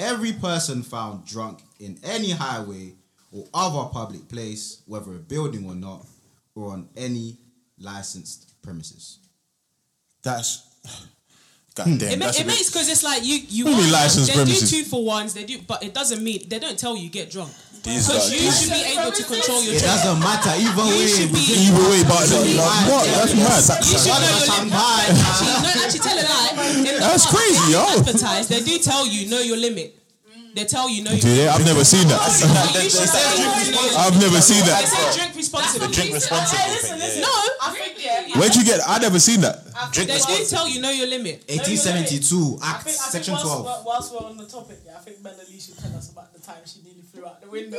every 0.00 0.32
person 0.32 0.82
found 0.82 1.26
drunk 1.26 1.62
in 1.78 1.98
any 2.02 2.30
highway 2.30 2.94
or 3.32 3.44
other 3.54 3.88
public 3.90 4.28
place, 4.28 4.82
whether 4.86 5.14
a 5.14 5.18
building 5.18 5.66
or 5.66 5.74
not, 5.74 6.06
or 6.54 6.72
on 6.72 6.88
any 6.96 7.36
licensed 7.78 8.60
premises. 8.62 9.18
That's. 10.22 10.66
God 11.74 11.86
hmm. 11.86 11.96
damn. 11.98 12.12
It, 12.12 12.18
ma- 12.18 12.26
it 12.34 12.46
makes 12.46 12.66
because 12.68 12.88
it's 12.90 13.04
like 13.04 13.24
you 13.24 13.38
you 13.46 13.64
What 13.64 13.76
do 13.78 13.88
are- 13.88 13.92
licensed 13.92 14.28
they 14.28 14.34
premises? 14.34 14.70
do 14.70 14.82
two 14.82 14.84
for 14.84 15.04
ones. 15.04 15.34
They 15.34 15.44
do, 15.44 15.58
but 15.66 15.82
it 15.84 15.94
doesn't 15.94 16.22
mean 16.22 16.42
they 16.48 16.58
don't 16.58 16.78
tell 16.78 16.96
you 16.96 17.08
get 17.08 17.30
drunk. 17.30 17.52
Because 17.80 18.28
you 18.28 18.50
should 18.52 18.68
be 18.74 18.82
able 18.92 19.08
to 19.10 19.24
control 19.24 19.62
your 19.64 19.72
It 19.72 19.80
drink. 19.80 19.88
doesn't 19.88 20.20
matter 20.20 20.50
either 20.52 20.84
You 20.84 21.00
way. 21.00 21.06
should 21.06 21.32
be- 21.32 21.40
we 21.48 21.70
Either 21.70 21.84
way, 21.88 22.02
but 22.04 22.26
should 22.28 22.44
be 22.44 22.52
like, 22.58 22.68
fine. 22.68 22.90
what? 22.92 23.06
That's 23.08 23.32
mad. 23.32 23.80
You 23.80 23.96
should 23.96 24.10
know 24.10 24.20
your 24.20 24.36
limit. 24.36 24.50
Champagne. 24.50 25.16
Actually, 25.16 25.56
no, 25.64 25.70
actually, 25.80 26.00
tell 26.04 26.18
a 26.18 26.26
lie. 26.28 26.68
In 26.76 26.84
the 26.84 26.92
That's 27.00 27.24
pub, 27.24 27.34
crazy, 27.38 27.64
they 27.64 27.72
yo. 27.72 27.86
Advertise. 27.96 28.48
They 28.48 28.60
do 28.60 28.78
tell 28.84 29.06
you 29.06 29.30
know 29.30 29.40
your 29.40 29.56
limit. 29.56 29.96
They 30.54 30.64
tell 30.64 30.90
you 30.90 31.04
know. 31.04 31.14
Do 31.14 31.20
they? 31.30 31.46
I've 31.46 31.64
never 31.64 31.84
seen 31.84 32.08
that. 32.08 32.18
You 32.82 32.90
should 32.90 33.06
say 33.06 33.22
you 33.38 33.46
know 33.70 33.86
your 33.86 33.98
I've 34.02 34.18
never 34.18 34.40
seen 34.42 34.58
They 34.66 34.74
that. 34.74 34.82
say 34.90 35.18
drink 35.22 35.36
responsibly. 35.38 35.94
Drink 35.94 36.14
responsibly. 36.14 36.74
Listen, 36.74 36.98
listen. 36.98 37.22
No, 37.22 37.30
I 37.62 37.70
think 37.70 37.94
yeah. 38.02 38.09
Where'd 38.36 38.54
you 38.54 38.64
get? 38.64 38.80
I 38.86 38.98
never 38.98 39.18
seen 39.18 39.40
that. 39.42 39.64
I 39.74 39.88
Drink 39.92 40.10
think 40.10 40.26
they 40.26 40.36
do 40.36 40.44
tell 40.50 40.68
you 40.68 40.80
know 40.80 40.90
your 40.90 41.06
limit. 41.08 41.44
1872 41.48 42.58
I 42.62 42.70
Act 42.70 42.84
think, 42.84 42.96
I 42.96 43.00
think 43.00 43.12
Section 43.24 43.34
whilst, 43.34 43.46
12. 43.46 43.64
Whilst, 43.64 43.86
whilst 43.86 44.12
we're 44.12 44.26
on 44.28 44.36
the 44.36 44.46
topic, 44.46 44.78
yeah, 44.84 44.96
I 44.96 45.00
think 45.00 45.22
Melanie 45.22 45.58
should 45.58 45.78
tell 45.78 45.94
us 45.96 46.10
about 46.12 46.32
the 46.32 46.40
time 46.40 46.60
she 46.66 46.82
nearly 46.82 47.02
flew 47.02 47.24
out 47.26 47.40
the 47.40 47.48
window. 47.48 47.78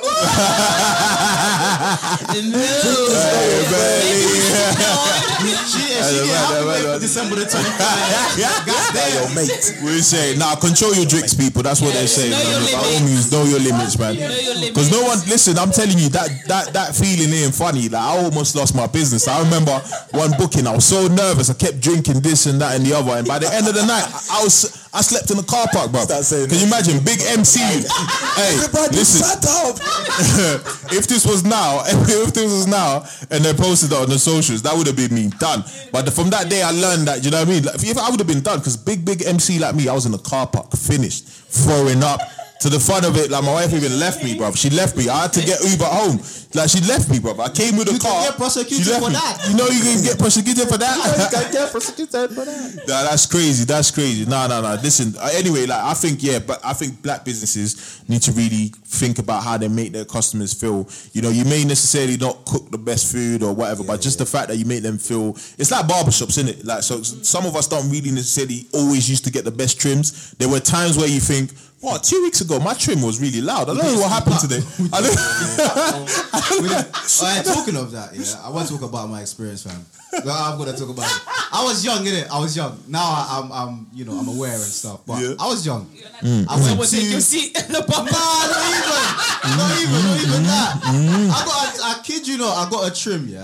She, 5.71 5.79
yeah, 5.89 6.03
she 6.03 6.17
Hey, 6.21 6.25
get 6.25 6.27
man, 6.27 6.41
happy 6.41 6.53
man, 6.53 6.67
wait 6.67 6.83
man. 6.83 6.93
for 6.95 6.99
December 7.01 7.35
the 7.35 7.45
25th. 7.45 8.37
Yo, 9.15 9.23
mate. 9.35 9.83
We 9.83 10.01
say, 10.01 10.35
nah, 10.37 10.55
control 10.55 10.93
your 10.95 11.05
drinks, 11.05 11.33
people. 11.33 11.63
That's 11.63 11.81
what 11.81 11.93
they're 11.93 12.07
saying. 12.07 12.31
Know 12.31 12.41
your 12.41 12.59
man. 12.59 12.71
By 12.71 12.77
all 12.77 12.85
limits. 12.91 13.05
means, 13.05 13.31
know 13.31 13.43
your 13.45 13.59
limits, 13.59 13.97
man. 13.99 14.15
Know 14.19 14.27
your 14.29 14.55
limits. 14.55 14.69
Because 14.69 14.91
no 14.91 15.01
one, 15.03 15.19
listen, 15.29 15.57
I'm 15.57 15.71
telling 15.71 15.97
you, 15.97 16.09
that 16.09 16.29
that 16.47 16.73
that 16.73 16.95
feeling 16.95 17.31
ain't 17.33 17.55
funny. 17.55 17.89
Like, 17.89 18.01
I 18.01 18.17
almost 18.23 18.55
lost 18.55 18.75
my 18.75 18.87
business. 18.87 19.27
I 19.27 19.41
remember 19.41 19.77
one 20.11 20.31
booking, 20.41 20.65
I 20.65 20.73
was 20.73 20.85
so 20.85 21.07
nervous. 21.07 21.51
I 21.51 21.53
kept 21.53 21.79
drinking 21.79 22.21
this 22.21 22.47
and 22.47 22.59
that 22.61 22.75
and 22.75 22.83
the 22.83 22.97
other. 22.97 23.13
And 23.13 23.27
by 23.27 23.37
the 23.37 23.53
end 23.53 23.67
of 23.67 23.75
the 23.75 23.85
night, 23.85 24.09
I, 24.33 24.41
was. 24.41 24.81
I 24.91 25.01
slept 25.01 25.29
in 25.29 25.37
the 25.37 25.45
car 25.45 25.67
park, 25.69 25.93
bro. 25.93 26.01
Can 26.09 26.57
you 26.57 26.65
imagine? 26.65 26.97
Big 27.05 27.21
MC. 27.21 27.61
hey, 28.41 28.57
listen. 28.89 29.21
shut 29.21 29.45
up. 29.45 29.77
if 30.91 31.05
this 31.05 31.25
was 31.25 31.45
now, 31.45 31.83
if 31.85 32.33
this 32.33 32.49
was 32.49 32.65
now, 32.65 33.05
and 33.29 33.45
they 33.45 33.53
posted 33.53 33.93
it 33.93 33.97
on 33.97 34.09
the 34.09 34.17
socials, 34.17 34.63
that 34.63 34.73
would 34.73 34.87
have 34.87 34.97
been 34.97 35.13
me 35.13 35.29
done. 35.37 35.63
But 35.91 36.09
from 36.09 36.31
that 36.31 36.49
day, 36.49 36.63
I 36.63 36.71
learned 36.71 37.07
that. 37.07 37.23
You 37.23 37.29
know 37.29 37.39
what 37.39 37.47
I 37.47 37.51
mean? 37.51 37.63
Like, 37.63 37.75
if 37.77 37.97
I 37.97 38.09
would 38.09 38.19
have 38.19 38.27
been 38.27 38.41
done, 38.41 38.59
because 38.59 38.75
big, 38.75 39.05
big 39.05 39.21
MC 39.21 39.59
like 39.59 39.75
me, 39.75 39.87
I 39.87 39.93
was 39.93 40.05
in 40.05 40.11
the 40.11 40.23
car 40.25 40.47
park, 40.47 40.73
finished, 40.73 41.27
throwing 41.53 42.01
up. 42.03 42.19
To 42.61 42.69
the 42.69 42.79
fun 42.79 43.03
of 43.05 43.17
it, 43.17 43.31
like 43.31 43.43
my 43.43 43.53
wife 43.53 43.73
even 43.73 43.97
left 43.99 44.23
me, 44.23 44.37
bro. 44.37 44.51
She 44.53 44.69
left 44.69 44.95
me. 44.95 45.09
I 45.09 45.23
had 45.23 45.33
to 45.33 45.41
get 45.41 45.59
Uber 45.65 45.85
home. 45.85 46.21
Like 46.53 46.69
she 46.69 46.79
left 46.81 47.09
me, 47.09 47.17
bro. 47.17 47.33
I 47.39 47.49
came 47.49 47.75
with 47.75 47.89
a 47.89 47.97
car. 47.97 48.11
You 48.13 48.21
can 48.21 48.29
get 48.29 48.37
prosecuted 48.37 48.93
for 49.01 49.07
me. 49.07 49.13
that. 49.13 49.49
You 49.49 49.57
know 49.57 49.65
you 49.65 49.81
can 49.81 50.03
get 50.03 50.19
prosecuted 50.19 50.67
for 50.69 50.77
that. 50.77 50.93
Nah, 52.87 53.03
that's 53.03 53.25
crazy. 53.25 53.65
That's 53.65 53.89
crazy. 53.89 54.29
No, 54.29 54.47
no, 54.47 54.61
no. 54.61 54.75
Listen. 54.81 55.15
Uh, 55.17 55.29
anyway, 55.33 55.65
like 55.65 55.81
I 55.81 55.93
think, 55.95 56.21
yeah, 56.21 56.37
but 56.39 56.59
I 56.63 56.73
think 56.73 57.01
black 57.01 57.25
businesses 57.25 58.03
need 58.07 58.21
to 58.23 58.31
really 58.33 58.67
think 58.85 59.17
about 59.17 59.43
how 59.43 59.57
they 59.57 59.67
make 59.67 59.91
their 59.93 60.05
customers 60.05 60.53
feel. 60.53 60.87
You 61.13 61.21
know, 61.23 61.29
you 61.29 61.45
may 61.45 61.63
necessarily 61.63 62.17
not 62.17 62.45
cook 62.45 62.69
the 62.69 62.77
best 62.77 63.11
food 63.11 63.41
or 63.41 63.55
whatever, 63.55 63.83
but 63.83 64.01
just 64.01 64.19
the 64.19 64.25
fact 64.25 64.49
that 64.49 64.57
you 64.57 64.65
make 64.65 64.83
them 64.83 64.97
feel. 64.99 65.29
It's 65.57 65.71
like 65.71 65.85
barbershops, 65.87 66.37
isn't 66.37 66.49
it? 66.49 66.65
Like, 66.65 66.83
so 66.83 67.01
some 67.01 67.45
of 67.45 67.55
us 67.55 67.67
don't 67.67 67.89
really 67.89 68.11
necessarily 68.11 68.67
always 68.73 69.09
used 69.09 69.23
to 69.25 69.31
get 69.31 69.45
the 69.45 69.51
best 69.51 69.79
trims. 69.79 70.31
There 70.37 70.49
were 70.49 70.59
times 70.59 70.97
where 70.97 71.07
you 71.07 71.19
think. 71.19 71.51
What 71.81 72.03
two 72.03 72.21
weeks 72.21 72.41
ago, 72.41 72.59
my 72.59 72.75
trim 72.75 73.01
was 73.01 73.19
really 73.19 73.41
loud. 73.41 73.67
I 73.69 73.73
don't 73.73 73.83
know 73.83 73.99
what 74.01 74.11
happened 74.11 74.39
today. 74.39 74.61
I 74.93 75.01
don't, 75.01 75.17
Alright, 77.21 77.45
talking 77.45 77.75
of 77.75 77.89
that, 77.91 78.13
yeah, 78.13 78.35
I 78.45 78.49
want 78.51 78.67
to 78.67 78.73
talk 78.77 78.83
about 78.87 79.09
my 79.09 79.21
experience, 79.21 79.63
fam. 79.63 79.83
I'm 80.13 80.57
gonna 80.59 80.73
talk 80.77 80.89
about 80.89 81.05
it. 81.05 81.21
I 81.51 81.63
was 81.63 81.83
young, 81.83 82.03
innit? 82.05 82.29
I 82.29 82.39
was 82.39 82.55
young. 82.55 82.77
Now 82.87 83.01
I, 83.01 83.39
I'm, 83.41 83.51
I'm, 83.51 83.87
you 83.93 84.05
know, 84.05 84.11
I'm 84.11 84.27
aware 84.27 84.51
and 84.53 84.61
stuff. 84.61 85.01
But 85.07 85.21
Yeah. 85.21 85.33
I 85.39 85.47
was 85.47 85.65
young. 85.65 85.87
Mm. 86.21 86.45
I 86.47 86.55
went 86.77 86.89
to. 86.89 86.95
take 86.95 87.09
your 87.09 87.19
seat 87.21 87.57
in 87.57 87.71
the 87.71 87.81
bar. 87.81 88.05
Nah, 88.05 88.47
not 89.57 89.81
even, 89.81 89.81
not 89.81 89.81
even, 89.81 90.01
not 90.03 90.21
even 90.21 90.43
that. 90.43 90.81
I 90.85 91.43
got, 91.45 91.79
a, 91.79 91.99
I 91.99 92.01
kid 92.03 92.27
you 92.27 92.37
not, 92.37 92.67
I 92.67 92.69
got 92.69 92.91
a 92.91 92.93
trim, 92.93 93.27
yeah. 93.27 93.43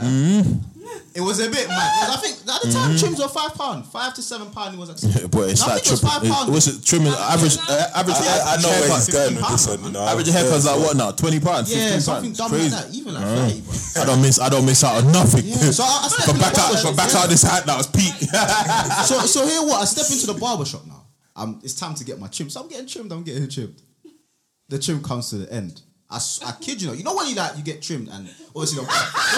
It 1.14 1.22
was 1.22 1.40
a 1.40 1.50
bit 1.50 1.68
mad. 1.68 1.92
'Cause 2.08 2.16
I 2.16 2.22
think 2.22 2.36
at 2.48 2.62
the 2.62 2.72
time 2.72 2.98
trims 2.98 3.20
were 3.20 3.28
five 3.28 3.54
pound, 3.56 3.86
five 3.88 4.14
to 4.16 4.22
seven 4.22 4.50
pound. 4.52 4.76
It 4.76 4.78
was 4.78 4.90
like. 4.90 5.32
But 5.32 5.50
it's 5.50 5.62
No, 5.62 5.68
I 5.68 5.76
like 5.76 5.84
think 5.84 5.88
it 5.88 5.92
was 5.92 6.00
triple. 6.02 6.10
five 6.10 6.24
It, 6.24 6.32
pound. 6.32 6.52
what's 6.54 6.68
it? 6.68 6.84
Trimming 6.86 7.14
average. 7.14 7.58
Uh, 7.58 7.88
average. 7.96 8.16
I, 8.18 8.54
I 8.54 8.62
know 8.62 8.70
where 8.70 8.78
he's 8.94 9.08
haircut- 9.08 9.14
going 9.14 9.36
with 9.36 9.48
this 9.50 9.68
one. 9.68 9.84
You 9.84 9.92
know, 9.92 10.02
Average 10.08 10.30
haircut's 10.30 10.66
like 10.66 10.80
what 10.80 10.96
now? 10.98 11.12
Twenty 11.12 11.40
pounds. 11.40 11.72
Yeah, 11.74 11.78
15 11.98 12.02
something 12.02 12.24
pounds. 12.32 12.38
dumb 12.38 12.50
Crazy. 12.52 12.70
like 12.76 12.86
that. 12.88 12.94
Even 12.96 13.14
like 13.16 13.24
thirty, 13.24 13.62
bro. 13.62 14.02
I 14.02 14.06
don't 14.06 14.22
miss. 14.22 14.40
I 14.40 14.50
don't 14.50 14.66
miss 14.66 14.84
out 14.84 14.96
on 15.04 15.12
nothing. 15.12 15.46
Yeah, 15.46 15.72
so 15.72 15.84
I- 15.84 16.02
I 16.04 16.08
stepped 16.12 16.28
but 16.28 16.36
in 16.36 16.42
back 16.42 16.54
the 16.54 16.60
out. 16.62 16.74
barber 16.74 16.84
But 16.90 16.96
back 16.98 17.10
shop, 17.10 17.24
out 17.24 17.30
this 17.30 17.42
hat 17.44 17.66
now. 17.68 17.80
It's 17.80 17.88
peak. 17.88 18.14
so 19.06 19.20
so 19.26 19.46
here 19.48 19.62
what 19.64 19.82
I 19.82 19.86
step 19.86 20.06
into 20.12 20.28
the 20.28 20.34
barber 20.40 20.66
shop 20.66 20.86
now. 20.86 21.04
Um, 21.36 21.60
it's 21.64 21.74
time 21.74 21.96
to 21.96 22.04
get 22.04 22.20
my 22.20 22.28
trim. 22.28 22.50
So 22.50 22.62
I'm 22.62 22.68
getting 22.70 22.88
trimmed. 22.88 23.12
I'm 23.12 23.24
getting 23.24 23.48
trimmed. 23.50 23.82
The 24.70 24.80
trim 24.80 25.02
comes 25.04 25.30
to 25.32 25.38
the 25.38 25.52
end. 25.54 25.82
I, 26.10 26.20
I 26.46 26.52
kid 26.62 26.82
you 26.82 26.88
not. 26.88 26.98
You 26.98 27.04
know 27.04 27.16
when 27.16 27.28
you 27.28 27.36
like 27.36 27.58
you 27.58 27.64
get 27.64 27.82
trimmed 27.82 28.08
and 28.08 28.30
obviously 28.56 28.84
the, 28.84 28.88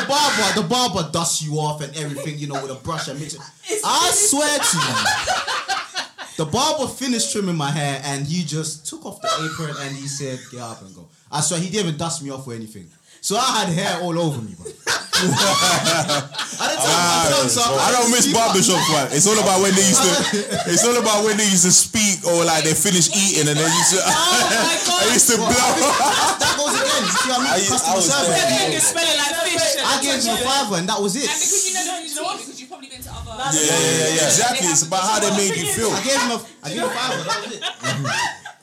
the 0.01 0.05
barber 0.08 0.62
the 0.62 0.67
barber 0.67 1.10
dusts 1.12 1.41
you 1.41 1.55
off 1.55 1.82
and 1.82 1.95
everything. 1.97 2.38
You 2.38 2.47
know 2.47 2.62
with 2.62 2.71
a 2.71 2.75
brush 2.75 3.08
and 3.08 3.19
mix 3.19 3.34
it. 3.34 3.41
I 3.84 4.12
swear 4.13 4.60
to 4.60 4.77
you. 4.77 6.45
The 6.45 6.45
barber 6.45 6.88
finished 6.88 7.34
trimming 7.34 7.58
my 7.58 7.69
hair 7.71 8.01
and 8.05 8.25
he 8.25 8.43
just 8.45 8.88
took 8.88 9.05
off 9.05 9.19
the 9.21 9.27
apron 9.27 9.75
and 9.79 9.95
he 9.95 10.08
said, 10.08 10.39
"Get 10.51 10.62
up 10.62 10.82
and 10.82 10.95
go." 10.95 11.08
I 11.32 11.41
swear 11.41 11.60
he 11.60 11.69
didn't 11.69 11.88
even 11.88 11.97
dust 11.97 12.23
me 12.23 12.29
off 12.29 12.47
or 12.47 12.53
anything. 12.53 12.88
So 13.21 13.36
I 13.38 13.63
had 13.65 13.69
hair 13.75 13.99
all 14.01 14.17
over 14.17 14.41
me, 14.41 14.55
bro. 14.55 14.65
I 15.19 16.71
didn't 16.71 16.79
tell 16.79 17.67
ah, 17.67 17.84
I 17.84 17.91
I 17.91 17.91
don't 17.91 18.08
miss 18.08 18.23
"Keep 18.32 18.39
up." 18.39 18.55
barbershop, 18.55 18.79
man. 18.95 19.12
It's 19.12 19.27
all 19.27 19.36
about 19.36 19.60
when 19.60 19.75
they 19.75 19.84
used 19.84 19.99
to. 19.99 20.12
It's 20.71 20.88
all 20.88 20.95
about 20.95 21.27
when 21.27 21.36
they 21.36 21.43
used 21.43 21.67
to 21.67 21.73
speak 21.75 22.23
or 22.23 22.47
like 22.47 22.63
they 22.63 22.71
finish 22.71 23.12
eating 23.12 23.51
and 23.51 23.60
they 23.60 23.67
used 23.67 23.91
to. 23.95 23.99
Oh 23.99 24.08
my 24.08 24.79
god. 24.88 25.03
I 25.03 25.12
used 25.12 25.27
to 25.27 25.36
blow. 25.36 25.51
that 25.51 26.53
goes 26.55 26.71
again. 26.79 27.03
You 27.03 27.12
see 27.12 27.27
what 27.27 27.39
I 27.39 27.43
mean? 27.43 27.51
I- 27.51 27.60
I 27.60 27.67
Customer 27.67 27.95
was 27.99 28.08
service. 28.08 28.32
there. 28.32 28.39
Everything 28.39 28.71
is 28.79 28.86
smelling 28.88 29.17
like 29.19 29.36
fish. 29.43 29.67
I 29.84 29.95
gave 29.99 30.19
him 30.23 30.32
a 30.32 30.38
fiver 30.39 30.75
and 30.79 30.88
that 30.88 30.99
was 31.03 31.13
it. 31.19 31.27
And 31.27 31.36
because 31.36 31.67
you 31.67 31.75
know 31.75 31.84
the 31.84 31.91
routine, 31.99 32.39
because 32.39 32.58
you've 32.63 32.71
probably 32.71 32.88
been 32.88 33.03
to 33.03 33.12
other. 33.12 33.36
Yeah, 33.36 33.60
yeah, 33.60 33.75
yeah, 33.75 34.23
yeah. 34.23 34.32
Exactly. 34.32 34.67
It's 34.71 34.84
about 34.88 35.03
how 35.03 35.19
they 35.19 35.32
made 35.36 35.51
you 35.60 35.67
feel. 35.67 35.91
I 35.91 35.99
gave 36.08 36.15
him 36.23 36.32
a, 36.32 36.39
I 36.63 36.67
gave 36.71 36.79
him 36.79 36.88
a 36.88 36.95
fiver. 36.95 37.23
That 37.27 37.39
was 37.43 37.51
it. 37.60 37.63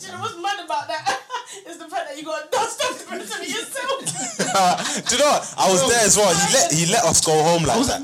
Do 0.01 0.05
you 0.09 0.13
know 0.13 0.21
what's 0.25 0.37
mad 0.41 0.59
about 0.65 0.85
that? 0.89 1.05
Is 1.65 1.77
the 1.81 1.89
fact 1.89 1.96
that 2.17 2.23
you 2.23 2.25
got 2.27 2.51
dust 2.51 2.81
off 2.85 2.97
the 3.05 3.17
rest 3.17 3.37
of 3.37 3.45
yourself. 3.45 4.01
Do 5.09 5.17
you 5.17 5.21
know 5.21 5.29
what? 5.37 5.55
I 5.59 5.69
was 5.71 5.85
there 5.89 6.01
as 6.05 6.17
well. 6.17 6.33
He 6.33 6.53
let 6.55 6.73
he 6.73 6.87
let 6.93 7.05
us 7.05 7.21
go 7.21 7.33
home 7.43 7.65
like 7.65 7.77
that. 7.87 8.01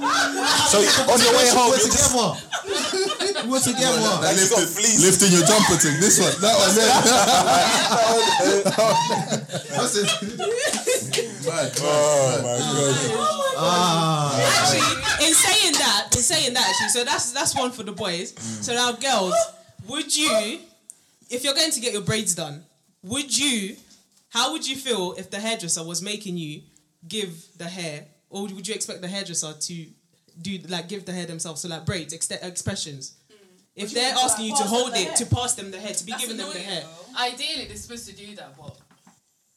So 0.68 0.78
on 1.08 1.16
your 1.20 1.32
way 1.32 1.48
home, 1.48 1.72
we're 1.72 1.80
you're 1.80 1.88
just 1.88 2.12
together. 2.12 3.48
we're 3.48 3.60
together. 3.60 4.00
like 4.20 4.36
you 4.36 4.48
got 4.52 4.60
Lifting, 4.60 4.76
fleas. 4.76 5.00
lifting 5.00 5.32
your 5.32 5.44
jumper 5.48 5.76
thing. 5.80 5.96
This 6.00 6.20
one, 6.20 6.36
that 6.44 6.56
one, 6.60 6.74
there. 6.76 6.92
That's 9.72 9.96
it. 10.02 10.08
Oh 11.44 11.48
my 11.48 11.64
god. 11.72 12.40
Oh, 12.44 13.54
ah. 13.58 14.36
Actually, 14.60 15.26
in 15.26 15.34
saying 15.34 15.72
that, 15.74 16.08
in 16.12 16.22
saying 16.22 16.54
that, 16.54 16.68
actually, 16.68 16.88
so 16.88 17.04
that's 17.04 17.32
that's 17.32 17.54
one 17.56 17.70
for 17.72 17.82
the 17.82 17.92
boys. 17.92 18.34
So 18.64 18.74
now, 18.74 18.92
girls, 18.92 19.34
would 19.88 20.14
you, 20.16 20.58
if 21.30 21.44
you're 21.44 21.54
going 21.54 21.70
to 21.72 21.80
get 21.80 21.92
your 21.92 22.02
braids 22.02 22.34
done, 22.34 22.64
would 23.02 23.36
you, 23.36 23.76
how 24.32 24.52
would 24.52 24.66
you 24.66 24.76
feel 24.76 25.14
if 25.18 25.30
the 25.30 25.38
hairdresser 25.38 25.84
was 25.84 26.00
making 26.00 26.38
you 26.38 26.62
give 27.06 27.46
the 27.58 27.66
hair, 27.68 28.06
or 28.30 28.42
would 28.42 28.66
you 28.66 28.74
expect 28.74 29.02
the 29.02 29.08
hairdresser 29.08 29.52
to 29.52 29.86
do 30.40 30.58
like 30.68 30.88
give 30.88 31.04
the 31.04 31.12
hair 31.12 31.26
themselves, 31.26 31.60
so 31.60 31.68
like 31.68 31.84
braids, 31.84 32.14
ex- 32.14 32.30
expressions? 32.30 33.16
Mm. 33.30 33.36
If 33.76 33.92
they're 33.92 34.14
mean, 34.14 34.24
asking 34.24 34.46
you 34.46 34.52
like, 34.52 34.62
to 34.62 34.68
hold 34.68 34.92
it, 34.94 35.16
to 35.16 35.26
pass 35.26 35.54
them 35.54 35.70
the 35.70 35.78
hair, 35.78 35.92
to 35.92 36.04
be 36.04 36.12
That's 36.12 36.22
giving 36.22 36.38
them 36.38 36.50
the 36.50 36.58
hair, 36.60 36.80
though. 36.82 37.20
Ideally, 37.22 37.66
they're 37.66 37.76
supposed 37.76 38.08
to 38.08 38.16
do 38.16 38.34
that, 38.36 38.56
but 38.56 38.78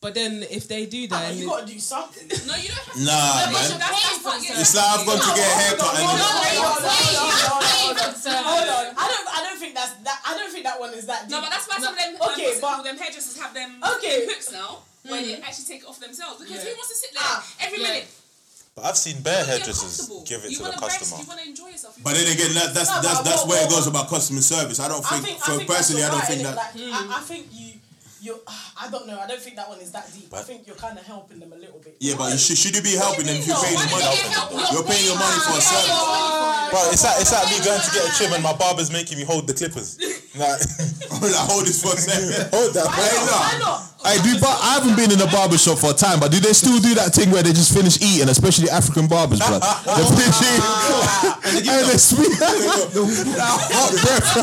but 0.06 0.14
then 0.14 0.46
if 0.54 0.68
they 0.70 0.86
do 0.86 1.08
that, 1.10 1.34
you 1.34 1.50
gotta 1.50 1.66
do 1.66 1.80
something. 1.82 2.30
No, 2.46 2.54
you 2.62 2.70
don't 2.70 2.78
have 2.78 2.94
to. 2.94 3.02
Nah, 3.10 3.50
That's- 3.50 3.74
man. 3.74 3.80
That's, 3.82 4.22
that's 4.22 4.22
not. 4.22 4.38
It's 4.62 4.76
like 4.78 4.86
I've 4.86 5.02
gone 5.10 5.18
to 5.18 5.32
get 5.34 5.50
a 5.50 5.56
haircut 5.66 5.94
and. 5.98 6.06
Hold 6.06 6.22
on, 6.22 6.30
hold 6.30 6.78
on, 6.78 7.66
hold 7.74 7.98
on, 8.06 8.14
So- 8.14 8.30
hold 8.30 8.70
on. 8.70 8.86
I 9.02 9.06
don't, 9.10 9.28
I 9.34 9.40
don't 9.50 9.58
think 9.58 9.74
that's 9.74 9.94
that. 10.06 10.22
I 10.30 10.38
don't 10.38 10.52
think 10.54 10.64
that 10.70 10.78
one 10.80 10.94
is 10.94 11.10
that 11.10 11.26
deep. 11.26 11.34
No, 11.34 11.42
but 11.42 11.50
that's 11.50 11.66
why 11.66 11.82
some 11.82 11.94
of 11.94 11.98
them, 11.98 12.22
Okay, 12.22 12.54
um, 12.54 12.62
but 12.62 12.70
all 12.78 12.84
them 12.86 12.98
hairdressers 13.02 13.34
have 13.42 13.54
them 13.58 13.82
Okay. 13.98 14.30
hooks 14.30 14.52
now, 14.54 14.86
where 15.10 15.26
they 15.26 15.42
actually 15.42 15.66
take 15.66 15.82
it 15.82 15.90
off 15.90 15.98
themselves. 16.00 16.38
Because 16.38 16.62
Yeah. 16.62 16.70
who 16.70 16.78
wants 16.78 16.90
to 16.94 16.98
sit 17.02 17.10
there 17.18 17.26
Ah, 17.26 17.42
every 17.66 17.82
yeah. 17.82 17.88
minute? 18.06 18.08
But 18.78 18.86
I've 18.86 18.98
seen 18.98 19.22
bare 19.26 19.42
hairdressers 19.46 20.06
give 20.28 20.44
it 20.46 20.52
you 20.52 20.58
to 20.62 20.64
the 20.64 20.70
wanna 20.76 20.86
rest, 20.86 21.00
customer. 21.00 21.22
You 21.22 21.28
want 21.34 21.40
to 21.42 21.48
enjoy 21.48 21.70
yourself. 21.74 21.96
You 21.98 22.04
But 22.04 22.14
then 22.14 22.28
again, 22.30 22.54
that, 22.60 22.74
that's 22.78 22.90
No, 22.94 23.02
that's 23.02 23.18
but 23.18 23.24
that's 23.26 23.42
what- 23.42 23.50
where 23.50 23.64
it 23.66 23.70
goes 23.74 23.88
about 23.88 24.10
customer 24.10 24.42
service. 24.42 24.80
I 24.80 24.88
don't 24.90 25.02
I 25.02 25.10
think, 25.18 25.26
think, 25.26 25.40
for 25.42 25.52
I 25.52 25.58
think 25.58 25.70
personally, 25.70 26.04
I 26.04 26.10
don't 26.14 26.28
think 26.28 26.44
that. 26.44 26.76
innit? 26.76 26.92
Like, 26.92 27.10
I, 27.10 27.18
I 27.18 27.22
think 27.24 27.48
you, 27.56 27.72
you. 28.26 28.40
Ah, 28.48 28.86
I 28.86 28.92
don't 28.92 29.08
know. 29.08 29.20
I 29.20 29.28
don't 29.28 29.40
think 29.40 29.56
that 29.56 29.70
one 29.70 29.80
is 29.80 29.92
that 29.92 30.12
deep. 30.14 30.34
I 30.34 30.42
think 30.42 30.68
you're 30.68 30.76
kind 30.76 30.98
of 30.98 31.06
helping 31.06 31.40
them 31.40 31.54
a 31.54 31.56
little 31.56 31.80
bit. 31.80 31.96
Yeah, 32.00 32.16
but 32.18 32.32
you 32.34 32.38
should, 32.38 32.58
should 32.58 32.76
you 32.76 32.82
be 32.82 32.98
helping 32.98 33.26
them 33.26 33.38
if 33.38 33.48
you're 33.48 33.62
paying 33.62 33.78
the 33.78 33.88
money? 33.94 34.74
You're 34.74 34.84
paying 34.84 35.06
your 35.06 35.20
money 35.22 35.40
for 35.46 35.56
a 35.56 35.62
service. 35.62 35.94
Bro, 36.74 36.82
it's 36.92 37.04
like 37.06 37.22
it's 37.22 37.32
like 37.32 37.48
me 37.54 37.58
going 37.64 37.80
to 37.80 37.92
get 37.94 38.04
a 38.04 38.12
trim 38.18 38.34
and 38.34 38.44
my 38.44 38.58
barber's 38.58 38.92
making 38.92 39.18
me 39.18 39.24
hold 39.24 39.48
the 39.48 39.54
clippers. 39.54 39.98
Like, 40.36 40.60
like, 41.24 41.48
hold 41.48 41.64
this 41.64 41.80
for 41.80 41.96
a 41.96 41.98
second. 41.98 42.52
hold 42.52 42.76
that. 42.76 42.92
Hey, 42.92 43.08
bro. 43.16 43.24
look. 43.24 43.40
Why 43.40 43.56
not? 43.56 43.96
Hey, 44.04 44.20
do 44.20 44.36
but 44.38 44.52
I 44.52 44.78
haven't 44.78 45.00
been 45.00 45.16
in 45.16 45.22
a 45.24 45.32
barber 45.32 45.58
shop 45.58 45.80
for 45.80 45.92
a 45.92 45.94
time, 45.94 46.20
but 46.20 46.30
do 46.30 46.44
they 46.44 46.52
still 46.52 46.78
do 46.78 46.94
that 46.94 47.16
thing 47.16 47.32
where 47.32 47.42
they 47.42 47.56
just 47.56 47.74
finish 47.74 47.96
eating, 48.04 48.28
especially 48.28 48.70
African 48.70 49.08
barbers, 49.08 49.40
blood? 49.40 49.64
They 49.96 50.04
finish 50.12 50.44
eating 50.44 51.72
and 51.72 51.88
they 51.88 51.98
speak 51.98 52.36
hot 52.36 53.96
breath. 53.96 54.36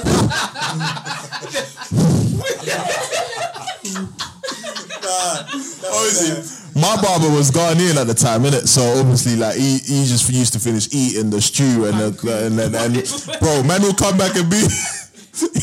My 6.74 6.96
barber 7.02 7.28
was 7.28 7.50
Ghanaian 7.50 7.96
at 8.00 8.06
the 8.06 8.14
time, 8.14 8.42
innit? 8.42 8.66
So 8.66 8.82
obviously, 9.00 9.36
like 9.36 9.56
he, 9.56 9.78
he 9.78 10.06
just 10.06 10.30
used 10.32 10.54
to 10.54 10.58
finish 10.58 10.88
eating 10.92 11.30
the 11.30 11.40
stew 11.40 11.84
and 11.84 11.98
the, 11.98 12.46
and, 12.46 12.58
and, 12.58 12.74
and 12.74 12.94
bro, 13.40 13.62
man 13.62 13.82
will 13.82 13.94
come 13.94 14.16
back 14.16 14.36
and 14.36 14.50
be. 14.50 14.62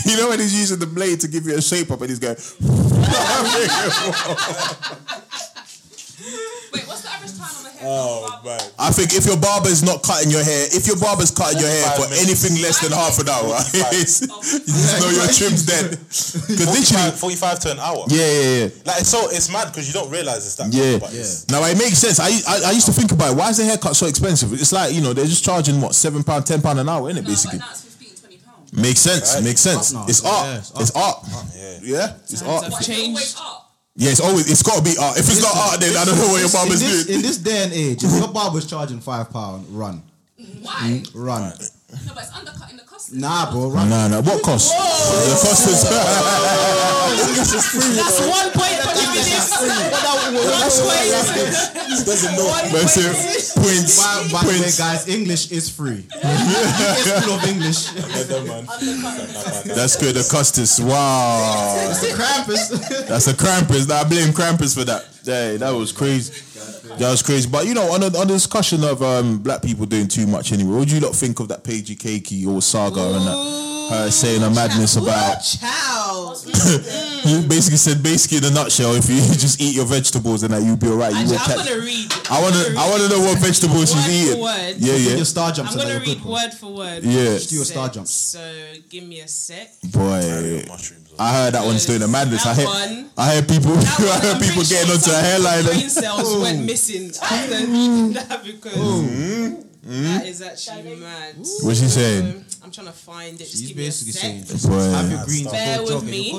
You 0.05 0.17
know 0.17 0.29
when 0.29 0.39
he's 0.39 0.59
using 0.59 0.79
the 0.79 0.87
blade 0.87 1.19
to 1.19 1.27
give 1.27 1.45
you 1.45 1.55
a 1.55 1.61
shape 1.61 1.91
up 1.91 2.01
and 2.01 2.09
he's 2.09 2.17
going. 2.17 2.35
Wait, 6.73 6.87
what's 6.87 7.01
the 7.03 7.09
average 7.11 7.37
time 7.37 7.53
of 7.53 7.65
a 7.65 7.68
haircut? 7.68 7.68
Oh 7.81 8.41
man. 8.43 8.59
I 8.77 8.91
think 8.91 9.13
if 9.13 9.25
your 9.25 9.37
barber 9.37 9.69
is 9.69 9.83
not 9.83 10.03
cutting 10.03 10.29
your 10.31 10.43
hair, 10.43 10.67
if 10.71 10.85
your 10.87 10.97
barber's 10.97 11.31
cutting 11.31 11.59
your 11.59 11.69
hair 11.69 11.85
for 11.95 12.09
minutes. 12.09 12.23
anything 12.27 12.61
less 12.61 12.79
than 12.83 12.91
half 12.91 13.17
an 13.19 13.29
hour, 13.29 13.55
you 13.73 13.83
just 14.03 14.99
know 14.99 15.09
your 15.09 15.27
trim's 15.31 15.65
dead. 15.65 15.97
Because 16.49 16.65
45, 16.65 16.75
literally, 16.75 17.17
45 17.17 17.59
to 17.59 17.71
an 17.71 17.79
hour. 17.79 18.03
yeah, 18.09 18.17
yeah, 18.19 18.57
yeah. 18.65 18.69
Like 18.85 18.99
it's 19.01 19.09
so 19.09 19.29
it's 19.29 19.49
mad 19.51 19.67
because 19.71 19.87
you 19.87 19.93
don't 19.93 20.09
realize 20.11 20.45
it's 20.45 20.55
that. 20.55 20.73
Yeah. 20.73 20.93
much, 20.93 21.01
but 21.01 21.13
it's- 21.13 21.45
Now 21.49 21.63
it 21.63 21.77
makes 21.77 21.97
sense. 21.99 22.19
I, 22.19 22.29
I 22.47 22.69
I 22.69 22.71
used 22.71 22.85
to 22.87 22.93
think 22.93 23.11
about 23.11 23.31
it. 23.33 23.37
Why 23.37 23.49
is 23.49 23.57
the 23.57 23.65
haircut 23.65 23.95
so 23.95 24.07
expensive? 24.07 24.51
It's 24.53 24.71
like 24.71 24.93
you 24.93 25.01
know 25.01 25.13
they're 25.13 25.25
just 25.25 25.43
charging 25.45 25.79
what 25.81 25.95
seven 25.95 26.23
pound, 26.23 26.45
ten 26.45 26.61
pound 26.61 26.79
an 26.79 26.89
hour, 26.89 27.09
isn't 27.09 27.23
it? 27.23 27.27
No, 27.27 27.29
Basically, 27.29 27.59
but 27.59 27.65
now 27.65 27.71
it's 27.71 27.83
15, 27.95 28.17
20 28.17 28.37
pounds. 28.43 28.73
makes 28.73 28.99
sense. 28.99 29.35
Right. 29.35 29.43
Makes 29.43 29.61
sense. 29.61 29.93
Up 29.93 30.01
now. 30.01 30.05
It's 30.09 30.23
Yeah, 30.23 30.29
art. 30.29 30.57
it's 30.59 30.71
It's 30.81 30.91
art. 30.91 31.17
Yeah. 31.55 31.79
Yeah, 31.81 32.13
it's 32.27 32.41
Times 32.41 32.43
art. 32.43 32.63
have 32.63 32.73
But 33.99 34.07
it's 34.11 34.19
always. 34.21 34.47
Yeah, 34.47 34.51
it's 34.51 34.51
always 34.51 34.51
it's 34.51 34.63
got 34.63 34.77
to 34.77 34.83
be 34.83 34.97
art. 34.97 35.17
If 35.17 35.27
it's 35.29 35.41
not 35.41 35.55
art, 35.55 35.79
then 35.79 35.95
I 35.97 36.05
don't 36.05 36.17
know 36.21 36.27
what 36.27 36.39
your 36.39 36.45
in 36.47 36.51
barber's 36.53 36.79
this, 36.79 37.05
doing. 37.05 37.15
in 37.17 37.21
this 37.21 37.37
day 37.37 37.63
and 37.63 37.73
age, 37.73 38.03
if 38.03 38.11
your 38.11 38.27
barber's 38.33 38.65
charging 38.65 38.99
five 38.99 39.29
pound, 39.29 39.67
run, 39.69 40.01
Why? 40.61 41.01
Mm, 41.03 41.11
run. 41.13 41.41
No, 41.41 42.13
but 42.13 42.23
it's 42.23 42.31
undercutting 42.35 42.77
the 42.77 42.83
cost. 42.99 43.13
Nah, 43.13 43.49
bro, 43.51 43.69
run. 43.69 43.89
Nah, 43.89 44.07
nah. 44.07 44.21
What 44.21 44.41
cost? 44.43 44.71
The 44.75 45.35
cost 45.39 45.67
is. 45.67 45.83
That's 47.95 48.19
one 48.27 48.51
point 48.51 48.75
for 48.83 48.93
giving 48.93 49.15
this. 49.23 49.49
Doesn't 52.05 52.35
know. 52.35 52.45
That's 52.71 52.97
it. 52.97 53.15
Points. 53.55 53.97
By, 53.97 54.27
by 54.31 54.41
the 54.43 54.49
way, 54.49 54.57
Points. 54.59 54.77
guys, 54.77 55.07
English 55.07 55.51
is 55.51 55.69
free. 55.69 56.05
it's 56.11 57.25
full 57.25 57.35
of 57.35 57.43
English. 57.45 57.93
Yeah, 57.93 58.43
man. 58.43 58.65
That's 59.75 59.95
good. 59.95 60.15
The 60.15 60.27
Custis. 60.29 60.79
Wow. 60.79 61.75
Krampus. 62.13 62.69
That's 63.07 63.27
a 63.27 63.33
Krampus. 63.33 63.89
I 63.91 64.03
blame 64.07 64.33
Krampus 64.33 64.73
for 64.77 64.85
that. 64.85 65.05
Hey, 65.25 65.57
that 65.57 65.71
was 65.71 65.91
crazy. 65.91 66.33
That 66.97 67.11
was 67.11 67.21
crazy. 67.21 67.47
But 67.49 67.65
you 67.67 67.73
know, 67.73 67.91
on 67.91 67.99
the, 68.01 68.07
on 68.17 68.27
the 68.27 68.33
discussion 68.33 68.83
of 68.83 69.01
um, 69.03 69.37
black 69.39 69.61
people 69.61 69.85
doing 69.85 70.07
too 70.07 70.25
much 70.27 70.51
anyway, 70.51 70.77
what 70.79 70.87
do 70.87 70.95
you 70.95 71.01
lot 71.01 71.15
think 71.15 71.39
of 71.39 71.47
that 71.49 71.63
Paigey 71.63 71.95
Cakey 71.97 72.45
or 72.47 72.61
saga 72.89 73.15
and 73.17 73.27
that? 73.27 73.59
Her 73.89 74.11
saying 74.11 74.43
a 74.43 74.49
madness 74.51 74.97
about 74.97 75.41
Child. 75.41 76.45
you 77.25 77.41
basically 77.49 77.77
said 77.81 78.03
basically 78.03 78.37
in 78.37 78.45
a 78.45 78.51
nutshell, 78.51 78.93
if 78.93 79.09
you 79.09 79.17
just 79.33 79.59
eat 79.59 79.73
your 79.75 79.85
vegetables 79.85 80.43
and 80.43 80.53
that 80.53 80.61
you'll 80.61 80.77
be 80.77 80.85
alright. 80.87 81.11
You 81.11 81.17
Actually, 81.21 81.33
will 81.37 81.41
I'm 81.41 81.57
catch. 81.57 81.69
gonna 81.69 81.81
read. 81.81 82.13
I 82.29 82.37
wanna 82.39 82.63
I 82.77 82.89
wanna 82.91 83.09
know 83.09 83.19
what 83.25 83.39
vegetables 83.39 83.89
she's 83.91 83.95
Word 83.97 84.05
for 84.05 84.11
eating. 84.11 84.41
word. 84.43 84.75
Yeah, 84.77 84.93
Your 84.93 85.17
yeah. 85.17 85.23
star 85.23 85.51
jumps 85.51 85.71
I'm 85.73 85.79
gonna 85.81 85.99
read 86.05 86.05
good, 86.21 86.23
word 86.23 86.53
for 86.53 86.71
word. 86.71 87.03
Yeah. 87.03 87.33
what 87.33 87.41
she 87.41 87.47
Do 87.49 87.55
your 87.55 87.65
star 87.65 87.85
said. 87.87 87.93
jumps. 87.95 88.11
So 88.13 88.61
give 88.91 89.03
me 89.05 89.21
a 89.21 89.27
sec. 89.27 89.73
Boy. 89.89 90.63
I 91.17 91.33
heard 91.33 91.53
that 91.55 91.65
one's 91.65 91.85
doing 91.87 92.03
a 92.03 92.07
madness. 92.07 92.45
I 92.45 92.53
That 92.53 92.61
heard, 92.61 92.67
one- 92.93 93.09
I 93.17 93.25
heard 93.33 93.49
people, 93.49 93.73
I 93.77 94.19
heard 94.21 94.35
I'm 94.35 94.39
people 94.41 94.61
getting 94.69 94.85
sure 94.85 94.95
onto 95.01 95.09
a 95.09 95.13
some 95.17 95.23
hairline. 95.25 95.63
Brain 95.65 95.89
cells 95.89 96.37
went 96.43 96.63
missing 96.63 97.09
after 97.23 97.65
that 98.13 98.41
because 98.45 99.65
that 99.83 100.25
is 100.25 100.41
actually 100.41 100.95
mad. 100.97 101.35
What's 101.37 101.79
she 101.79 101.87
saying? 101.87 102.25
Um, 102.37 102.45
I'm 102.63 102.71
trying 102.71 102.87
to 102.87 102.93
find 102.93 103.35
it. 103.35 103.39
Just 103.45 103.59
He's 103.59 103.67
give 103.69 103.77
me 103.77 103.83
a 103.83 103.87
basically 103.87 104.11
sec. 104.13 104.59
saying, 104.59 104.71
Boy. 104.71 104.95
have 104.95 105.11
your 105.11 105.25
green 105.25 105.45
Bear 105.45 105.77
go 105.85 105.95
with 105.95 106.03
me. 106.09 106.31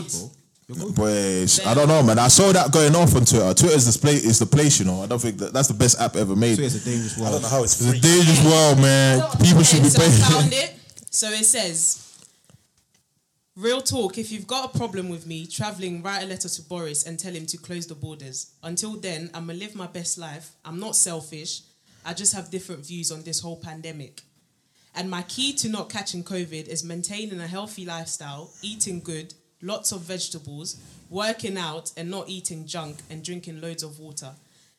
you're 0.69 0.77
good, 0.77 0.95
bro. 0.95 1.07
I 1.07 1.75
don't 1.75 1.89
know, 1.89 2.03
man. 2.03 2.19
I 2.19 2.29
saw 2.29 2.53
that 2.53 2.71
going 2.71 2.95
off 2.95 3.15
on 3.17 3.25
Twitter. 3.25 3.55
Twitter 3.55 3.75
is 3.77 3.93
the 3.93 3.99
place. 3.99 4.25
Is 4.25 4.39
the 4.39 4.47
place, 4.47 4.79
you 4.79 4.85
know. 4.87 5.03
I 5.03 5.07
don't 5.07 5.19
think 5.21 5.39
that 5.39 5.53
that's 5.53 5.69
the 5.69 5.75
best 5.75 6.01
app 6.01 6.17
ever 6.17 6.37
made. 6.37 6.57
So 6.57 6.63
it's 6.63 6.75
a 6.77 6.85
dangerous 6.85 7.17
world. 7.19 7.29
I 7.29 7.33
don't 7.33 7.43
know 7.43 7.49
how 7.49 7.63
it's 7.65 7.81
It's 7.81 7.99
a 7.99 8.01
dangerous 8.01 8.45
world, 8.45 8.79
man. 8.79 9.21
People 9.43 9.63
should 9.63 9.81
Okay, 9.81 9.85
be 9.85 9.91
so 9.91 10.03
I 10.03 10.41
found 10.41 10.53
it. 10.53 10.75
So 11.13 11.29
it 11.31 11.45
says, 11.45 12.07
Real 13.57 13.81
talk, 13.83 14.17
if 14.17 14.31
you've 14.31 14.47
got 14.47 14.73
a 14.75 14.79
problem 14.79 15.09
with 15.09 15.27
me 15.27 15.45
traveling, 15.47 16.03
write 16.03 16.23
a 16.23 16.27
letter 16.27 16.49
to 16.49 16.63
Boris 16.63 17.05
and 17.05 17.19
tell 17.19 17.33
him 17.33 17.47
to 17.47 17.57
close 17.59 17.87
the 17.87 17.97
borders. 17.97 18.53
Until 18.63 18.93
then, 18.97 19.29
I'm 19.35 19.47
going 19.47 19.59
to 19.59 19.65
live 19.65 19.75
my 19.75 19.89
best 19.89 20.19
life. 20.19 20.53
I'm 20.65 20.79
not 20.79 20.95
selfish. 20.95 21.63
I 22.05 22.15
just 22.15 22.35
have 22.35 22.51
different 22.51 22.87
views 22.87 23.13
on 23.13 23.23
this 23.23 23.41
whole 23.41 23.57
pandemic. 23.57 24.23
And 24.95 25.11
my 25.11 25.23
key 25.23 25.53
to 25.55 25.69
not 25.69 25.89
catching 25.89 26.25
COVID 26.25 26.67
is 26.67 26.83
maintaining 26.83 27.41
a 27.41 27.47
healthy 27.47 27.85
lifestyle, 27.85 28.51
eating 28.63 29.01
good, 29.01 29.35
lots 29.63 29.93
of 29.93 30.01
vegetables, 30.01 30.81
working 31.09 31.57
out 31.57 31.93
and 31.97 32.11
not 32.11 32.29
eating 32.29 32.67
junk 32.67 32.99
and 33.11 33.25
drinking 33.25 33.61
loads 33.61 33.83
of 33.83 34.01
water. 34.01 34.33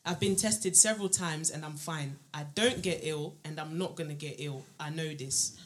I've 0.04 0.20
been 0.20 0.36
tested 0.36 0.76
several 0.76 1.10
times 1.10 1.52
and 1.52 1.64
I'm 1.64 1.76
fine. 1.76 2.18
I 2.34 2.46
don't 2.56 2.82
get 2.82 3.02
ill 3.04 3.36
and 3.46 3.60
I'm 3.60 3.78
not 3.78 3.96
going 3.96 4.10
to 4.10 4.16
get 4.16 4.36
ill. 4.40 4.66
I 4.80 4.90
know 4.90 5.14
this. 5.14 5.58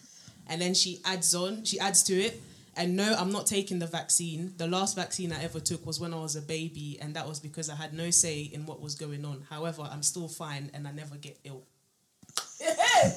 And 0.47 0.61
then 0.61 0.73
she 0.73 0.99
adds 1.05 1.33
on, 1.33 1.63
she 1.63 1.79
adds 1.79 2.03
to 2.03 2.13
it, 2.13 2.41
and 2.77 2.95
no, 2.95 3.15
I'm 3.17 3.31
not 3.31 3.45
taking 3.47 3.79
the 3.79 3.88
vaccine. 3.88 4.53
The 4.57 4.67
last 4.67 4.95
vaccine 4.95 5.31
I 5.31 5.43
ever 5.43 5.59
took 5.59 5.85
was 5.85 5.99
when 5.99 6.13
I 6.13 6.17
was 6.19 6.35
a 6.35 6.41
baby, 6.41 6.97
and 7.01 7.15
that 7.15 7.27
was 7.27 7.39
because 7.39 7.69
I 7.69 7.75
had 7.75 7.93
no 7.93 8.09
say 8.11 8.41
in 8.41 8.65
what 8.65 8.81
was 8.81 8.95
going 8.95 9.23
on. 9.25 9.45
However, 9.49 9.88
I'm 9.89 10.03
still 10.03 10.27
fine 10.27 10.71
and 10.73 10.88
I 10.88 10.91
never 10.91 11.15
get 11.15 11.38
ill. 11.43 11.63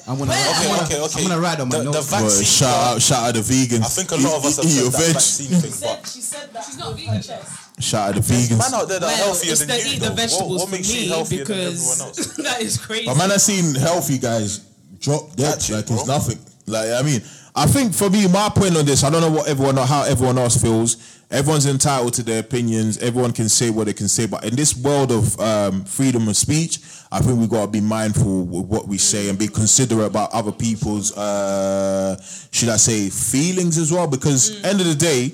I'm 0.07 0.17
gonna, 0.17 0.31
Okay, 0.31 0.43
I'm 0.49 0.67
gonna, 0.67 0.83
okay, 0.83 1.01
okay. 1.01 1.21
I'm 1.23 1.27
gonna 1.29 1.41
write 1.41 1.59
on 1.59 1.69
my 1.69 1.77
The- 1.79 1.83
the 1.85 1.91
notes. 1.91 2.09
vac- 2.09 2.19
Boy, 2.21 2.25
Vaccine, 2.29 2.45
shout 2.45 2.83
out, 2.95 3.01
shout 3.01 3.23
out 3.29 3.33
the 3.33 3.39
vegans. 3.41 3.81
I 3.81 3.87
think 3.87 4.11
a 4.11 4.15
lot 4.15 4.35
of 4.37 4.45
us 4.45 4.57
have 4.57 4.65
Eat- 4.65 4.69
eat 4.69 4.71
said 4.75 4.81
your 4.83 4.91
that 4.91 5.01
veg. 5.01 5.13
vaccine 5.13 5.47
thing, 5.61 5.73
but 5.81 6.07
she 6.07 6.21
said 6.21 6.53
that. 6.53 6.63
She's 6.65 6.77
not 6.77 6.87
with 6.89 6.97
vegan, 6.99 7.13
her 7.15 7.21
though. 7.21 7.27
chest. 7.27 7.81
Shout 7.81 8.09
out 8.09 8.15
the 8.15 8.21
vegans. 8.21 8.49
man 8.51 8.59
vegans. 8.59 8.73
out 8.73 8.87
there 8.89 8.99
that 8.99 9.05
are 9.05 9.07
Well, 9.09 9.25
healthier 9.25 9.51
it's 9.51 9.65
than 9.65 9.79
you. 9.79 9.85
eat 9.87 9.99
the 9.99 10.11
vegetables 10.11 10.49
what, 10.51 10.59
what 10.59 10.69
for 10.69 10.75
makes 10.75 10.93
you 10.93 10.99
me 11.01 11.07
healthier 11.07 11.45
than 11.45 11.57
everyone 11.57 11.73
because 11.97 12.01
else? 12.01 12.35
that 12.47 12.61
is 12.61 12.77
crazy. 12.77 13.05
But 13.05 13.17
man, 13.17 13.31
I've 13.31 13.41
seen 13.41 13.75
healthy 13.75 14.17
guys 14.19 14.59
drop 14.99 15.35
dead 15.35 15.53
Catch 15.53 15.69
like 15.71 15.87
bro. 15.87 15.95
it's 15.97 16.07
nothing. 16.07 16.39
Like 16.67 16.89
I 16.91 17.01
mean, 17.01 17.21
I 17.55 17.65
think 17.65 17.93
for 17.93 18.09
me, 18.09 18.27
my 18.27 18.49
point 18.49 18.77
on 18.77 18.85
this, 18.85 19.03
I 19.03 19.09
don't 19.09 19.21
know 19.21 19.31
what 19.31 19.47
everyone 19.47 19.77
how 19.77 20.03
everyone 20.03 20.37
else 20.37 20.61
feels. 20.61 21.17
Everyone's 21.31 21.67
entitled 21.67 22.13
to 22.15 22.23
their 22.23 22.39
opinions. 22.39 22.97
Everyone 22.99 23.31
can 23.31 23.49
say 23.49 23.69
what 23.69 23.85
they 23.85 23.93
can 23.93 24.07
say. 24.07 24.25
But 24.25 24.45
in 24.45 24.55
this 24.55 24.75
world 24.75 25.11
of 25.11 25.39
um, 25.39 25.83
freedom 25.85 26.27
of 26.27 26.35
speech, 26.35 26.79
I 27.11 27.19
think 27.19 27.39
we've 27.39 27.49
got 27.49 27.65
to 27.65 27.71
be 27.71 27.81
mindful 27.81 28.45
with 28.45 28.65
what 28.65 28.87
we 28.87 28.97
say 28.97 29.29
and 29.29 29.37
be 29.37 29.47
considerate 29.47 30.07
about 30.07 30.31
other 30.31 30.51
people's, 30.51 31.15
uh, 31.15 32.19
should 32.51 32.69
I 32.69 32.77
say, 32.77 33.09
feelings 33.09 33.77
as 33.77 33.91
well. 33.91 34.07
Because 34.07 34.63
end 34.63 34.81
of 34.81 34.87
the 34.87 34.95
day, 34.95 35.33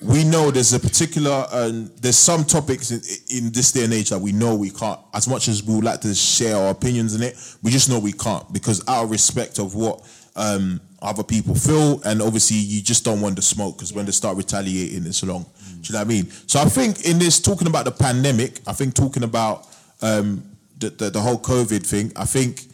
we 0.00 0.24
know 0.24 0.50
there's 0.50 0.72
a 0.72 0.80
particular 0.80 1.46
um, 1.52 1.90
there's 2.00 2.18
some 2.18 2.44
topics 2.44 2.90
in, 2.90 3.00
in 3.36 3.52
this 3.52 3.70
day 3.72 3.84
and 3.84 3.92
age 3.92 4.10
that 4.10 4.18
we 4.18 4.32
know 4.32 4.56
we 4.56 4.70
can't 4.70 4.98
as 5.14 5.28
much 5.28 5.46
as 5.46 5.62
we 5.62 5.74
would 5.76 5.84
like 5.84 6.00
to 6.00 6.12
share 6.12 6.56
our 6.56 6.70
opinions 6.70 7.14
in 7.14 7.22
it 7.22 7.36
we 7.62 7.70
just 7.70 7.88
know 7.88 8.00
we 8.00 8.12
can't 8.12 8.52
because 8.52 8.82
out 8.88 9.04
of 9.04 9.10
respect 9.10 9.60
of 9.60 9.74
what 9.74 10.04
um, 10.34 10.80
other 11.02 11.22
people 11.22 11.54
feel 11.54 12.00
and 12.04 12.22
obviously 12.22 12.56
you 12.56 12.80
just 12.80 13.04
don't 13.04 13.20
want 13.20 13.36
the 13.36 13.42
smoke 13.42 13.76
because 13.76 13.92
when 13.92 14.06
they 14.06 14.12
start 14.12 14.36
retaliating 14.36 15.04
it's 15.06 15.22
long. 15.22 15.44
Do 15.80 15.88
you 15.88 15.92
know 15.92 15.98
what 15.98 16.04
I 16.04 16.08
mean? 16.08 16.30
So 16.46 16.60
I 16.60 16.64
think 16.66 17.04
in 17.04 17.18
this 17.18 17.40
talking 17.40 17.66
about 17.66 17.84
the 17.84 17.90
pandemic 17.90 18.60
I 18.66 18.72
think 18.72 18.94
talking 18.94 19.24
about 19.24 19.66
um, 20.00 20.44
the, 20.78 20.90
the, 20.90 21.10
the 21.10 21.20
whole 21.20 21.38
COVID 21.38 21.84
thing 21.84 22.12
I 22.16 22.24
think 22.24 22.66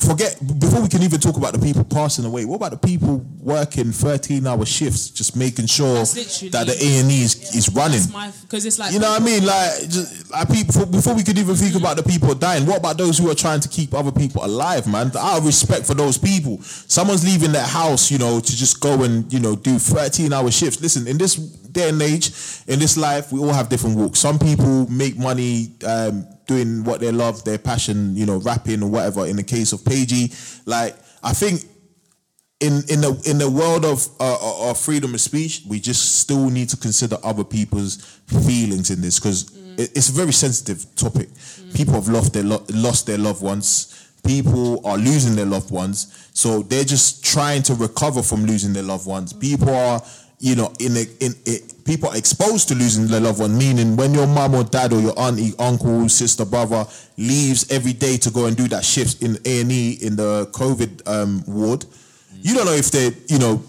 forget 0.00 0.38
before 0.60 0.80
we 0.80 0.88
can 0.88 1.02
even 1.02 1.18
talk 1.18 1.36
about 1.36 1.52
the 1.52 1.58
people 1.58 1.84
passing 1.84 2.24
away. 2.24 2.44
What 2.44 2.56
about 2.56 2.70
the 2.70 2.78
people 2.78 3.24
working 3.40 3.90
thirteen 3.92 4.46
hour 4.46 4.64
shifts, 4.64 5.10
just 5.10 5.36
making 5.36 5.66
sure 5.66 6.04
that 6.04 6.64
the 6.66 6.76
A 6.80 7.00
and 7.00 7.10
E 7.10 7.22
is, 7.22 7.54
is 7.56 7.68
running? 7.74 8.02
Because 8.42 8.64
it's 8.64 8.78
like 8.78 8.92
You 8.92 9.00
know 9.00 9.10
what 9.10 9.22
I 9.22 9.24
mean? 9.24 9.44
Like, 9.44 9.88
just, 9.88 10.30
like 10.30 10.48
people, 10.48 10.66
before, 10.66 10.86
before 10.86 11.14
we 11.14 11.24
could 11.24 11.38
even 11.38 11.56
think 11.56 11.74
about 11.74 11.96
the 11.96 12.02
people 12.02 12.34
dying, 12.34 12.64
what 12.64 12.78
about 12.78 12.96
those 12.96 13.18
who 13.18 13.30
are 13.30 13.34
trying 13.34 13.60
to 13.60 13.68
keep 13.68 13.92
other 13.92 14.12
people 14.12 14.44
alive, 14.44 14.86
man? 14.86 15.10
Out 15.16 15.38
of 15.38 15.46
respect 15.46 15.84
for 15.86 15.94
those 15.94 16.16
people, 16.16 16.62
someone's 16.62 17.24
leaving 17.24 17.52
their 17.52 17.66
house, 17.66 18.10
you 18.10 18.18
know, 18.18 18.40
to 18.40 18.56
just 18.56 18.80
go 18.80 19.02
and 19.02 19.32
you 19.32 19.40
know 19.40 19.56
do 19.56 19.78
thirteen 19.78 20.32
hour 20.32 20.50
shifts. 20.50 20.80
Listen, 20.80 21.08
in 21.08 21.18
this 21.18 21.34
day 21.34 21.88
and 21.88 22.00
age, 22.00 22.30
in 22.68 22.78
this 22.78 22.96
life, 22.96 23.32
we 23.32 23.40
all 23.40 23.52
have 23.52 23.68
different 23.68 23.96
walks. 23.96 24.20
Some 24.20 24.38
people 24.38 24.88
make 24.90 25.18
money. 25.18 25.72
Um, 25.84 26.26
doing 26.48 26.82
what 26.82 26.98
they 26.98 27.12
love, 27.12 27.44
their 27.44 27.58
passion, 27.58 28.16
you 28.16 28.26
know, 28.26 28.38
rapping 28.38 28.82
or 28.82 28.90
whatever. 28.90 29.26
In 29.26 29.36
the 29.36 29.44
case 29.44 29.72
of 29.72 29.80
Paigey, 29.80 30.34
like 30.66 30.96
I 31.22 31.32
think 31.32 31.62
in 32.60 32.82
in 32.88 33.00
the 33.00 33.22
in 33.24 33.38
the 33.38 33.48
world 33.48 33.84
of 33.84 34.08
uh, 34.18 34.70
of 34.70 34.78
freedom 34.78 35.14
of 35.14 35.20
speech, 35.20 35.62
we 35.68 35.78
just 35.78 36.16
still 36.18 36.50
need 36.50 36.68
to 36.70 36.76
consider 36.76 37.16
other 37.22 37.44
people's 37.44 37.96
feelings 38.26 38.90
in 38.90 39.00
this 39.00 39.20
because 39.20 39.56
it, 39.78 39.96
it's 39.96 40.08
a 40.08 40.12
very 40.12 40.32
sensitive 40.32 40.84
topic. 40.96 41.28
People 41.74 41.94
have 41.94 42.08
lost 42.08 42.32
their 42.32 42.42
lo- 42.42 42.64
lost 42.74 43.06
their 43.06 43.18
loved 43.18 43.42
ones. 43.42 43.94
People 44.24 44.84
are 44.84 44.98
losing 44.98 45.36
their 45.36 45.46
loved 45.46 45.70
ones, 45.70 46.28
so 46.34 46.62
they're 46.62 46.84
just 46.84 47.24
trying 47.24 47.62
to 47.62 47.74
recover 47.74 48.22
from 48.22 48.44
losing 48.44 48.72
their 48.72 48.82
loved 48.82 49.06
ones. 49.06 49.32
People 49.32 49.70
are, 49.70 50.02
you 50.38 50.54
know, 50.54 50.72
in 50.78 50.96
a, 50.96 51.04
in 51.20 51.34
it. 51.46 51.74
People 51.84 52.10
are 52.10 52.16
exposed 52.16 52.68
to 52.68 52.74
losing 52.74 53.06
their 53.06 53.20
loved 53.20 53.40
one. 53.40 53.56
Meaning, 53.56 53.96
when 53.96 54.12
your 54.12 54.26
mom 54.26 54.54
or 54.54 54.64
dad 54.64 54.92
or 54.92 55.00
your 55.00 55.18
auntie, 55.18 55.52
uncle, 55.58 56.08
sister, 56.08 56.44
brother 56.44 56.86
leaves 57.16 57.70
every 57.70 57.94
day 57.94 58.18
to 58.18 58.30
go 58.30 58.46
and 58.46 58.56
do 58.56 58.68
that 58.68 58.84
shift 58.84 59.22
in 59.22 59.38
A 59.44 59.60
and 59.62 59.72
E 59.72 59.98
in 60.02 60.16
the 60.16 60.46
COVID 60.52 61.08
um, 61.08 61.42
ward, 61.46 61.86
you 62.42 62.54
don't 62.54 62.66
know 62.66 62.72
if 62.72 62.90
they, 62.90 63.10
you 63.28 63.38
know, 63.38 63.62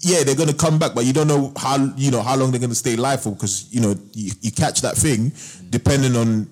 yeah, 0.00 0.22
they're 0.22 0.36
gonna 0.36 0.54
come 0.54 0.78
back, 0.78 0.94
but 0.94 1.04
you 1.04 1.12
don't 1.12 1.28
know 1.28 1.52
how, 1.56 1.76
you 1.96 2.10
know, 2.10 2.22
how 2.22 2.36
long 2.36 2.50
they're 2.50 2.60
gonna 2.60 2.74
stay 2.74 2.94
alive 2.94 3.22
for 3.22 3.32
because 3.32 3.72
you 3.72 3.80
know 3.80 3.94
you, 4.12 4.32
you 4.40 4.52
catch 4.52 4.80
that 4.82 4.96
thing, 4.96 5.32
depending 5.70 6.16
on 6.16 6.48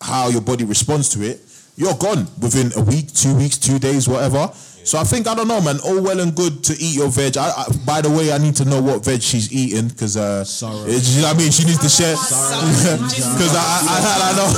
how 0.00 0.28
your 0.28 0.40
body 0.40 0.64
responds 0.64 1.08
to 1.10 1.22
it, 1.22 1.40
you're 1.76 1.94
gone 1.94 2.26
within 2.40 2.72
a 2.76 2.82
week, 2.84 3.12
two 3.12 3.34
weeks, 3.36 3.58
two 3.58 3.78
days, 3.78 4.08
whatever. 4.08 4.50
So 4.86 4.98
I 4.98 5.02
think 5.04 5.26
I 5.26 5.34
don't 5.34 5.48
know, 5.48 5.60
man. 5.60 5.80
All 5.80 6.00
well 6.00 6.20
and 6.20 6.32
good 6.34 6.62
to 6.64 6.72
eat 6.78 6.94
your 6.94 7.08
veg. 7.08 7.36
I, 7.36 7.50
I, 7.50 7.64
by 7.84 8.00
the 8.00 8.08
way, 8.10 8.30
I 8.32 8.38
need 8.38 8.54
to 8.56 8.64
know 8.64 8.80
what 8.80 9.04
veg 9.04 9.20
she's 9.20 9.52
eating 9.52 9.88
because, 9.88 10.16
uh, 10.16 10.44
it- 10.46 11.02
you 11.10 11.22
know 11.22 11.28
what 11.28 11.34
I 11.34 11.38
mean, 11.38 11.50
she 11.50 11.64
needs 11.64 11.80
to 11.82 11.88
share 11.88 12.14
because 12.14 13.54
I, 13.58 13.66
I, 13.82 13.96
I, 14.06 14.30
I 14.30 14.32
know. 14.38 14.48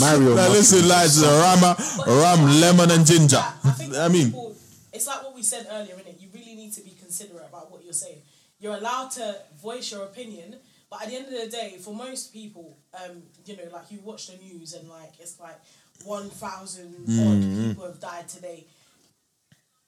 Mario. 0.00 0.34
Now 0.34 0.48
listen, 0.48 0.88
lads, 0.88 1.22
rama, 1.24 1.76
ram, 2.08 2.60
lemon, 2.60 2.90
and 2.90 3.06
ginger. 3.06 3.38
I 3.64 3.70
think 3.70 3.94
I 3.94 4.08
mean, 4.08 4.26
people, 4.26 4.56
it's 4.92 5.06
like 5.06 5.22
what 5.22 5.34
we 5.34 5.42
said 5.42 5.68
earlier, 5.70 5.94
innit? 5.94 6.20
You 6.20 6.28
really 6.34 6.56
need 6.56 6.72
to 6.72 6.82
be 6.82 6.90
considerate 6.98 7.46
about 7.48 7.70
what 7.70 7.84
you're 7.84 7.92
saying. 7.92 8.18
You're 8.58 8.74
allowed 8.74 9.12
to 9.12 9.36
voice 9.62 9.92
your 9.92 10.02
opinion, 10.04 10.56
but 10.90 11.02
at 11.02 11.08
the 11.10 11.16
end 11.16 11.26
of 11.26 11.38
the 11.40 11.46
day, 11.48 11.76
for 11.80 11.94
most 11.94 12.32
people, 12.32 12.76
um, 12.94 13.22
you 13.46 13.56
know, 13.56 13.62
like 13.72 13.92
you 13.92 14.00
watch 14.02 14.26
the 14.26 14.36
news 14.42 14.72
and 14.74 14.88
like 14.88 15.12
it's 15.20 15.38
like 15.38 15.58
one 16.04 16.28
thousand 16.30 16.94
Mm-hmm. 17.06 17.68
people 17.70 17.84
have 17.86 18.00
died 18.00 18.28
today. 18.28 18.66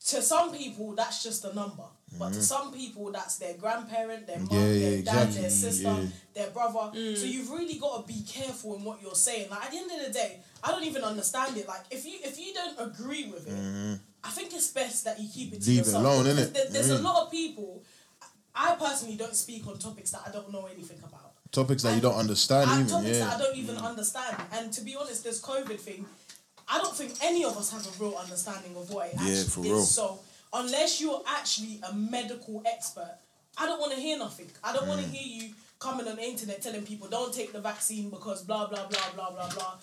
To 0.06 0.22
some 0.22 0.52
people, 0.56 0.94
that's 0.94 1.22
just 1.22 1.44
a 1.44 1.54
number. 1.54 1.84
But 2.18 2.32
to 2.32 2.42
some 2.42 2.72
people, 2.72 3.12
that's 3.12 3.36
their 3.38 3.54
grandparent, 3.54 4.26
their 4.26 4.38
mum, 4.38 4.48
Mm-hmm. 4.48 4.54
Yeah, 4.56 4.72
yeah, 4.72 4.90
their 4.90 5.02
dad, 5.02 5.26
exactly. 5.28 5.40
their 5.42 5.50
sister, 5.50 5.82
Yeah. 5.84 6.06
their 6.34 6.50
brother. 6.50 6.90
So 7.16 7.26
you've 7.26 7.50
really 7.50 7.74
got 7.78 8.00
to 8.06 8.12
be 8.12 8.22
careful 8.26 8.74
in 8.76 8.84
what 8.84 9.00
you're 9.02 9.14
saying. 9.14 9.50
Like 9.50 9.64
at 9.66 9.70
the 9.70 9.76
end 9.78 9.90
of 9.92 10.06
the 10.06 10.12
day, 10.12 10.40
I 10.64 10.70
don't 10.72 10.84
even 10.84 11.02
understand 11.04 11.56
it. 11.56 11.68
Like 11.68 11.82
if 11.90 12.04
you 12.06 12.18
if 12.24 12.38
you 12.40 12.52
don't 12.54 12.80
agree 12.80 13.28
with 13.30 13.46
it, 13.46 14.00
I 14.24 14.30
think 14.30 14.52
it's 14.52 14.68
best 14.72 15.04
that 15.04 15.20
you 15.20 15.28
keep 15.32 15.52
it 15.52 15.62
to 15.62 15.70
Mm-hmm. 15.70 15.70
Leave 15.70 15.78
it 15.80 15.86
yourself. 15.86 16.04
alone, 16.04 16.24
Because 16.24 16.48
innit? 16.48 16.52
there- 16.54 16.68
there's 16.70 16.88
Mm. 16.90 16.98
a 16.98 17.02
lot 17.02 17.22
of 17.26 17.30
people. 17.30 17.82
I 18.54 18.74
personally 18.74 19.16
don't 19.16 19.36
speak 19.36 19.66
on 19.68 19.78
topics 19.78 20.10
that 20.10 20.22
I 20.26 20.30
don't 20.32 20.50
know 20.50 20.66
anything 20.66 20.98
about. 21.04 21.26
topics 21.52 21.82
that 21.82 21.94
you 21.94 22.00
don't 22.00 22.14
understand 22.14 22.70
And 22.70 22.80
even, 22.88 22.90
topics 23.02 23.18
that 23.18 23.34
I 23.34 23.38
don't 23.38 23.56
even 23.56 23.76
understand. 23.76 24.36
And 24.52 24.72
to 24.72 24.80
be 24.82 24.94
honest, 24.96 25.24
this 25.24 25.40
COVID 25.40 25.78
thing, 25.80 26.06
I 26.72 26.78
don't 26.78 26.94
think 26.96 27.12
any 27.22 27.44
of 27.44 27.56
us 27.56 27.70
have 27.72 27.84
a 27.86 27.90
real 28.02 28.16
understanding 28.16 28.76
of 28.76 28.90
what 28.90 29.08
it 29.08 29.14
Yeah, 29.16 29.22
actually 29.22 29.44
for 29.44 29.60
is. 29.60 29.66
real. 29.66 29.82
So 29.84 30.18
unless 30.52 31.00
you're 31.00 31.22
actually 31.26 31.80
a 31.88 31.92
medical 31.94 32.62
expert, 32.66 33.16
I 33.58 33.66
don't 33.66 33.80
want 33.80 33.92
to 33.92 34.00
hear 34.00 34.16
nothing. 34.18 34.50
I 34.62 34.72
don't 34.72 34.84
Mm. 34.84 34.88
want 34.88 35.00
to 35.02 35.08
hear 35.08 35.42
you 35.42 35.54
coming 35.80 36.06
on 36.06 36.16
the 36.16 36.22
internet 36.22 36.62
telling 36.62 36.82
people 36.82 37.08
don't 37.08 37.32
take 37.34 37.52
the 37.52 37.60
vaccine 37.60 38.10
because 38.10 38.42
blah 38.42 38.66
blah 38.66 38.86
blah 38.86 39.10
blah 39.14 39.30
blah 39.30 39.48
blah. 39.50 39.74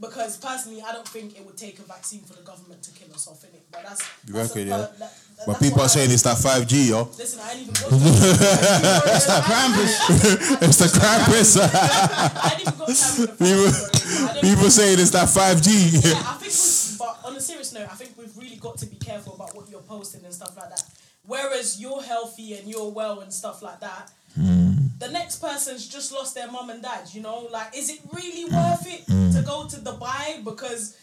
Because 0.00 0.36
personally, 0.38 0.82
I 0.82 0.90
don't 0.92 1.06
think 1.06 1.36
it 1.38 1.46
would 1.46 1.56
take 1.56 1.78
a 1.78 1.82
vaccine 1.82 2.22
for 2.24 2.34
the 2.34 2.42
government 2.42 2.82
to 2.82 2.90
kill 2.90 3.14
us 3.14 3.28
off 3.28 3.44
in 3.44 3.50
it. 3.50 3.62
But 3.70 3.84
that's, 3.84 4.02
You 4.26 4.32
that's 4.34 4.48
reckon, 4.48 4.62
a, 4.62 4.70
yeah? 4.70 4.76
that- 4.78 4.98
that- 4.98 5.46
But 5.46 5.60
people 5.60 5.82
are 5.82 5.88
saying 5.88 6.10
it's 6.10 6.22
that 6.24 6.36
5G, 6.36 6.88
yo. 6.88 7.08
Listen, 7.16 7.38
I 7.40 7.52
ain't 7.52 7.60
even 7.62 7.74
got 7.74 7.90
time. 7.90 9.74
it's 9.84 10.06
the 10.06 10.64
It's 10.66 10.76
the 10.78 10.86
Krampus. 10.98 11.58
I 11.60 12.48
didn't 12.56 12.60
even 12.62 12.72
for 12.72 12.86
the 13.44 13.93
People- 14.40 14.48
vaccine. 14.48 14.48
I 14.48 14.50
don't 14.50 14.54
People 14.54 14.70
saying 14.70 14.98
it's 15.00 15.10
that 15.10 15.28
5G. 15.28 15.68
yeah, 16.04 16.22
I 16.26 16.34
think, 16.34 16.98
but 16.98 17.28
on 17.28 17.36
a 17.36 17.40
serious 17.40 17.72
note, 17.72 17.88
I 17.90 17.94
think 17.94 18.16
we've 18.16 18.36
really 18.36 18.56
got 18.56 18.78
to 18.78 18.86
be 18.86 18.96
careful 18.96 19.34
about 19.34 19.54
what 19.54 19.68
you're 19.70 19.80
posting 19.82 20.24
and 20.24 20.32
stuff 20.32 20.56
like 20.56 20.70
that. 20.70 20.84
Whereas 21.26 21.80
you're 21.80 22.02
healthy 22.02 22.54
and 22.54 22.68
you're 22.68 22.90
well 22.90 23.20
and 23.20 23.32
stuff 23.32 23.62
like 23.62 23.80
that, 23.80 24.10
hmm. 24.34 24.72
the 24.98 25.08
next 25.08 25.36
person's 25.36 25.88
just 25.88 26.12
lost 26.12 26.34
their 26.34 26.50
mum 26.50 26.68
and 26.70 26.82
dad. 26.82 27.08
You 27.12 27.22
know, 27.22 27.48
like, 27.50 27.76
is 27.76 27.88
it 27.88 28.00
really 28.12 28.44
worth 28.44 28.86
it 28.86 29.06
to 29.06 29.12
hmm. 29.12 29.44
go 29.44 29.66
to 29.66 29.76
Dubai 29.76 30.44
because 30.44 30.96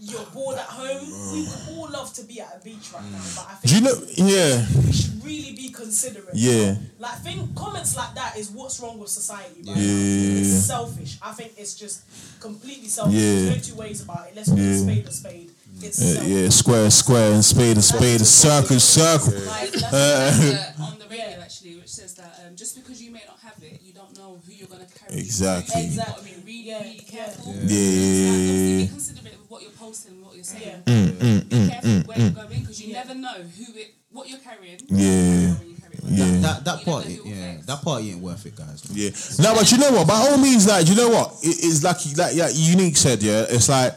you're 0.00 0.24
bored 0.26 0.56
at 0.56 0.66
home. 0.66 1.06
We 1.32 1.42
would 1.42 1.76
all 1.78 1.90
love 1.90 2.12
to 2.14 2.22
be 2.24 2.40
at 2.40 2.56
a 2.60 2.64
beach 2.64 2.90
right 2.94 3.02
now, 3.10 3.18
but 3.36 3.46
I 3.50 3.54
think 3.54 3.62
Do 3.62 3.74
you 3.76 3.80
know? 3.82 3.96
Yeah, 4.16 4.66
we 4.86 4.92
should 4.92 5.24
really 5.24 5.52
be 5.56 5.70
considerate. 5.70 6.34
Yeah. 6.34 6.76
Like 6.98 7.18
think 7.18 7.54
comments 7.56 7.96
like 7.96 8.14
that 8.14 8.36
is 8.38 8.50
what's 8.50 8.80
wrong 8.80 8.98
with 8.98 9.10
society. 9.10 9.62
Right 9.66 9.76
Yeah. 9.76 9.82
now. 9.82 10.38
It's 10.40 10.66
selfish. 10.66 11.18
I 11.20 11.32
think 11.32 11.52
it's 11.56 11.74
just 11.74 12.02
completely 12.40 12.88
selfish. 12.88 13.14
Yeah. 13.14 13.32
There's 13.50 13.68
no 13.68 13.74
two 13.74 13.80
ways 13.80 14.00
about 14.02 14.28
it. 14.28 14.36
Let's 14.36 14.48
Yeah. 14.48 14.78
spade 14.82 15.06
a 15.06 15.12
spade. 15.12 15.50
It's 15.82 16.00
yeah, 16.00 16.22
yeah. 16.22 16.48
Square, 16.48 16.90
square, 16.90 17.32
and 17.32 17.44
spade, 17.44 17.76
and 17.76 17.84
spade, 17.84 18.16
and 18.20 18.26
circle, 18.26 18.78
circle. 18.80 19.32
Like, 19.46 19.70
That's 19.72 19.90
that's- 19.90 20.78
uh, 20.78 20.82
on 20.82 20.98
the 20.98 21.06
radio 21.06 21.40
actually, 21.40 21.76
which 21.76 21.88
says 21.88 22.14
that 22.14 22.40
um, 22.46 22.56
just 22.56 22.76
because 22.76 23.02
you 23.02 23.10
may 23.12 23.22
not 23.26 23.38
have 23.42 23.62
it, 23.62 23.80
you 23.82 23.92
don't 23.92 24.16
know 24.16 24.40
who 24.46 24.52
you're 24.52 24.68
going 24.68 24.84
to 24.86 24.92
carry. 24.98 25.18
Exactly. 25.20 25.82
You've 25.82 25.96
got 25.96 26.06
to 26.06 26.12
Exactly. 26.12 26.32
be 26.44 26.52
really, 26.52 26.68
Yeah, 26.68 26.82
really 26.82 26.98
careful. 26.98 27.54
Yeah, 27.54 27.60
yeah, 27.62 27.68
yeah, 27.68 28.28
Obviously, 28.28 28.78
yeah. 28.78 28.82
Be 28.82 28.88
considerate 28.88 29.38
with 29.40 29.50
what 29.50 29.62
you're 29.62 29.70
posting 29.72 30.12
and 30.12 30.24
what 30.24 30.34
you're 30.34 30.44
saying. 30.44 30.82
Yeah. 30.86 30.92
Mm, 30.94 31.48
Be 31.48 31.68
careful 31.68 31.90
where 32.08 32.18
you're 32.18 32.30
going 32.30 32.60
because 32.60 32.80
you 32.82 32.88
Yeah. 32.92 32.98
never 33.04 33.14
know 33.14 33.34
who 33.56 33.74
it, 33.78 33.94
what 34.10 34.28
you're 34.28 34.38
carrying. 34.40 34.78
Yeah. 34.88 35.54
when 35.54 35.68
you 35.70 35.76
carry 35.76 35.94
it. 35.94 36.04
Yeah. 36.10 36.40
That 36.40 36.64
that 36.64 36.78
You 36.80 36.84
part, 36.84 37.08
never 37.08 37.28
yeah, 37.28 37.34
affects. 37.52 37.66
that 37.66 37.82
party 37.82 38.10
ain't 38.10 38.20
worth 38.22 38.46
it, 38.46 38.56
guys. 38.56 38.82
Yeah. 38.92 39.10
No, 39.42 39.54
but 39.54 39.70
you 39.72 39.78
know 39.78 39.92
what? 39.92 40.06
By 40.08 40.14
all 40.14 40.38
means, 40.38 40.66
like, 40.66 40.88
you 40.88 40.94
know 40.94 41.08
what? 41.08 41.32
It, 41.42 41.56
it's 41.62 41.82
like, 41.82 41.96
like, 42.16 42.34
yeah, 42.34 42.48
unique 42.52 42.96
said, 42.96 43.22
yeah. 43.22 43.46
It's 43.48 43.68
like 43.68 43.94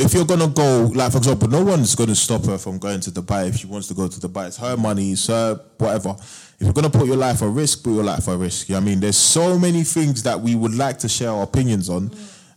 if 0.00 0.14
you're 0.14 0.24
gonna 0.24 0.48
go, 0.48 0.90
like 0.94 1.12
for 1.12 1.18
example, 1.18 1.48
no 1.48 1.62
one's 1.62 1.94
gonna 1.94 2.14
stop 2.14 2.44
her 2.46 2.58
from 2.58 2.78
going 2.78 3.00
to 3.00 3.10
Dubai 3.10 3.48
if 3.48 3.56
she 3.56 3.66
wants 3.66 3.88
to 3.88 3.94
go 3.94 4.08
to 4.08 4.20
Dubai. 4.20 4.48
It's 4.48 4.56
her 4.56 4.76
money, 4.76 5.12
it's 5.12 5.26
her 5.26 5.60
whatever. 5.78 6.16
If 6.58 6.62
you're 6.62 6.72
gonna 6.72 6.90
put 6.90 7.06
your 7.06 7.16
life 7.16 7.42
at 7.42 7.48
risk, 7.48 7.84
put 7.84 7.94
your 7.94 8.04
life 8.04 8.28
at 8.28 8.38
risk. 8.38 8.68
You 8.68 8.74
know 8.74 8.80
I 8.80 8.84
mean? 8.84 9.00
There's 9.00 9.16
so 9.16 9.58
many 9.58 9.82
things 9.82 10.22
that 10.24 10.40
we 10.40 10.54
would 10.54 10.74
like 10.74 10.98
to 11.00 11.08
share 11.08 11.30
our 11.30 11.42
opinions 11.42 11.88
on 11.88 12.10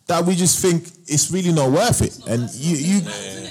that 0.07 0.25
we 0.25 0.35
just 0.35 0.59
think 0.59 0.89
it's 1.07 1.31
really 1.31 1.53
not 1.53 1.71
worth 1.71 2.01
it. 2.01 2.19
And 2.27 2.49
you, 2.53 2.75
you, 2.75 3.01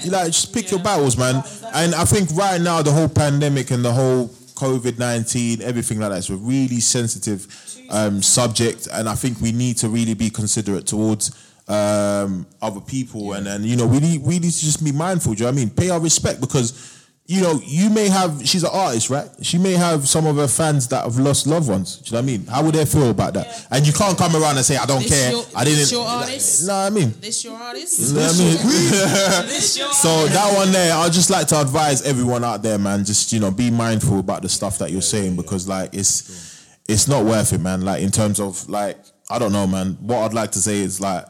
you 0.03 0.11
like 0.11 0.27
just 0.27 0.53
pick 0.53 0.71
your 0.71 0.81
battles, 0.81 1.17
man. 1.17 1.43
And 1.75 1.95
I 1.95 2.05
think 2.05 2.31
right 2.35 2.61
now 2.61 2.83
the 2.83 2.93
whole 2.93 3.09
pandemic 3.09 3.71
and 3.71 3.85
the 3.85 3.93
whole 3.93 4.29
COVID 4.29 4.99
nineteen, 4.99 5.63
everything 5.63 5.99
like 5.99 6.11
that 6.11 6.19
is 6.19 6.31
a 6.31 6.37
really 6.37 6.81
sensitive 6.81 7.47
um, 7.91 8.23
subject, 8.23 8.89
and 8.93 9.09
I 9.09 9.15
think 9.15 9.41
we 9.41 9.53
need 9.53 9.77
to 9.79 9.89
really 9.89 10.15
be 10.15 10.31
considerate 10.31 10.87
towards 10.87 11.52
um, 11.69 12.47
other 12.61 12.81
people, 12.81 13.33
and 13.35 13.47
and 13.47 13.65
you 13.65 13.77
know 13.77 13.87
we 13.87 14.01
need 14.01 14.23
we 14.23 14.39
need 14.39 14.53
to 14.53 14.61
just 14.61 14.85
be 14.85 14.93
mindful. 14.93 15.35
Do 15.35 15.39
you 15.41 15.45
know 15.47 15.53
what 15.53 15.61
I 15.61 15.65
mean? 15.65 15.71
Pay 15.71 15.91
our 15.91 16.01
respect 16.01 16.41
because. 16.41 16.99
You 17.25 17.41
know, 17.41 17.61
you 17.65 17.89
may 17.89 18.09
have. 18.09 18.43
She's 18.47 18.65
an 18.65 18.71
artist, 18.73 19.09
right? 19.09 19.29
She 19.43 19.57
may 19.57 19.73
have 19.75 20.09
some 20.09 20.27
of 20.27 20.37
her 20.37 20.49
fans 20.49 20.89
that 20.89 21.05
have 21.05 21.17
lost 21.19 21.47
loved 21.47 21.69
ones. 21.69 21.97
Do 21.99 22.05
you 22.07 22.13
know 22.13 22.19
what 22.19 22.23
I 22.23 22.27
mean? 22.37 22.47
How 22.47 22.63
would 22.65 22.75
they 22.75 22.85
feel 22.85 23.11
about 23.11 23.35
that? 23.35 23.65
And 23.71 23.87
you 23.87 23.93
can't 23.93 24.19
come 24.19 24.35
around 24.35 24.57
and 24.57 24.67
say, 24.67 24.77
"I 24.77 24.85
don't 24.87 25.01
This 25.03 25.11
care." 25.11 25.31
your- 25.31 25.45
I 25.55 25.63
didn't. 25.65 25.79
this 25.79 25.93
your 25.93 26.05
artist? 26.07 26.67
No, 26.67 26.75
I 26.75 26.91
mean, 26.91 27.15
This 27.21 27.45
your 27.45 27.55
artist? 27.57 28.01
you 28.01 28.15
know 28.15 28.23
what 28.23 28.35
I 28.35 28.39
mean? 28.39 29.53
So 30.03 30.27
that 30.27 30.53
one 30.57 30.73
there, 30.73 30.93
I'd 30.95 31.13
just 31.13 31.31
like 31.31 31.47
to 31.49 31.61
advise 31.61 32.03
everyone 32.03 32.43
out 32.43 32.63
there, 32.65 32.77
man. 32.77 33.05
Just 33.05 33.33
you 33.33 33.39
know, 33.39 33.53
be 33.53 33.71
mindful 33.71 34.19
about 34.19 34.43
the 34.43 34.49
stuff 34.49 34.79
that 34.79 34.91
you're 34.91 35.01
saying 35.01 35.37
because 35.37 35.69
like 35.69 35.95
it's 35.95 36.59
it's 36.89 37.07
not 37.07 37.25
worth 37.25 37.53
it, 37.53 37.61
man. 37.61 37.83
Like 37.83 38.03
in 38.03 38.11
terms 38.11 38.41
of 38.41 38.69
like 38.69 38.99
I 39.31 39.39
don't 39.39 39.53
know, 39.53 39.69
man. 39.69 39.97
What 40.01 40.19
I'd 40.25 40.35
like 40.35 40.51
to 40.53 40.59
say 40.59 40.81
is 40.81 41.01
like 41.01 41.25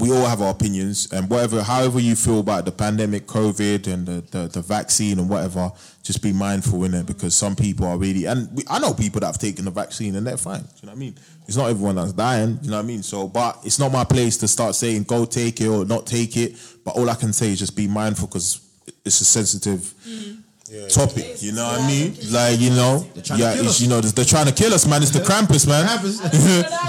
we 0.00 0.10
all 0.10 0.26
have 0.26 0.40
our 0.40 0.50
opinions 0.50 1.12
and 1.12 1.28
whatever, 1.28 1.62
however 1.62 2.00
you 2.00 2.16
feel 2.16 2.40
about 2.40 2.64
the 2.64 2.72
pandemic, 2.72 3.26
COVID, 3.26 3.86
and 3.86 4.06
the 4.06 4.20
the, 4.30 4.48
the 4.48 4.62
vaccine 4.62 5.18
and 5.18 5.28
whatever. 5.28 5.70
Just 6.02 6.22
be 6.22 6.32
mindful 6.32 6.84
in 6.84 6.94
it 6.94 7.06
because 7.06 7.34
some 7.34 7.54
people 7.54 7.86
are 7.86 7.98
really 7.98 8.24
and 8.24 8.48
we, 8.56 8.64
I 8.68 8.78
know 8.78 8.94
people 8.94 9.20
that 9.20 9.26
have 9.26 9.38
taken 9.38 9.66
the 9.66 9.70
vaccine 9.70 10.16
and 10.16 10.26
they're 10.26 10.38
fine. 10.38 10.62
Do 10.62 10.66
you 10.82 10.86
know 10.86 10.92
what 10.92 10.96
I 10.96 10.98
mean? 10.98 11.14
It's 11.46 11.56
not 11.56 11.68
everyone 11.68 11.96
that's 11.96 12.12
dying. 12.12 12.58
You 12.62 12.70
know 12.70 12.76
what 12.78 12.84
I 12.84 12.86
mean? 12.86 13.02
So, 13.02 13.28
but 13.28 13.58
it's 13.64 13.78
not 13.78 13.92
my 13.92 14.04
place 14.04 14.36
to 14.38 14.48
start 14.48 14.74
saying 14.74 15.02
go 15.04 15.24
take 15.24 15.60
it 15.60 15.66
or 15.66 15.84
not 15.84 16.06
take 16.06 16.36
it. 16.36 16.56
But 16.84 16.96
all 16.96 17.10
I 17.10 17.14
can 17.14 17.32
say 17.32 17.50
is 17.50 17.58
just 17.58 17.76
be 17.76 17.86
mindful 17.86 18.28
because 18.28 18.60
it's 19.04 19.20
a 19.20 19.24
sensitive 19.24 19.80
mm-hmm. 19.80 20.88
topic. 20.88 21.42
You 21.42 21.52
know 21.52 21.64
what 21.64 21.80
I 21.80 21.86
mean? 21.86 22.16
Like 22.30 22.60
you 22.60 22.70
know, 22.70 23.06
yeah, 23.36 23.54
it's, 23.56 23.80
you 23.80 23.88
know, 23.88 24.00
they're 24.00 24.24
trying 24.24 24.46
to 24.46 24.54
kill 24.54 24.72
us, 24.72 24.86
man. 24.86 25.02
It's 25.02 25.10
the 25.10 25.20
Krampus, 25.20 25.68
man. 25.68 25.84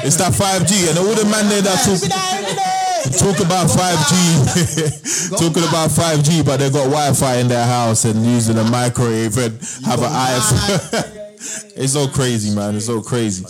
it's 0.06 0.18
that 0.18 0.34
five 0.34 0.66
G, 0.68 0.90
and 0.90 0.98
all 0.98 1.14
the 1.14 1.26
man 1.26 1.50
there 1.50 1.62
that 1.62 1.84
talk, 1.84 2.81
talk 3.18 3.40
about 3.40 3.70
five 3.70 3.98
G, 4.08 4.16
talking 5.38 5.64
about 5.64 5.92
five 5.92 6.24
G, 6.24 6.44
but 6.44 6.58
they 6.58 6.70
got 6.70 6.86
Wi 6.86 7.14
Fi 7.14 7.38
in 7.38 7.48
their 7.48 7.66
house 7.66 8.06
and 8.06 8.26
using 8.26 8.58
a 8.58 8.64
microwave 8.64 9.38
and 9.38 9.54
have 9.86 10.02
an 10.02 10.12
iPhone. 10.12 11.18
It's 11.76 11.94
so 11.94 12.08
crazy, 12.08 12.56
man. 12.56 12.76
It's 12.76 12.86
so 12.86 13.02
crazy. 13.02 13.44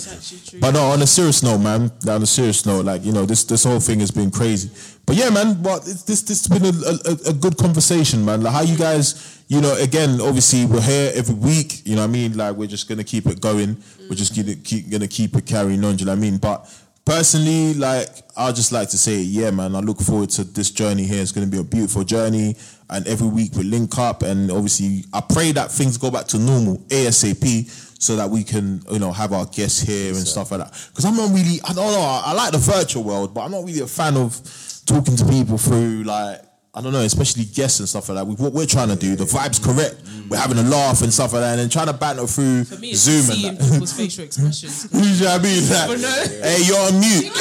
But 0.60 0.72
no, 0.72 0.91
on 0.91 1.02
a 1.02 1.08
serious 1.08 1.43
note, 1.43 1.58
man. 1.58 1.91
On 2.08 2.24
a 2.24 2.26
serious 2.26 2.66
note, 2.66 2.86
like 2.86 3.04
you 3.04 3.12
know, 3.12 3.26
this 3.26 3.43
this 3.43 3.66
whole 3.66 3.82
thing 3.82 3.99
has 3.99 4.12
been 4.12 4.32
crazy. 4.32 4.70
But 5.06 5.18
yeah, 5.18 5.30
man. 5.30 5.62
But 5.62 5.80
it's, 5.80 6.04
this 6.04 6.22
this 6.22 6.47
has 6.47 6.60
been 6.60 6.66
a, 6.66 7.30
a, 7.30 7.32
a 7.32 7.34
good 7.34 7.58
conversation, 7.58 8.24
man. 8.24 8.43
Like 8.43 8.54
how 8.54 8.62
you 8.62 8.78
guys, 8.78 9.43
you 9.49 9.60
know, 9.60 9.76
again, 9.76 10.22
obviously 10.22 10.66
we're 10.66 10.82
here 10.82 11.12
every 11.14 11.36
week. 11.36 11.86
You 11.86 11.95
know 11.95 12.04
what 12.04 12.10
I 12.10 12.14
mean? 12.14 12.38
Like 12.38 12.56
we're 12.56 12.68
just 12.68 12.88
gonna 12.88 13.04
keep 13.04 13.26
it 13.26 13.41
going. 13.41 13.76
We're 14.10 14.16
just 14.16 14.36
gonna 14.36 14.56
keep 14.56 14.89
gonna 14.89 15.10
keep 15.10 15.36
it 15.36 15.45
carrying 15.45 15.84
on. 15.84 15.97
Do 15.97 16.02
you 16.02 16.06
know 16.06 16.14
what 16.14 16.18
I 16.20 16.22
mean? 16.22 16.38
But 16.38 16.66
personally, 17.06 17.74
like 17.74 18.08
I'd 18.38 18.56
just 18.56 18.72
like 18.72 18.89
to 18.89 18.97
say, 18.97 19.18
yeah, 19.18 19.52
man. 19.52 19.76
I 19.76 19.80
look 19.80 19.99
forward 19.99 20.30
to 20.32 20.43
this 20.43 20.72
journey 20.72 21.04
here. 21.04 21.22
It's 21.22 21.32
gonna 21.32 21.47
be 21.47 21.60
a 21.60 21.64
beautiful 21.64 22.04
journey. 22.04 22.56
And 22.89 23.08
every 23.08 23.28
week 23.28 23.56
we 23.56 23.64
link 23.64 23.97
up, 23.97 24.22
and 24.22 24.52
obviously, 24.52 25.06
I 25.14 25.22
pray 25.22 25.54
that 25.54 25.72
things 25.72 25.97
go 25.97 26.12
back 26.12 26.28
to 26.28 26.38
normal 26.39 26.78
ASAP, 26.89 27.70
so 28.02 28.16
that 28.16 28.30
we 28.30 28.43
can, 28.43 28.82
you 28.91 28.99
know, 28.99 29.12
have 29.12 29.32
our 29.32 29.45
guests 29.45 29.80
here 29.80 30.14
and 30.14 30.28
stuff 30.28 30.52
like 30.52 30.60
that. 30.60 30.88
Because 30.89 31.06
I'm 31.06 31.16
not 31.16 31.30
really, 31.30 31.62
I 31.64 31.74
don't 31.74 31.91
know, 31.91 32.02
I, 32.02 32.24
I 32.26 32.34
like 32.34 32.52
the 32.52 32.58
virtual 32.58 33.04
world, 33.04 33.34
but 33.34 33.41
I'm 33.41 33.52
not 33.52 33.64
really 33.64 33.80
a 33.82 33.88
fan 33.88 34.18
of 34.18 34.41
talking 34.86 35.16
to 35.16 35.26
people 35.26 35.58
through 35.58 36.04
like. 36.04 36.41
I 36.74 36.80
don't 36.80 36.93
know, 36.93 37.01
especially 37.01 37.43
guests 37.43 37.80
and 37.82 37.89
stuff 37.89 38.07
like 38.07 38.17
that. 38.17 38.26
With 38.26 38.39
what 38.39 38.53
we're 38.53 38.65
trying 38.65 38.88
to 38.88 38.95
do, 38.95 39.17
the 39.17 39.26
vibe's 39.26 39.59
correct. 39.59 39.99
We're 40.30 40.38
having 40.38 40.57
a 40.57 40.63
laugh 40.63 41.01
and 41.01 41.11
stuff 41.11 41.34
like 41.34 41.41
that, 41.41 41.51
and 41.51 41.59
then 41.59 41.69
trying 41.69 41.88
to 41.88 41.93
battle 41.93 42.28
through 42.28 42.63
For 42.63 42.80
me, 42.80 42.91
it's 42.91 42.99
Zoom 42.99 43.28
and 43.45 43.57
that. 43.57 43.72
people's 43.72 43.91
facial 43.91 44.24
expressions. 44.24 44.88
you 44.93 45.26
know 45.26 45.32
what 45.32 45.41
I 45.41 45.43
mean? 45.43 45.67
Like, 45.67 45.89
oh, 45.89 45.99
no. 45.99 46.15
hey, 46.47 46.63
you're 46.63 46.80
on 46.80 46.95
mute. 46.95 47.28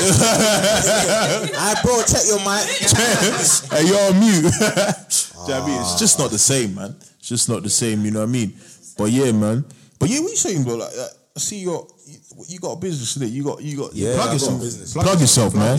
I 1.54 1.78
bro, 1.78 2.02
check 2.02 2.26
your 2.26 2.42
mic. 2.42 2.66
hey, 3.70 3.86
you're 3.86 4.02
on 4.10 4.18
mute. 4.18 4.50
Do 4.50 4.58
you 4.58 5.46
know 5.46 5.62
what 5.62 5.62
I 5.62 5.66
mean? 5.66 5.80
It's 5.80 5.98
just 6.00 6.18
not 6.18 6.30
the 6.32 6.38
same, 6.38 6.74
man. 6.74 6.96
It's 6.98 7.28
just 7.28 7.48
not 7.48 7.62
the 7.62 7.70
same, 7.70 8.04
you 8.04 8.10
know 8.10 8.26
what 8.26 8.30
I 8.30 8.32
mean? 8.32 8.52
But 8.98 9.12
yeah, 9.12 9.30
man. 9.30 9.64
But 10.00 10.08
yeah, 10.08 10.18
what 10.20 10.30
you 10.30 10.36
saying, 10.36 10.64
bro? 10.64 10.74
Like, 10.74 10.90
like 10.96 11.10
I 11.10 11.19
see 11.40 11.58
your 11.60 11.86
you, 12.06 12.18
you 12.48 12.58
got 12.60 12.72
a 12.72 12.76
business 12.76 13.14
today. 13.14 13.26
You 13.26 13.42
got 13.44 13.62
you 13.62 13.76
got 13.76 13.94
Yeah, 13.94 14.10
I 14.10 14.14
plug 14.14 14.24
got 14.26 14.30
a 14.30 14.32
yourself. 14.34 14.60
business. 14.60 14.92
Plug, 14.92 15.20
yourself, 15.20 15.54
man. 15.54 15.78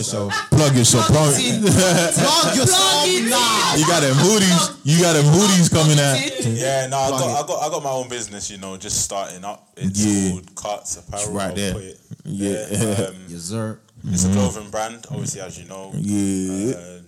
Plug 0.50 0.76
yourself. 0.76 1.06
Plug, 1.06 1.34
Plug 1.34 1.36
yourself 2.56 3.06
now. 3.06 3.74
you 3.76 3.86
got 3.86 4.00
them 4.00 4.14
hoodies. 4.16 4.80
You 4.84 5.00
got 5.00 5.12
them 5.14 5.24
hoodies 5.26 5.70
coming 5.72 5.98
out. 5.98 6.18
Yeah, 6.44 6.86
no, 6.88 6.98
I 6.98 7.10
got, 7.10 7.44
I 7.44 7.46
got, 7.46 7.62
I 7.62 7.68
got 7.70 7.82
my 7.82 7.90
own 7.90 8.08
business. 8.08 8.50
You 8.50 8.58
know, 8.58 8.76
just 8.76 9.02
starting 9.02 9.44
up. 9.44 9.68
It's 9.76 10.04
Yeah. 10.04 10.30
called 10.30 10.54
Cuts 10.54 10.96
Apparel. 10.96 11.32
right 11.32 11.54
there. 11.54 11.72
put 11.74 11.82
it 11.82 12.00
Yeah. 12.24 12.52
there. 12.66 13.08
Um, 13.10 13.16
Yes, 13.28 13.42
sir. 13.42 13.78
It's 14.08 14.24
a 14.24 14.32
clothing 14.32 14.70
brand, 14.70 15.06
obviously, 15.10 15.40
as 15.40 15.58
you 15.58 15.66
know. 15.68 15.92
Yeah. 15.94 16.74
And 16.76 17.06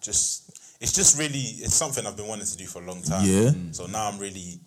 just, 0.00 0.50
it's 0.80 0.92
just 0.92 1.18
really, 1.18 1.38
it's 1.38 1.74
something 1.74 2.04
I've 2.06 2.16
been 2.16 2.26
wanting 2.26 2.46
to 2.46 2.56
do 2.56 2.66
for 2.66 2.82
a 2.82 2.86
long 2.86 3.02
time. 3.02 3.24
Yeah. 3.24 3.50
So 3.72 3.86
now 3.86 4.08
I'm 4.08 4.18
really, 4.18 4.58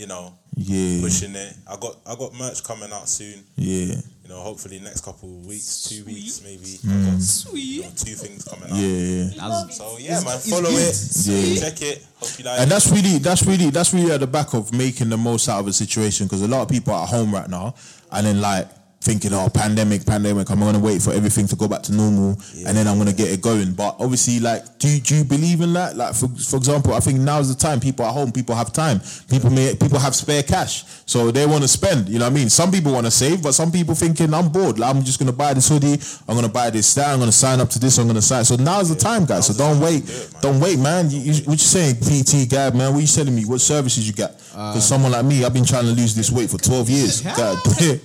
you 0.00 0.06
know, 0.06 0.32
Yeah. 0.56 1.02
pushing 1.02 1.34
it. 1.34 1.54
I 1.68 1.76
got, 1.76 1.96
I 2.06 2.14
got 2.16 2.32
merch 2.34 2.64
coming 2.64 2.90
out 2.90 3.06
soon. 3.08 3.44
Yeah. 3.56 3.96
You 4.24 4.28
know, 4.36 4.40
hopefully 4.40 4.78
next 4.80 5.04
couple 5.04 5.28
of 5.28 5.44
weeks, 5.46 5.82
two 5.88 6.04
weeks 6.06 6.40
maybe. 6.42 6.78
Mm. 6.80 6.90
I 6.90 7.10
got 7.10 7.54
you 7.54 7.82
know, 7.82 7.88
two 7.94 8.14
things 8.14 8.44
coming 8.44 8.70
out. 8.70 8.76
Yeah. 8.78 9.68
So 9.68 9.98
yeah, 9.98 10.20
man, 10.24 10.38
follow 10.38 10.70
it, 10.70 10.96
Yeah. 11.26 11.60
check 11.60 11.82
it. 11.82 12.06
Hope 12.16 12.38
you 12.38 12.44
like. 12.44 12.60
And 12.60 12.70
that's 12.70 12.90
really, 12.90 13.18
that's 13.18 13.44
really, 13.44 13.68
that's 13.70 13.92
really 13.92 14.10
at 14.12 14.20
the 14.20 14.26
back 14.26 14.54
of 14.54 14.72
making 14.72 15.10
the 15.10 15.18
most 15.18 15.48
out 15.48 15.60
of 15.60 15.66
a 15.66 15.72
situation 15.72 16.26
because 16.26 16.40
a 16.42 16.48
lot 16.48 16.62
of 16.62 16.68
people 16.68 16.94
are 16.94 17.02
at 17.02 17.08
home 17.10 17.34
right 17.34 17.48
now 17.50 17.74
and 18.12 18.26
then 18.26 18.40
like 18.40 18.68
thinking, 19.02 19.32
oh, 19.32 19.48
pandemic, 19.48 20.04
pandemic, 20.04 20.50
I'm 20.50 20.60
gonna 20.60 20.78
wait 20.78 21.00
for 21.00 21.12
everything 21.12 21.46
to 21.46 21.56
go 21.56 21.66
back 21.66 21.82
to 21.84 21.92
normal 21.92 22.38
and 22.66 22.76
then 22.76 22.86
I'm 22.86 22.98
gonna 22.98 23.14
get 23.14 23.30
it 23.30 23.40
going. 23.40 23.72
But 23.72 23.96
obviously, 23.98 24.40
like, 24.40 24.78
do 24.78 24.88
you, 24.88 25.00
do 25.00 25.16
you 25.16 25.24
believe 25.24 25.62
in 25.62 25.72
that? 25.72 25.96
Like, 25.96 26.14
for, 26.14 26.28
for 26.28 26.56
example, 26.56 26.92
I 26.92 27.00
think 27.00 27.18
now's 27.18 27.48
the 27.48 27.58
time. 27.58 27.80
People 27.80 28.04
at 28.04 28.12
home, 28.12 28.30
people 28.30 28.54
have 28.54 28.74
time. 28.74 29.00
People 29.30 29.48
may, 29.48 29.74
people 29.74 29.98
have 29.98 30.14
spare 30.14 30.42
cash, 30.42 30.84
so 31.06 31.30
they 31.30 31.46
want 31.46 31.62
to 31.62 31.68
spend. 31.68 32.10
You 32.10 32.18
know 32.18 32.26
what 32.26 32.32
I 32.32 32.34
mean? 32.34 32.50
Some 32.50 32.70
people 32.70 32.92
want 32.92 33.06
to 33.06 33.10
save, 33.10 33.42
but 33.42 33.52
some 33.52 33.72
people 33.72 33.94
thinking, 33.94 34.34
I'm 34.34 34.50
bored. 34.50 34.78
Like, 34.78 34.94
I'm 34.94 35.02
just 35.02 35.18
gonna 35.18 35.32
buy 35.32 35.54
this 35.54 35.68
hoodie. 35.68 35.98
I'm 36.28 36.34
gonna 36.34 36.48
buy 36.48 36.68
this 36.68 36.92
that. 36.94 37.08
I'm 37.08 37.20
gonna 37.20 37.32
sign 37.32 37.58
up 37.60 37.70
to 37.70 37.78
this. 37.78 37.96
I'm 37.96 38.06
gonna 38.06 38.20
sign. 38.20 38.44
So 38.44 38.56
now's 38.56 38.90
the 38.90 38.96
time, 38.96 39.24
guys. 39.24 39.46
So 39.46 39.54
don't 39.54 39.80
wait. 39.80 40.04
Don't 40.42 40.60
wait, 40.60 40.78
man. 40.78 41.10
You, 41.10 41.20
you, 41.20 41.42
what 41.44 41.52
you 41.52 41.58
saying, 41.58 41.96
PT 41.96 42.50
guy, 42.50 42.68
man? 42.70 42.92
What 42.92 43.00
you 43.00 43.06
telling 43.06 43.34
me? 43.34 43.46
What 43.46 43.62
services 43.62 44.06
you 44.06 44.12
got? 44.12 44.36
Because 44.36 44.76
uh, 44.76 44.80
someone 44.80 45.12
like 45.12 45.24
me, 45.24 45.42
I've 45.44 45.54
been 45.54 45.64
trying 45.64 45.84
to 45.84 45.92
lose 45.92 46.14
this 46.14 46.30
weight 46.30 46.50
for 46.50 46.58
12 46.58 46.90
years. 46.90 47.20
God. 47.36 47.56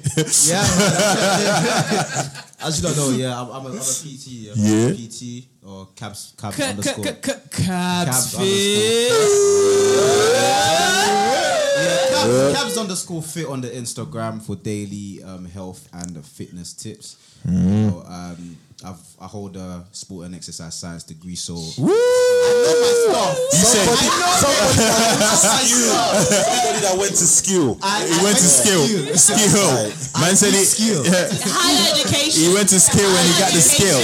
Yeah. 0.45 0.61
As 2.61 2.81
you 2.81 2.87
don't 2.87 2.97
know, 2.97 3.09
yeah, 3.17 3.39
I'm, 3.39 3.49
I'm, 3.51 3.65
a, 3.65 3.69
I'm 3.69 3.75
a 3.75 3.79
PT. 3.79 4.27
Yeah. 4.27 4.53
Yeah. 4.55 4.93
PT 4.93 5.45
or 5.65 5.87
cabs, 5.95 6.33
cabs 6.39 6.55
C- 6.55 6.63
c- 6.63 6.69
underscore. 6.69 7.05
c- 7.05 7.11
c- 7.11 7.63
Cabs 7.65 8.09
Cabs 8.09 8.37
fit. 8.37 9.11
Yeah, 11.77 12.07
Cabs, 12.09 12.57
Cabs 12.57 12.77
underscore 12.77 13.21
fit 13.21 13.47
on 13.47 13.61
the 13.61 13.69
Instagram 13.69 14.41
for 14.41 14.55
daily 14.55 15.21
um, 15.23 15.45
health 15.45 15.87
and 15.93 16.23
fitness 16.25 16.73
tips. 16.73 17.17
You 17.47 17.51
know, 17.51 18.03
um, 18.07 18.57
I've, 18.83 18.99
I 19.21 19.25
hold 19.25 19.55
a 19.55 19.85
sport 19.93 20.25
and 20.25 20.35
exercise 20.35 20.75
science 20.75 21.03
degree, 21.03 21.35
so 21.35 21.53
Woo! 21.55 21.87
I 21.87 22.51
know 22.59 22.75
my 22.83 22.91
stuff. 23.07 23.39
You 23.55 23.63
said 23.63 23.87
Somebody 25.55 26.81
that 26.83 26.95
went 26.99 27.15
to 27.15 27.23
skill. 27.25 27.79
he 27.79 28.19
went 28.19 28.35
to 28.35 28.43
skill. 28.51 28.83
Skill. 29.15 29.71
Man 30.19 30.35
said 30.35 30.51
he. 30.51 30.67
Yeah. 30.91 31.07
Higher 31.47 31.95
education. 31.95 32.43
He 32.43 32.53
went 32.53 32.67
to 32.69 32.79
skill 32.83 33.07
when 33.07 33.23
he 33.25 33.33
got 33.39 33.55
the 33.55 33.63
skill. 33.63 33.95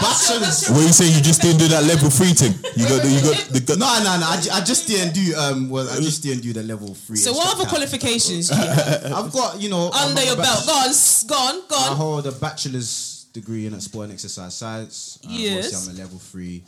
bachelor's. 0.00 0.68
What 0.68 0.82
you 0.82 0.92
saying? 0.92 1.14
You 1.14 1.22
just 1.22 1.40
didn't 1.40 1.58
do 1.62 1.68
that 1.68 1.84
level 1.84 2.10
three 2.10 2.34
thing. 2.34 2.54
You 2.76 2.88
got 2.88 3.02
the, 3.02 3.08
you 3.14 3.22
got 3.22 3.36
the. 3.54 3.60
Got, 3.62 3.78
No, 3.78 3.86
no, 4.02 4.18
no. 4.18 4.26
I, 4.26 4.58
I 4.58 4.60
just 4.66 4.86
didn't 4.88 5.14
do 5.14 5.34
um. 5.36 5.70
Well, 5.70 5.88
I 5.88 5.96
just 6.02 6.22
didn't 6.22 6.42
do 6.42 6.52
the 6.52 6.62
level 6.62 6.94
three. 6.94 7.16
So 7.16 7.32
what 7.32 7.54
other 7.54 7.66
qualifications 7.68 8.48
do 8.50 8.56
you 8.56 8.62
have 8.74 9.12
I've 9.12 9.32
got 9.32 9.60
you 9.60 9.68
know 9.70 9.90
under 9.90 10.22
your 10.22 10.36
belt? 10.36 10.66
Go 10.66 10.72
on, 10.72 10.88
s- 10.90 11.24
go 11.24 11.34
on, 11.36 11.62
go 11.68 11.76
I 11.76 11.94
hold 11.94 12.26
a 12.26 12.32
bachelor's 12.32 13.13
degree 13.34 13.66
in 13.66 13.78
sport 13.80 14.04
and 14.04 14.12
exercise 14.14 14.54
science. 14.54 15.18
Um, 15.26 15.30
Yes. 15.34 15.74
I'm 15.88 15.94
a 15.94 15.98
level 15.98 16.18
three 16.18 16.62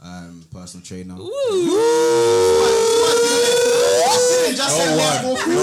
um, 0.00 0.44
personal 0.52 0.84
trainer. 0.86 1.16
Just 4.50 4.70
Oh, 4.70 4.78
say 4.78 4.96
what? 4.96 5.14
level 5.14 5.36
three. 5.36 5.56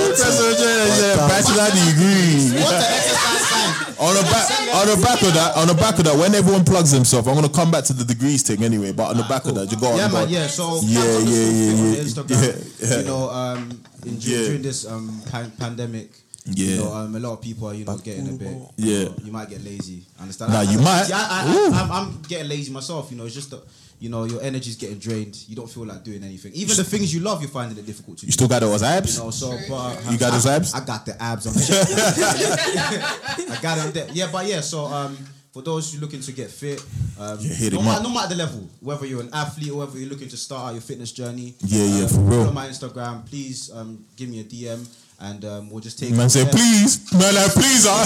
Bachelor 1.27 1.69
degree. 1.71 2.59
What 2.61 2.71
the 2.71 2.87
exercise 2.89 3.43
science? 3.47 3.99
On 3.99 4.13
the 4.13 4.21
back, 4.23 4.45
on 4.75 4.85
the 4.87 4.97
back 5.03 5.21
of 5.23 5.33
that, 5.33 5.55
on 5.57 5.67
the 5.67 5.73
back 5.73 5.97
of 5.97 6.05
that, 6.05 6.15
when 6.15 6.33
everyone 6.35 6.63
plugs 6.63 6.91
themselves, 6.91 7.27
I'm 7.27 7.33
gonna 7.35 7.49
come 7.49 7.71
back 7.71 7.83
to 7.85 7.93
the 7.93 8.03
degrees 8.05 8.43
thing 8.43 8.63
anyway. 8.63 8.91
But 8.93 9.09
on 9.11 9.17
the 9.17 9.23
back 9.23 9.45
of 9.45 9.55
that, 9.55 9.71
you 9.71 9.77
go 9.77 9.87
on. 9.87 9.97
Yeah, 9.97 10.07
go 10.07 10.13
man. 10.13 10.23
on. 10.23 10.29
Yeah. 10.29 10.47
So 10.47 10.79
Yeah, 10.83 11.01
Cabs 11.01 11.31
yeah, 11.31 11.49
yeah, 11.49 11.71
yeah. 11.81 12.47
Yeah, 12.47 12.89
yeah. 12.89 12.97
You 12.99 13.05
know, 13.05 13.29
um, 13.29 13.81
in, 14.05 14.17
Yeah. 14.21 14.37
during 14.47 14.61
this 14.61 14.85
um 14.85 15.21
pan- 15.31 15.51
pandemic. 15.57 16.11
Yeah. 16.47 16.67
You 16.67 16.77
know, 16.83 16.93
um, 16.93 17.15
a 17.15 17.19
lot 17.19 17.33
of 17.33 17.41
people 17.41 17.67
are, 17.67 17.73
you 17.73 17.85
know, 17.85 17.97
getting 17.97 18.29
a 18.29 18.33
bit. 18.33 18.55
Yeah. 18.77 18.97
You, 18.99 19.05
know, 19.05 19.15
you 19.25 19.31
might 19.31 19.49
get 19.49 19.63
lazy. 19.63 20.03
Understand? 20.19 20.53
Nah, 20.53 20.59
I- 20.59 20.63
you 20.63 20.79
I, 20.79 20.83
might. 20.83 21.09
Yeah, 21.09 21.17
I, 21.19 21.71
I, 21.73 21.81
I'm, 21.81 21.91
I'm 21.91 22.21
getting 22.23 22.47
lazy 22.49 22.71
myself. 22.71 23.11
You 23.11 23.17
know, 23.17 23.25
it's 23.25 23.35
just 23.35 23.51
that, 23.51 23.61
you 23.99 24.09
know, 24.09 24.25
your 24.25 24.41
energy's 24.43 24.75
getting 24.75 24.99
drained. 24.99 25.35
You 25.47 25.55
don't 25.55 25.69
feel 25.69 25.85
like 25.85 26.03
doing 26.03 26.23
anything. 26.23 26.53
Even 26.53 26.75
the 26.77 26.83
things 26.83 27.13
you 27.13 27.19
love, 27.21 27.41
you're 27.41 27.49
finding 27.49 27.77
it 27.77 27.85
difficult 27.85 28.19
to 28.19 28.25
You 28.25 28.31
do. 28.31 28.33
still 28.33 28.47
got 28.47 28.59
those 28.61 28.81
You 28.81 28.87
abs? 28.87 29.17
know, 29.17 29.31
so 29.31 29.49
but 29.67 30.11
You 30.11 30.17
got 30.17 30.31
those 30.33 30.45
abs? 30.45 30.73
I 30.73 30.85
got 30.85 31.05
the 31.05 31.21
abs. 31.21 31.45
I'm 31.47 31.53
I 33.51 33.57
got 33.61 33.77
them 33.77 33.91
there. 33.93 34.07
Yeah, 34.13 34.29
but 34.31 34.45
yeah. 34.45 34.61
So 34.61 34.85
um, 34.85 35.17
for 35.51 35.61
those 35.61 35.93
who 35.93 35.99
looking 35.99 36.21
to 36.21 36.31
get 36.31 36.49
fit, 36.51 36.83
um, 37.19 37.37
Yeah, 37.41 37.53
hit 37.53 37.73
no, 37.73 37.79
him 37.79 37.85
matter, 37.85 37.97
up. 37.97 38.03
no 38.03 38.13
matter 38.13 38.29
the 38.29 38.35
level, 38.35 38.67
whether 38.81 39.05
you're 39.05 39.21
an 39.21 39.29
athlete 39.33 39.71
or 39.71 39.79
whether 39.79 39.97
you're 39.97 40.09
looking 40.09 40.29
to 40.29 40.37
start 40.37 40.69
out 40.69 40.73
your 40.73 40.81
fitness 40.81 41.11
journey, 41.11 41.55
Yeah, 41.61 41.83
yeah, 41.85 42.03
um, 42.03 42.09
for 42.09 42.19
real. 42.21 42.39
follow 42.43 42.53
my 42.53 42.67
Instagram. 42.67 43.25
Please 43.27 43.71
um, 43.73 44.05
give 44.15 44.29
me 44.29 44.39
a 44.41 44.43
DM 44.43 44.85
and 45.19 45.43
um, 45.45 45.69
we'll 45.69 45.79
just 45.81 45.97
take. 45.97 46.11
Man 46.11 46.27
it 46.27 46.29
say, 46.29 46.45
please, 46.45 47.11
man, 47.13 47.33
like 47.33 47.51
please, 47.51 47.85
ah. 47.87 48.05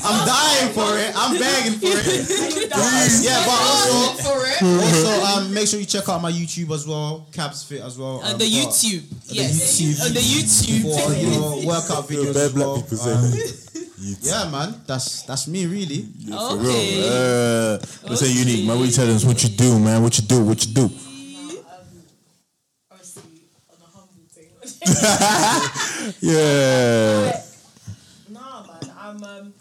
I'm 0.06 0.26
dying 0.26 0.72
for 0.72 0.98
it. 0.98 1.12
I'm 1.16 1.38
begging 1.38 1.78
for 1.78 1.90
it. 1.90 2.26
please. 2.70 3.24
yeah, 3.24 3.42
but 3.44 3.58
also. 3.58 4.22
for 4.22 4.38
it. 4.46 4.62
Also, 4.62 5.24
um, 5.26 5.52
make 5.52 5.66
sure 5.66 5.80
you 5.80 5.86
check 5.86 6.08
out 6.08 6.22
my 6.22 6.30
YouTube 6.30 6.72
as 6.72 6.86
well, 6.86 7.26
Cabs 7.32 7.64
Fit 7.64 7.82
as 7.82 7.98
well. 7.98 8.20
On 8.20 8.32
um, 8.32 8.38
the 8.38 8.44
YouTube. 8.44 9.02
Yes. 9.26 9.78
the 9.78 9.84
YouTube. 9.84 10.06
On 10.06 10.12
the 10.14 10.20
YouTube. 10.20 10.82
for 10.82 11.12
you 11.14 11.30
know 11.30 11.66
workout 11.66 12.08
videos. 12.08 12.34
Bad 12.34 12.42
as 12.42 12.52
black 12.52 12.66
well. 12.66 12.82
people 12.82 12.96
say 12.96 13.12
Um, 13.12 13.32
yeah, 14.22 14.50
man, 14.50 14.74
that's 14.86 15.22
that's 15.22 15.48
me 15.48 15.66
really. 15.66 16.06
Okay. 16.30 17.02
Uh, 17.04 17.78
let's 18.08 18.20
say 18.20 18.32
unique, 18.32 18.66
man. 18.66 18.78
What 18.78 18.86
you 18.86 18.92
tell 18.92 19.10
us 19.10 19.24
what 19.24 19.42
you 19.42 19.50
do, 19.50 19.78
man? 19.78 20.02
What 20.02 20.16
you 20.18 20.26
do? 20.26 20.44
What 20.44 20.64
you 20.64 20.72
do? 20.74 20.90
Honestly, 22.90 23.22
on 23.68 23.76
a 23.82 23.88
humble 23.92 24.24
thing. 24.84 26.12
Yeah. 26.20 27.40
nah, 28.28 28.66
man. 28.66 28.92
I'm 28.98 29.22
um, 29.24 29.52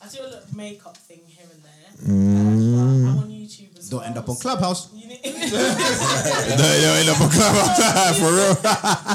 I 0.00 0.08
do 0.08 0.20
a 0.22 0.24
little 0.24 0.40
makeup 0.56 0.96
thing 0.96 1.20
here 1.26 1.46
and 1.52 1.62
there. 1.62 1.72
Um, 2.08 3.06
I'm 3.08 3.18
on 3.18 3.28
YouTube 3.28 3.76
as 3.78 3.88
Don't 3.90 3.98
well. 4.00 4.06
end 4.08 4.18
up 4.18 4.28
on 4.28 4.36
so 4.36 4.42
Clubhouse. 4.42 4.92
you 4.94 5.08
need- 5.08 5.20
No, 5.24 6.68
yo, 6.80 6.94
ain't 6.94 7.08
up 7.08 7.20
a 7.20 7.28
club 7.28 8.14
for 8.20 8.30
real. 8.32 8.56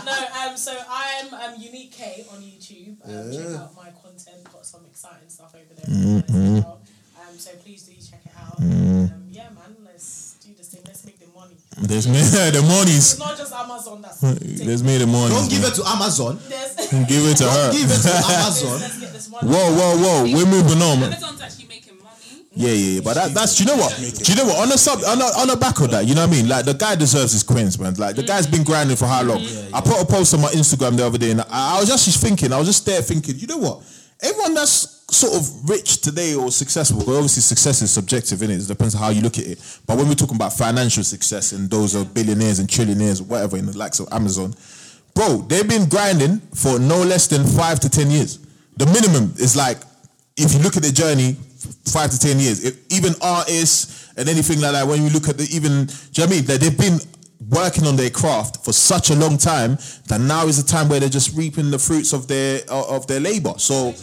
no, 0.05 0.26
um, 0.51 0.57
so 0.57 0.78
I'm 0.89 1.34
um, 1.34 1.53
Unique 1.61 1.91
K 1.93 2.26
on 2.32 2.41
YouTube. 2.41 2.97
Um, 3.05 3.32
Check 3.32 3.59
out 3.61 3.76
my 3.76 3.89
content. 4.03 4.43
Got 4.51 4.66
some 4.66 4.82
exciting 4.86 5.30
stuff 5.30 5.55
over 5.55 5.74
there. 5.76 5.86
Mm-hmm. 5.95 6.53
well. 6.59 6.82
Um, 7.22 7.38
so 7.38 7.51
please 7.64 7.84
do 7.84 7.93
check 8.05 8.22
it 8.26 8.32
out. 8.38 8.59
Um, 8.59 9.28
yeah, 9.32 9.49
man. 9.49 9.76
Let's 9.86 10.36
do 10.45 10.53
this 10.53 10.68
thing. 10.70 10.82
Let's 10.86 11.05
make 11.05 11.20
the 11.20 11.28
money. 11.28 11.55
There's 11.84 12.08
me, 12.08 12.14
the 12.56 12.64
monies. 12.64 13.14
It's 13.14 13.20
not 13.20 13.38
just 13.38 13.52
Amazon. 13.52 14.02
That's 14.02 14.24
uh, 14.24 14.36
There's 14.40 14.84
me, 14.84 14.98
the 14.98 15.08
monies. 15.08 15.36
Don't 15.36 15.50
give 15.50 15.62
man. 15.62 15.72
it 15.72 15.76
to 15.76 15.84
Amazon. 15.84 16.40
There's, 16.48 16.76
Give 17.12 17.26
it 17.28 17.38
to 17.44 17.50
her. 17.50 17.72
Give 17.74 17.92
it 17.92 18.02
to 18.08 18.14
Amazon. 18.40 18.80
let's 18.80 19.00
get 19.00 19.12
this 19.12 19.30
money. 19.30 19.52
Whoa, 19.52 19.68
whoa, 19.76 19.98
whoa. 20.00 20.24
We're 20.24 20.48
moving 20.48 20.80
on. 20.80 21.04
Amazon's 21.04 21.42
actually 21.42 21.68
making 21.68 22.00
money. 22.00 22.48
Yeah, 22.56 22.72
yeah, 22.72 22.92
yeah. 22.96 23.02
But 23.04 23.14
that, 23.16 23.34
that's, 23.34 23.58
do 23.58 23.64
you 23.64 23.68
know 23.68 23.76
what? 23.76 23.92
Do 24.00 24.32
you 24.32 24.38
know 24.38 24.46
what? 24.46 24.64
On 24.64 24.70
the 24.70 24.78
sub, 24.78 25.04
on 25.04 25.20
the, 25.20 25.26
on 25.26 25.48
the 25.48 25.58
back 25.58 25.82
of 25.82 25.92
that, 25.92 26.06
you 26.08 26.16
know 26.16 26.24
what 26.24 26.32
I 26.32 26.40
mean? 26.40 26.48
Like 26.48 26.64
the 26.64 26.74
guy 26.74 26.96
deserves 26.96 27.34
his 27.34 27.44
coins, 27.44 27.78
man. 27.78 27.96
Like 27.96 28.16
the 28.16 28.24
guy's 28.24 28.48
mm. 28.48 28.52
been 28.52 28.64
grinding 28.64 28.96
for 28.96 29.08
how 29.08 29.24
long? 29.24 29.44
I 29.74 29.82
put 29.82 30.00
a 30.00 30.06
post 30.06 30.34
on 30.34 30.42
my 30.42 30.56
Instagram 30.56 30.96
the 30.96 31.06
other 31.06 31.18
day, 31.18 31.32
and 31.32 31.42
I, 31.42 31.76
I 31.76 31.80
was 31.82 31.90
just 31.90 32.22
thinking, 32.22 32.54
I 32.54 32.60
was 32.60 32.68
just 32.68 32.86
there 32.86 33.02
thinking, 33.02 33.36
you 33.36 33.48
know 33.48 33.58
what? 33.58 33.84
Everyone 34.22 34.54
that's 34.54 35.03
sort 35.14 35.34
of 35.36 35.70
rich 35.70 36.01
today 36.01 36.36
or 36.36 36.51
successful, 36.51 36.99
because 36.99 37.16
obviously 37.16 37.41
success 37.41 37.82
is 37.82 37.91
subjective, 37.91 38.39
innit? 38.39 38.64
It 38.64 38.68
depends 38.68 38.95
on 38.95 39.01
how 39.01 39.09
you 39.09 39.22
look 39.22 39.38
at 39.38 39.45
it. 39.45 39.80
But 39.86 39.97
when 39.97 40.07
we're 40.07 40.16
talking 40.16 40.36
about 40.36 40.53
financial 40.53 41.03
success 41.03 41.51
and 41.51 41.70
those 41.70 41.95
are 41.95 42.03
billionaires 42.05 42.59
and 42.59 42.68
trillionaires 42.68 43.22
whatever 43.22 43.57
in 43.57 43.66
the 43.66 43.78
likes 43.78 43.99
of 43.99 44.07
Amazon, 44.11 44.53
bro, 45.14 45.38
they've 45.47 45.68
been 45.68 45.88
grinding 45.88 46.39
for 46.53 46.80
no 46.80 47.01
less 47.01 47.28
than 47.28 47.45
five 47.45 47.80
to 47.82 47.89
ten 47.89 48.09
years. 48.09 48.39
The 48.78 48.86
minimum 48.88 49.34
is 49.38 49.55
like, 49.55 49.78
if 50.36 50.53
you 50.53 50.59
look 50.59 50.78
at 50.78 50.84
the 50.84 50.91
journey, 50.91 51.38
five 51.86 52.09
to 52.11 52.20
ten 52.20 52.39
years. 52.39 52.64
If, 52.64 52.78
even 52.91 53.14
artists 53.22 54.11
and 54.18 54.28
anything 54.28 54.59
like 54.61 54.74
that, 54.74 54.88
when 54.88 55.03
you 55.03 55.09
look 55.09 55.30
at 55.30 55.38
the 55.38 55.47
even, 55.53 55.86
do 55.86 56.22
you 56.22 56.28
know 56.28 56.34
I 56.34 56.36
mean? 56.36 56.45
That 56.45 56.59
they've 56.59 56.78
been 56.78 56.99
working 57.49 57.86
on 57.86 57.95
their 57.95 58.09
craft 58.09 58.64
for 58.64 58.74
such 58.74 59.09
a 59.09 59.16
long 59.16 59.38
time 59.38 59.78
that 60.07 60.20
now 60.22 60.47
is 60.47 60.64
the 60.64 60.68
time 60.70 60.88
where 60.89 60.99
they're 60.99 61.09
just 61.09 61.36
reaping 61.36 61.72
the 61.72 61.80
fruits 61.80 62.14
of 62.14 62.28
their 62.28 62.61
of 62.70 63.05
their 63.07 63.20
labor. 63.20 63.53
So, 63.57 63.93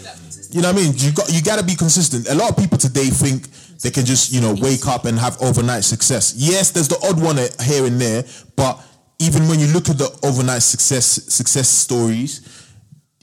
you 0.53 0.63
know 0.63 0.73
what 0.73 0.81
I 0.81 0.85
mean? 0.85 0.93
You 0.97 1.13
got 1.13 1.33
you 1.33 1.43
got 1.43 1.59
to 1.59 1.65
be 1.65 1.75
consistent. 1.75 2.29
A 2.29 2.35
lot 2.35 2.51
of 2.51 2.57
people 2.57 2.79
today 2.79 3.07
think 3.07 3.49
they 3.81 3.91
can 3.91 4.05
just 4.05 4.33
you 4.33 4.41
know 4.41 4.55
wake 4.61 4.87
up 4.87 5.05
and 5.05 5.19
have 5.19 5.41
overnight 5.41 5.85
success. 5.85 6.35
Yes, 6.37 6.71
there's 6.71 6.89
the 6.89 6.99
odd 7.07 7.21
one 7.21 7.37
here 7.65 7.87
and 7.87 8.01
there, 8.01 8.25
but 8.57 8.81
even 9.21 9.49
when 9.49 9.61
you 9.61 9.67
look 9.69 9.89
at 9.89 9.99
the 9.99 10.11
overnight 10.23 10.63
success 10.63 11.07
success 11.33 11.69
stories, 11.69 12.60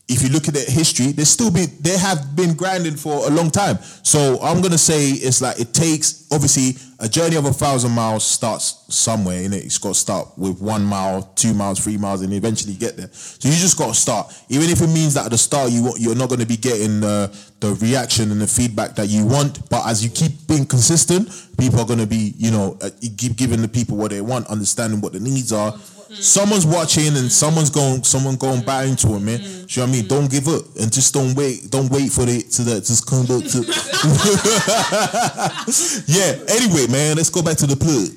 if 0.08 0.24
you 0.24 0.30
look 0.30 0.48
at 0.48 0.54
their 0.54 0.66
history, 0.66 1.12
they 1.12 1.26
still 1.26 1.52
be 1.52 1.66
they 1.66 1.98
have 1.98 2.36
been 2.36 2.54
grinding 2.54 2.96
for 2.96 3.28
a 3.28 3.30
long 3.30 3.52
time. 3.52 3.78
So 4.04 4.40
I'm 4.42 4.62
gonna 4.62 4.78
say 4.78 5.10
it's 5.10 5.42
like 5.42 5.60
it 5.60 5.74
takes 5.74 6.26
obviously 6.32 6.76
a 7.00 7.10
journey 7.10 7.36
of 7.36 7.46
a 7.46 7.52
thousand 7.52 7.92
miles 7.92 8.26
starts 8.26 8.84
somewhere 8.90 9.42
it. 9.54 9.66
It's 9.66 9.78
got 9.78 9.90
to 9.90 9.94
start 9.96 10.30
with 10.38 10.62
one 10.62 10.84
mile, 10.84 11.24
two 11.36 11.54
miles, 11.54 11.84
three 11.84 11.98
miles, 11.98 12.22
and 12.22 12.34
eventually 12.34 12.74
get 12.74 12.98
there. 12.98 13.10
So 13.12 13.50
you 13.50 13.56
just 13.56 13.78
got 13.78 13.88
to 13.88 13.94
start, 13.94 14.34
even 14.50 14.70
if 14.70 14.82
it 14.82 14.88
means 14.88 15.14
that 15.14 15.26
at 15.26 15.32
the 15.32 15.38
start 15.38 15.72
you 15.72 15.94
you're 15.98 16.16
not 16.16 16.30
to 16.40 16.48
be 16.48 16.58
getting 16.58 17.02
the 17.02 17.36
the 17.60 17.74
reaction 17.76 18.32
and 18.32 18.40
the 18.40 18.48
feedback 18.48 18.96
that 18.96 19.08
you 19.08 19.26
want. 19.26 19.70
But 19.70 19.86
as 19.88 20.04
you 20.04 20.10
keep 20.10 20.48
being 20.48 20.66
consistent, 20.66 21.30
people 21.58 21.82
are 21.82 21.86
to 22.00 22.08
be 22.08 22.34
you 22.38 22.52
know 22.52 22.78
uh, 22.82 22.90
keep 23.18 23.36
giving 23.36 23.62
the 23.62 23.68
people 23.68 23.98
what 23.98 24.12
they 24.12 24.22
want, 24.22 24.48
understanding 24.48 25.02
what 25.02 25.12
the 25.12 25.20
needs 25.20 25.52
are. 25.52 25.78
Someone's 26.16 26.66
watching 26.66 27.16
and 27.18 27.32
someone's 27.32 27.70
going, 27.70 28.04
someone 28.04 28.36
going 28.38 28.62
buy 28.62 28.86
into 28.86 29.14
it, 29.16 29.20
man. 29.20 29.38
Do 29.40 29.44
you 29.44 29.52
know 29.52 29.66
what 29.66 29.78
I 29.78 29.86
mean? 29.92 30.08
Don't 30.08 30.32
give 30.32 30.48
up 30.48 30.64
and 30.80 30.92
just 30.92 31.14
don't 31.14 31.36
wait. 31.36 31.70
Don't 31.70 31.90
wait 31.92 32.12
for 32.12 32.24
it 32.28 32.50
to 32.52 32.64
the 32.64 32.80
just 32.82 33.06
come 33.06 33.26
back 33.26 33.44
to. 33.52 33.60
yeah. 36.08 36.36
Anyway, 36.48 36.88
man, 36.88 37.18
let's 37.18 37.30
go 37.30 37.42
back 37.42 37.58
to 37.58 37.68
the 37.68 37.76
plug. 37.76 38.10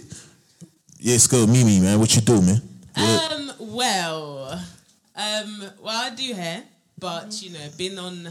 Yeah, 0.99 1.17
go, 1.31 1.47
Mimi, 1.47 1.81
man. 1.81 1.99
What 1.99 2.15
you 2.15 2.21
do, 2.23 2.41
man? 2.43 2.63
What- 2.95 3.33
Um, 3.33 3.53
well, 3.59 4.61
um, 5.17 5.65
well, 5.83 6.05
I 6.05 6.11
do 6.15 6.33
hair, 6.35 6.63
but 6.99 7.43
you 7.43 7.51
know, 7.51 7.69
been 7.77 7.99
on, 7.99 8.29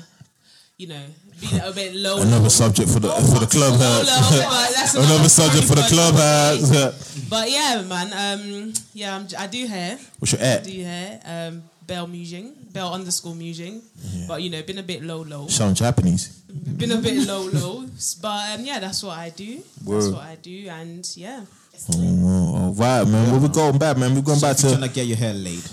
you 0.79 0.87
know, 0.87 1.03
been 1.41 1.59
a 1.59 1.71
bit 1.73 1.93
low. 1.93 2.21
Another 2.21 2.49
subject 2.49 2.89
for 2.89 3.01
the 3.01 3.09
for 3.09 3.39
the 3.43 3.47
club 3.51 3.77
low, 3.77 4.01
hat. 4.01 4.95
but 4.95 5.03
Another 5.05 5.27
subject 5.29 5.67
for 5.67 5.75
the 5.75 5.83
club 5.83 6.15
hat. 6.15 6.59
hat. 6.73 6.93
But 7.29 7.51
yeah, 7.51 7.83
man. 7.85 8.09
Um, 8.15 8.73
yeah, 8.93 9.15
I'm, 9.15 9.27
I 9.37 9.45
do 9.45 9.67
hair. 9.67 9.99
What's 10.17 10.31
your 10.33 10.41
app? 10.41 10.61
I 10.61 10.63
do 10.63 10.81
hair. 10.81 11.19
Um, 11.25 11.63
Bell 11.85 12.07
Musing, 12.07 12.55
Bell 12.71 12.93
underscore 12.93 13.35
Musing. 13.35 13.81
But 14.27 14.41
you 14.41 14.49
know, 14.49 14.63
been 14.63 14.79
a 14.79 14.83
bit 14.83 15.03
low, 15.03 15.21
low. 15.21 15.47
Sound 15.47 15.75
Japanese. 15.75 16.39
Been 16.49 16.91
a 16.91 16.97
bit 16.97 17.27
low, 17.27 17.43
low. 17.53 17.85
But 18.21 18.57
um, 18.59 18.65
yeah, 18.65 18.79
that's 18.79 19.03
what 19.03 19.17
I 19.17 19.29
do. 19.29 19.61
That's 19.85 20.07
what 20.07 20.23
I 20.23 20.35
do, 20.41 20.67
and 20.69 21.05
yeah. 21.15 21.45
Oh, 21.93 22.55
all 22.55 22.73
right, 22.73 23.05
man. 23.05 23.31
Where 23.31 23.39
we 23.39 23.49
going 23.49 23.77
back, 23.77 23.97
man? 23.97 24.15
We're 24.15 24.21
going 24.21 24.39
back 24.39 24.57
to 24.57 24.69
Trying 24.69 24.81
to 24.81 24.89
get 24.89 25.05
your 25.05 25.17
hair 25.17 25.33
laid. 25.33 25.63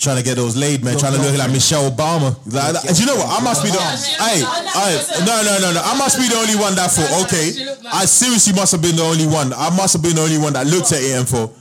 Trying 0.00 0.16
to 0.16 0.22
get 0.22 0.36
those 0.36 0.56
laid, 0.56 0.82
man. 0.84 0.98
Trying 0.98 1.14
to 1.14 1.22
look 1.22 1.36
like 1.38 1.50
Michelle 1.50 1.90
Obama. 1.90 2.34
Like, 2.50 2.72
that- 2.82 2.98
you 2.98 3.06
know 3.06 3.16
what? 3.16 3.28
I 3.28 3.40
must 3.42 3.62
be 3.62 3.70
the. 3.70 3.78
Hey, 3.78 4.40
hey, 4.42 5.24
no, 5.24 5.42
no, 5.42 5.58
no, 5.60 5.72
no. 5.72 5.80
I 5.82 5.96
must 5.96 6.18
be 6.18 6.28
the 6.28 6.36
only 6.36 6.56
one 6.56 6.74
that 6.74 6.90
thought. 6.90 7.24
Okay, 7.24 7.52
I 7.92 8.04
seriously 8.04 8.52
must 8.54 8.72
have 8.72 8.82
been 8.82 8.96
the 8.96 9.04
only 9.04 9.26
one. 9.26 9.52
I 9.52 9.70
must 9.70 9.92
have 9.94 10.02
been 10.02 10.16
the 10.16 10.22
only 10.22 10.38
one 10.38 10.52
that 10.54 10.66
looked 10.66 10.92
at 10.92 11.02
it 11.02 11.12
and 11.16 11.28
thought, 11.28 11.52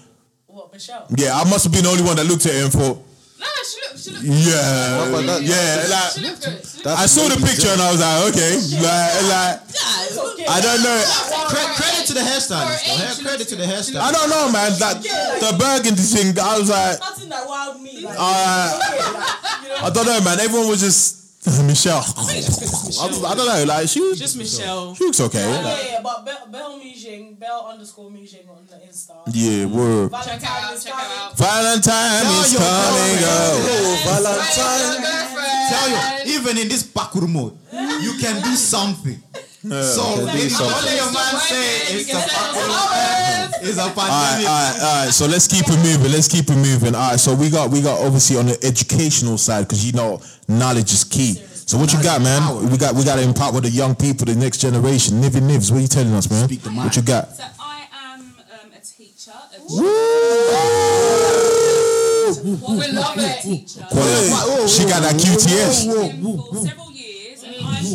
What, 0.47 0.73
Michelle. 0.73 1.05
Yeah, 1.15 1.35
I 1.39 1.43
must 1.49 1.63
have 1.65 1.73
been 1.73 1.83
the 1.83 1.89
only 1.89 2.03
one 2.03 2.15
that 2.17 2.25
looked 2.25 2.45
at 2.45 2.53
it 2.55 2.63
and 2.63 2.73
thought, 2.73 2.97
she 3.97 4.09
looked, 4.11 4.23
yeah, 4.25 5.09
but 5.11 5.21
that- 5.25 5.41
yeah. 5.43 5.85
Like, 5.89 6.11
she 6.11 6.21
looked 6.21 6.43
good. 6.45 6.59
She 6.65 6.83
looked 6.83 6.99
I 6.99 7.05
saw 7.05 7.27
the 7.29 7.39
picture 7.45 7.69
and 7.69 7.81
I 7.81 7.91
was 7.91 8.01
like, 8.01 8.19
okay, 8.33 8.53
like, 8.81 9.13
like 9.31 9.55
okay. 10.33 10.45
I 10.49 10.59
don't 10.61 10.81
know. 10.83 10.99
Cre- 11.47 11.73
credit 11.79 12.03
to 12.07 12.13
the 12.13 12.21
hairstylist. 12.21 12.83
Though. 12.85 12.95
Hair- 12.97 13.15
Credit 13.23 13.47
to 13.47 13.55
the 13.55 13.65
good. 13.65 13.75
hairstylist. 13.75 14.01
I 14.01 14.11
don't 14.11 14.29
know, 14.29 14.51
man. 14.51 14.71
Like 14.79 15.01
the 15.03 15.55
burgundy 15.57 16.01
thing, 16.03 16.37
I 16.39 16.59
was 16.59 16.69
like, 16.69 16.99
Nothing 16.99 17.29
that 17.29 17.47
wowed 17.47 17.81
me. 17.81 18.01
Like, 18.03 18.15
uh, 18.19 18.79
okay, 18.81 18.97
like, 18.97 19.63
you 19.63 19.69
know, 19.69 19.75
I 19.83 19.89
don't 19.89 20.05
know, 20.05 20.19
man. 20.21 20.39
Everyone 20.39 20.67
was 20.67 20.81
just 20.81 21.22
Michelle. 21.67 21.99
I, 21.99 23.07
don't- 23.11 23.25
I 23.25 23.35
don't 23.35 23.45
know. 23.45 23.63
Like 23.67 23.89
she 23.89 23.99
was, 23.99 24.17
Just 24.17 24.37
Michelle. 24.37 24.95
she 24.95 25.03
looks 25.05 25.19
okay. 25.19 25.39
yeah, 25.43 25.59
Like, 25.61 25.83
yeah, 25.83 25.91
yeah, 25.91 26.01
but 26.01 26.23
Bell, 26.25 26.47
Bell 26.51 26.79
Mijing, 26.79 27.37
Bell 27.37 27.67
underscore 27.71 28.09
Mijing 28.09 28.47
on 28.49 28.65
the 28.69 28.75
Insta. 28.87 29.11
yeah, 29.33 29.65
word. 29.65 30.11
Check 30.23 30.41
her 30.41 30.47
out, 30.47 30.79
check 30.81 30.93
her 30.93 31.19
out. 31.21 31.37
Valentine 31.37 32.23
Tell 32.23 32.41
is 32.43 32.53
coming 32.55 33.19
girlfriend. 33.19 33.23
up. 33.23 33.53
Oh, 33.67 34.01
Valentine. 34.05 35.03
Tell 35.69 35.89
you, 35.89 36.33
even 36.39 36.57
in 36.57 36.67
this 36.69 36.83
backward 36.83 37.27
mode, 37.29 37.57
you 37.71 38.13
can 38.21 38.41
do 38.41 38.55
something. 38.55 39.21
So 39.63 40.03
can 40.15 40.35
do 40.35 40.43
if 40.43 40.51
something. 40.51 40.95
your 40.95 41.11
man 41.13 41.35
say 41.39 41.95
it's 41.95 42.09
a 42.11 42.15
backward 42.19 42.69
it's 43.63 43.77
a 43.77 43.81
All 43.81 43.87
right, 43.87 43.95
pandemic. 43.95 44.47
all 44.49 44.53
right, 44.53 44.79
all 44.81 45.05
right. 45.05 45.13
So 45.13 45.25
let's 45.25 45.47
keep 45.47 45.65
it 45.67 45.77
moving. 45.77 46.11
Let's 46.11 46.27
keep 46.27 46.49
it 46.49 46.55
moving. 46.55 46.95
All 46.95 47.11
right. 47.11 47.19
So 47.19 47.33
we 47.33 47.49
got 47.49 47.69
we 47.71 47.81
got 47.81 47.99
obviously 48.05 48.37
on 48.37 48.47
the 48.47 48.57
educational 48.63 49.37
side 49.37 49.63
because 49.67 49.85
you 49.85 49.93
know 49.93 50.21
knowledge 50.49 50.91
is 50.91 51.03
key. 51.05 51.35
So 51.65 51.77
what 51.77 51.93
you 51.93 52.03
got, 52.03 52.21
man? 52.21 52.69
We 52.69 52.77
got 52.77 52.93
we 52.93 53.03
got 53.05 53.15
to 53.15 53.21
empower 53.23 53.61
the 53.61 53.69
young 53.69 53.95
people, 53.95 54.25
the 54.25 54.35
next 54.35 54.57
generation. 54.59 55.21
Nivy 55.21 55.39
Nivs, 55.39 55.71
what 55.71 55.77
are 55.77 55.81
you 55.81 55.87
telling 55.87 56.13
us, 56.13 56.29
man? 56.29 56.49
What 56.75 56.95
you 56.97 57.01
got? 57.01 57.29
So 57.35 57.43
I 57.59 57.87
am 58.03 58.19
um, 58.19 58.71
a 58.75 58.79
teacher. 58.83 59.31
A 59.31 59.61
We 62.75 62.87
love 62.91 63.15
it. 63.17 63.41
teacher. 63.41 63.79
She 64.67 64.83
got 64.85 65.01
that 65.03 65.15
QTS. 65.15 65.83
Several 65.83 66.91
years, 66.91 67.43
and 67.43 67.55
I'm 67.65 67.85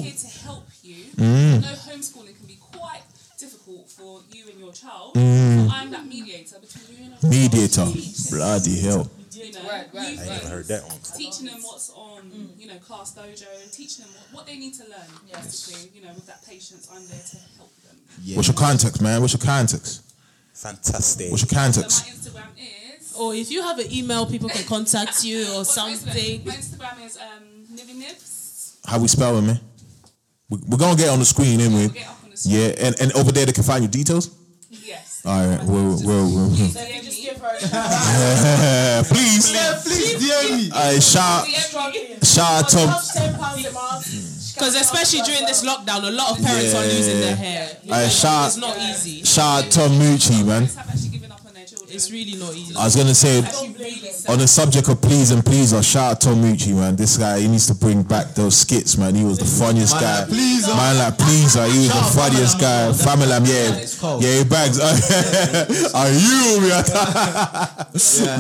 here 1.18 1.26
to. 1.26 1.32
Mm. 1.32 1.56
I 1.56 1.60
know 1.60 1.74
homeschooling 1.76 2.36
can 2.36 2.46
be 2.46 2.58
quite 2.72 3.02
difficult 3.38 3.88
for 3.90 4.20
you 4.32 4.44
and 4.50 4.58
your 4.58 4.72
child. 4.72 5.14
Mm. 5.14 5.66
So 5.68 5.74
I'm 5.74 5.90
that 5.90 6.06
mediator 6.06 6.56
between 6.60 6.98
you 6.98 7.12
and 7.12 7.22
your 7.22 7.30
Mediator. 7.30 7.74
child. 7.76 7.94
Teaching, 7.94 8.36
Bloody 8.38 8.80
hell. 8.80 9.10
You 9.32 9.52
know, 9.52 9.60
Right, 9.68 9.86
right, 9.94 10.10
you've 10.10 10.26
right. 10.26 10.40
been 10.42 10.50
heard 10.50 10.66
that 10.66 10.82
one. 10.84 10.98
Teaching 11.16 11.46
them 11.46 11.60
what's 11.62 11.90
on, 11.90 12.50
you 12.58 12.66
know, 12.66 12.74
ClassDojo, 12.76 13.70
teaching 13.72 14.04
them 14.04 14.14
what, 14.14 14.40
what 14.40 14.46
they 14.46 14.56
need 14.58 14.74
to 14.74 14.84
learn. 14.84 15.06
Basically, 15.32 15.90
you 15.94 16.04
know, 16.04 16.12
with 16.14 16.26
that 16.26 16.44
patience, 16.44 16.88
I'm 16.92 17.06
there 17.06 17.20
to 17.30 17.36
help 17.56 17.70
them. 17.86 17.96
What's 18.34 18.48
your 18.48 18.56
context, 18.56 19.00
man? 19.00 19.20
What's 19.20 19.34
your 19.34 19.40
context? 19.46 20.02
Fantastic. 20.54 21.30
What's 21.30 21.42
your 21.42 21.48
So 21.50 21.56
my 21.56 21.62
context? 21.62 22.04
Instagram 22.06 22.48
is. 22.98 23.14
Or 23.16 23.32
if 23.34 23.50
you 23.52 23.62
have 23.62 23.78
an 23.78 23.92
email, 23.92 24.26
people 24.26 24.48
can 24.48 24.64
contact 24.64 25.22
you 25.24 25.42
or 25.52 25.56
What's 25.58 25.74
something. 25.74 26.44
My 26.44 26.52
Instagram 26.54 27.04
is 27.06 27.16
um, 27.16 27.44
Nivy 27.72 27.94
Nibs. 27.96 28.78
How 28.84 28.98
we 28.98 29.06
spell 29.06 29.38
it, 29.38 29.42
man? 29.42 29.60
We, 30.50 30.58
we're 30.66 30.78
gonna 30.78 30.96
get 30.96 31.08
on 31.10 31.18
the 31.18 31.24
screen 31.24 31.60
anyway. 31.60 31.86
We'll 31.86 31.88
get 31.90 32.08
up 32.08 32.24
on 32.24 32.30
the 32.30 32.36
screen. 32.36 32.56
Yeah, 32.60 32.86
and, 32.86 33.00
and 33.00 33.12
over 33.12 33.32
there 33.32 33.46
they 33.46 33.52
can 33.52 33.64
find 33.64 33.82
your 33.84 33.90
details. 33.90 34.30
Yes. 34.70 35.22
All 35.24 35.32
right, 35.46 35.62
well, 35.64 35.98
well, 36.04 36.26
well. 36.34 36.50
So 36.50 36.80
if 36.80 37.04
just 37.04 37.20
give 37.22 37.36
her 37.38 37.48
a 39.00 39.04
please, 39.08 39.50
Please 39.82 40.14
DM 40.16 40.56
me. 40.56 40.70
uh, 40.72 41.00
shout, 41.00 41.46
struggling. 41.46 42.20
shout 42.22 42.64
out 42.64 42.68
to 42.70 42.76
Touch 42.76 43.12
ten 43.14 43.34
pounds 43.38 43.66
a 43.66 43.72
month. 43.72 44.54
Because 44.54 44.74
especially 44.74 45.20
during 45.22 45.44
this 45.46 45.64
lockdown, 45.64 46.02
a 46.08 46.10
lot 46.10 46.36
of 46.38 46.44
parents 46.44 46.74
are 46.74 46.82
losing 46.82 47.20
their 47.20 47.36
hair. 47.36 47.76
You 47.84 47.92
Aye, 47.92 48.02
know, 48.04 48.08
shout- 48.08 48.46
it's 48.48 48.56
not 48.56 48.76
easy. 48.78 49.22
shout 49.24 49.64
out 49.66 49.70
Tom 49.70 49.92
Mucci, 49.92 50.44
man. 50.44 50.66
It's 51.90 52.10
really 52.10 52.36
not 52.38 52.54
easy. 52.54 52.76
I 52.76 52.84
was 52.84 52.94
gonna 52.96 53.14
say 53.14 53.38
actually 53.40 53.72
really 53.78 54.12
sad. 54.12 54.30
on 54.30 54.38
the 54.38 54.46
subject 54.46 54.88
of 54.88 55.00
please 55.00 55.30
and 55.30 55.44
pleaser, 55.44 55.82
shout 55.82 56.12
out 56.12 56.20
Tom 56.20 56.42
Mucci, 56.42 56.74
man. 56.74 56.96
This 56.96 57.16
guy 57.16 57.40
he 57.40 57.48
needs 57.48 57.66
to 57.68 57.74
bring 57.74 58.02
back 58.02 58.34
those 58.34 58.56
skits, 58.58 58.96
man. 58.98 59.14
He 59.14 59.24
was 59.24 59.38
the 59.38 59.46
funniest 59.46 59.94
Man 59.94 60.02
guy. 60.02 60.20
like 60.20 60.28
Pleaser. 60.28 60.74
man 60.74 60.98
like 60.98 61.18
pleaser. 61.18 61.64
He 61.64 61.78
was 61.78 61.88
Shout 61.88 62.04
the 62.04 62.20
funniest 62.20 62.60
guy. 62.60 62.92
Family 62.92 63.26
yeah, 63.48 63.72
yeah, 64.20 64.38
he 64.38 64.44
bags. 64.44 64.78
Are 65.94 66.10
you 66.12 66.60
me? 66.60 66.68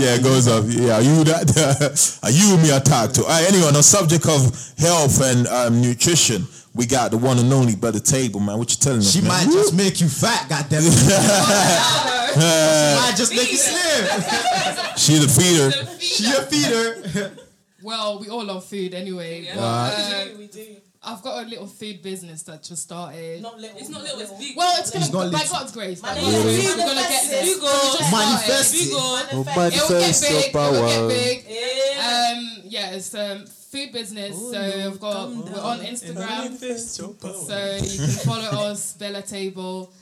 Yeah, 0.04 0.14
it 0.16 0.22
goes 0.22 0.46
up. 0.46 0.64
Yeah, 0.68 0.96
are 0.96 1.02
you 1.02 1.24
that? 1.24 2.20
Are 2.22 2.30
you 2.30 2.56
me 2.58 2.70
attack 2.70 3.12
to? 3.12 3.22
Alright, 3.22 3.48
anyway, 3.48 3.66
on 3.66 3.74
the 3.74 3.82
subject 3.82 4.26
of 4.28 4.40
health 4.78 5.20
and 5.22 5.46
um, 5.48 5.80
nutrition, 5.80 6.46
we 6.74 6.86
got 6.86 7.10
the 7.10 7.18
one 7.18 7.38
and 7.38 7.52
only 7.52 7.74
Better 7.76 7.98
Table, 8.00 8.40
man. 8.40 8.58
What 8.58 8.70
you 8.70 8.76
telling 8.76 8.98
us? 9.00 9.12
She 9.12 9.20
man? 9.20 9.28
might 9.28 9.52
just 9.52 9.74
make 9.74 10.00
you 10.00 10.08
fat, 10.08 10.48
goddamn 10.48 10.82
it. 12.40 13.10
she 13.10 13.16
just 13.16 13.34
make 13.34 13.50
you 13.50 13.56
slim. 13.58 14.22
She 14.96 15.18
the 15.18 15.28
feeder. 15.28 15.70
She 16.00 16.24
a 16.26 16.42
feeder. 16.42 17.32
Well, 17.80 18.18
we 18.18 18.28
all 18.28 18.44
love 18.44 18.64
food 18.64 18.92
anyway. 18.92 19.42
Yeah. 19.42 19.54
but, 19.54 19.62
uh, 19.62 20.26
We 20.36 20.48
do. 20.48 20.66
I've 21.00 21.22
got 21.22 21.44
a 21.44 21.48
little 21.48 21.68
food 21.68 22.02
business 22.02 22.42
that 22.42 22.64
just 22.64 22.82
started. 22.82 23.40
Not 23.40 23.56
little. 23.58 23.78
It's 23.78 23.88
not 23.88 24.02
little, 24.02 24.20
it's 24.20 24.32
big. 24.32 24.56
Well, 24.56 24.80
it's 24.80 24.90
gonna 24.90 25.04
It's 25.04 25.14
not 25.14 25.30
by 25.32 25.38
little. 25.38 25.56
God's 25.58 25.72
grace. 25.72 26.00
By 26.00 26.14
Man, 26.14 26.24
God's 26.24 26.42
grace, 26.42 26.64
yeah. 26.64 26.70
we're 26.76 26.86
gonna 26.88 27.00
get 27.08 27.30
there. 27.30 27.44
Manifest 27.44 27.54
it. 27.54 27.54
We 27.54 27.98
just 27.98 28.12
Manifest 28.12 28.74
started. 28.74 29.28
it. 29.28 29.32
It 29.32 29.36
will 29.36 29.44
get 29.44 29.56
manifest 29.56 30.30
your 30.30 30.40
big. 30.40 30.48
It 30.48 30.54
will 30.54 30.72
get 30.72 30.98
power. 30.98 31.08
big. 31.08 31.44
Yeah. 31.48 32.34
Um, 32.34 32.62
yeah, 32.64 32.90
it's 32.90 33.14
um 33.14 33.46
food 33.46 33.92
business. 33.92 34.36
so 34.36 34.60
I've 34.60 35.00
got 35.00 35.28
we're 35.30 35.60
on 35.60 35.78
Instagram, 35.80 36.58
so 36.58 37.76
you 37.76 37.98
can 37.98 38.08
follow 38.26 38.64
us 38.70 38.94
Bella 38.94 39.22
Table, 39.22 39.92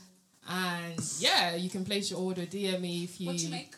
and 0.48 1.00
yeah, 1.18 1.54
you 1.56 1.68
can 1.70 1.84
place 1.84 2.10
your 2.10 2.20
order. 2.20 2.42
DM 2.42 2.80
me 2.80 3.04
if 3.04 3.20
you, 3.20 3.26
What 3.28 3.36
do 3.36 3.42
you 3.44 3.50
make? 3.50 3.74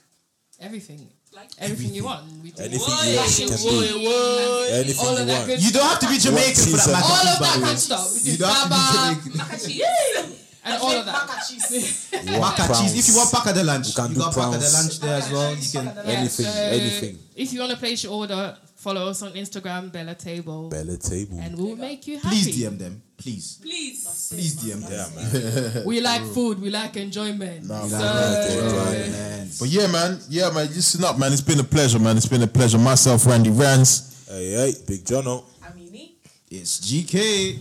everything, 0.61 1.09
Like 1.35 1.51
everything 1.59 1.95
you 1.95 2.05
want. 2.05 2.25
We 2.43 2.51
do 2.51 2.63
Anything 2.63 2.81
All 2.93 3.05
you 3.05 3.17
want, 3.17 3.29
that 3.29 3.39
you 3.39 3.47
can 3.49 3.57
do. 3.57 3.63
shit. 3.63 4.75
Anything 4.75 5.07
all 5.07 5.15
you 5.15 5.21
of 5.21 5.27
that 5.27 5.35
want. 5.35 5.47
good 5.47 5.63
You 5.63 5.71
don't 5.71 5.89
have 5.89 5.99
to 6.01 6.09
be 6.09 6.19
Jamaican 6.19 6.65
for 6.65 6.77
that 6.77 6.89
What 6.89 7.05
all 7.05 7.29
of 7.29 7.39
that 7.39 7.55
the 7.57 7.63
way. 7.63 7.69
good 7.71 7.79
stuff. 7.79 8.15
We 8.15 8.21
do 8.21 8.31
You 8.33 8.37
don't 8.39 8.55
have 8.55 8.63
to 8.63 8.69
be 8.69 8.75
baba 8.75 9.21
Jamaican. 9.23 9.39
mac 9.39 10.35
and 10.65 10.83
all 10.83 10.93
of 10.93 11.07
that. 11.07 11.13
Mac 11.15 11.31
and 11.31 11.47
cheese. 11.49 12.11
Mac 12.13 12.59
and 12.61 12.75
cheese. 12.77 12.99
If 12.99 13.09
you 13.09 13.17
want 13.17 13.33
pack 13.33 13.47
of 13.47 13.55
the 13.55 13.65
lunch, 13.65 13.89
you, 13.89 13.95
can 13.95 14.09
you 14.09 14.15
do 14.15 14.21
got 14.21 14.35
pack 14.35 14.55
of 14.55 14.61
the 14.61 14.71
lunch 14.77 15.01
there 15.01 15.15
as 15.17 15.31
well. 15.33 15.55
You 15.55 15.69
can. 15.73 15.85
Yeah, 15.87 16.03
Anything, 16.19 16.47
so 16.47 16.61
anything. 16.61 17.19
If 17.37 17.53
you 17.53 17.61
want 17.61 17.73
to 17.73 17.79
place 17.79 18.05
your 18.05 18.13
order, 18.13 18.57
follow 18.77 19.09
us 19.09 19.23
on 19.23 19.33
Instagram, 19.33 19.91
Bella 19.93 20.15
Table, 20.15 20.69
Bella 20.69 20.97
table. 20.99 21.39
and 21.41 21.57
we'll 21.57 21.77
make 21.77 22.07
you 22.07 22.19
happy. 22.19 22.29
Please 22.43 22.49
DM 22.59 22.77
them. 22.79 23.03
Please. 23.19 23.59
Please. 23.61 24.31
Please 24.33 24.55
DM 24.63 24.81
them. 24.89 25.11
Yeah, 25.13 25.75
man. 25.75 25.85
We 25.85 26.01
like 26.01 26.23
food, 26.23 26.61
we 26.63 26.71
like 26.71 26.97
enjoyment. 26.97 27.67
so, 27.67 27.89
Man. 27.89 29.49
But 29.59 29.69
yeah, 29.69 29.87
man. 29.89 30.21
Yeah, 30.29 30.51
man. 30.51 30.67
Listen 30.69 31.03
up, 31.05 31.19
man. 31.19 31.33
It's 31.33 31.41
been 31.43 31.59
a 31.59 31.65
pleasure, 31.65 31.99
man. 31.99 32.17
It's 32.17 32.27
been 32.27 32.43
a 32.43 32.47
pleasure. 32.47 32.79
Myself, 32.79 33.27
Randy 33.27 33.51
Rans. 33.51 34.25
Hey, 34.29 34.51
hey, 34.53 34.75
Big 34.87 35.05
Jono. 35.05 35.45
I'm 35.67 35.77
unique. 35.79 36.25
It's 36.49 36.79
GK. 36.81 37.59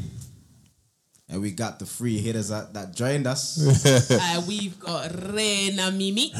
And 1.29 1.41
we 1.41 1.51
got 1.51 1.79
the 1.79 1.85
three 1.85 2.19
hitters 2.19 2.49
that, 2.49 2.73
that 2.75 2.93
joined 2.95 3.25
us. 3.27 3.57
Uh, 4.11 4.41
we've 4.47 4.79
got 4.79 5.11
Rena 5.33 5.91
Mimi. 5.91 6.31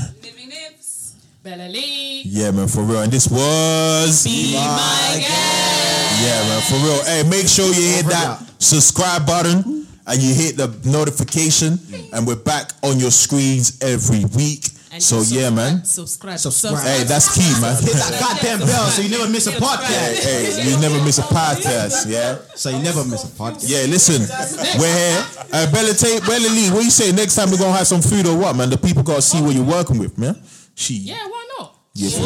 Nibby 1.48 1.58
nibs. 1.58 1.68
Bella 1.68 1.70
Lee. 1.72 2.22
Yeah, 2.26 2.52
man. 2.52 2.68
For 2.68 2.82
real. 2.84 3.02
And 3.02 3.12
this 3.12 3.28
was. 3.28 4.24
Be 4.24 4.54
my 4.56 5.16
guest. 5.20 6.22
Yeah, 6.22 6.42
man, 6.50 6.62
for 6.62 6.76
real. 6.86 7.04
Hey, 7.06 7.24
make 7.30 7.48
sure 7.48 7.68
you 7.68 7.88
hit 7.96 8.06
that 8.08 8.40
subscribe 8.60 9.26
button 9.26 9.86
and 10.08 10.22
you 10.22 10.34
hit 10.34 10.56
the 10.58 10.68
notification, 10.90 11.78
and 12.14 12.26
we're 12.26 12.36
back 12.38 12.72
on 12.82 12.98
your 12.98 13.12
screens 13.12 13.78
every 13.84 14.24
week. 14.36 14.66
And 14.90 15.04
so 15.04 15.22
yeah, 15.22 15.50
man. 15.52 15.84
Subscribe. 15.84 16.40
Subscribe. 16.40 16.80
Hey, 16.82 17.04
that's 17.04 17.36
key, 17.36 17.46
man. 17.62 17.76
Hit 17.84 17.94
that 17.94 18.18
goddamn 18.24 18.60
bell 18.66 18.88
so 18.88 19.02
you 19.04 19.10
never 19.10 19.30
miss 19.30 19.46
a 19.48 19.52
Hey, 19.52 19.60
podcast. 19.60 20.24
hey, 20.24 20.70
you 20.72 20.78
never 20.80 21.04
miss 21.04 21.20
a 21.20 21.24
podcast, 21.24 22.08
yeah. 22.10 22.38
So 22.56 22.70
you 22.70 22.82
never 22.82 23.04
miss 23.06 23.26
a 23.26 23.28
podcast. 23.28 23.68
Yeah, 23.68 23.86
listen, 23.92 24.24
we're 24.80 24.88
here. 24.90 25.26
Uh, 25.54 25.72
Bella, 25.72 25.94
Tate, 25.94 26.26
Bella 26.26 26.48
Lee, 26.50 26.72
what 26.72 26.84
you 26.86 26.90
say? 26.90 27.12
Next 27.12 27.36
time 27.36 27.52
we're 27.52 27.58
gonna 27.60 27.78
have 27.78 27.86
some 27.86 28.02
food 28.02 28.26
or 28.26 28.38
what, 28.38 28.56
man? 28.56 28.70
The 28.72 28.78
people 28.78 29.04
gotta 29.04 29.22
see 29.22 29.42
what 29.42 29.54
you're 29.54 29.64
working 29.66 30.00
with, 30.00 30.18
man. 30.18 30.42
She. 30.78 30.94
Yeah, 31.10 31.26
why 31.28 31.48
not? 31.58 31.74
Yeah. 31.96 32.10
Hey. 32.10 32.20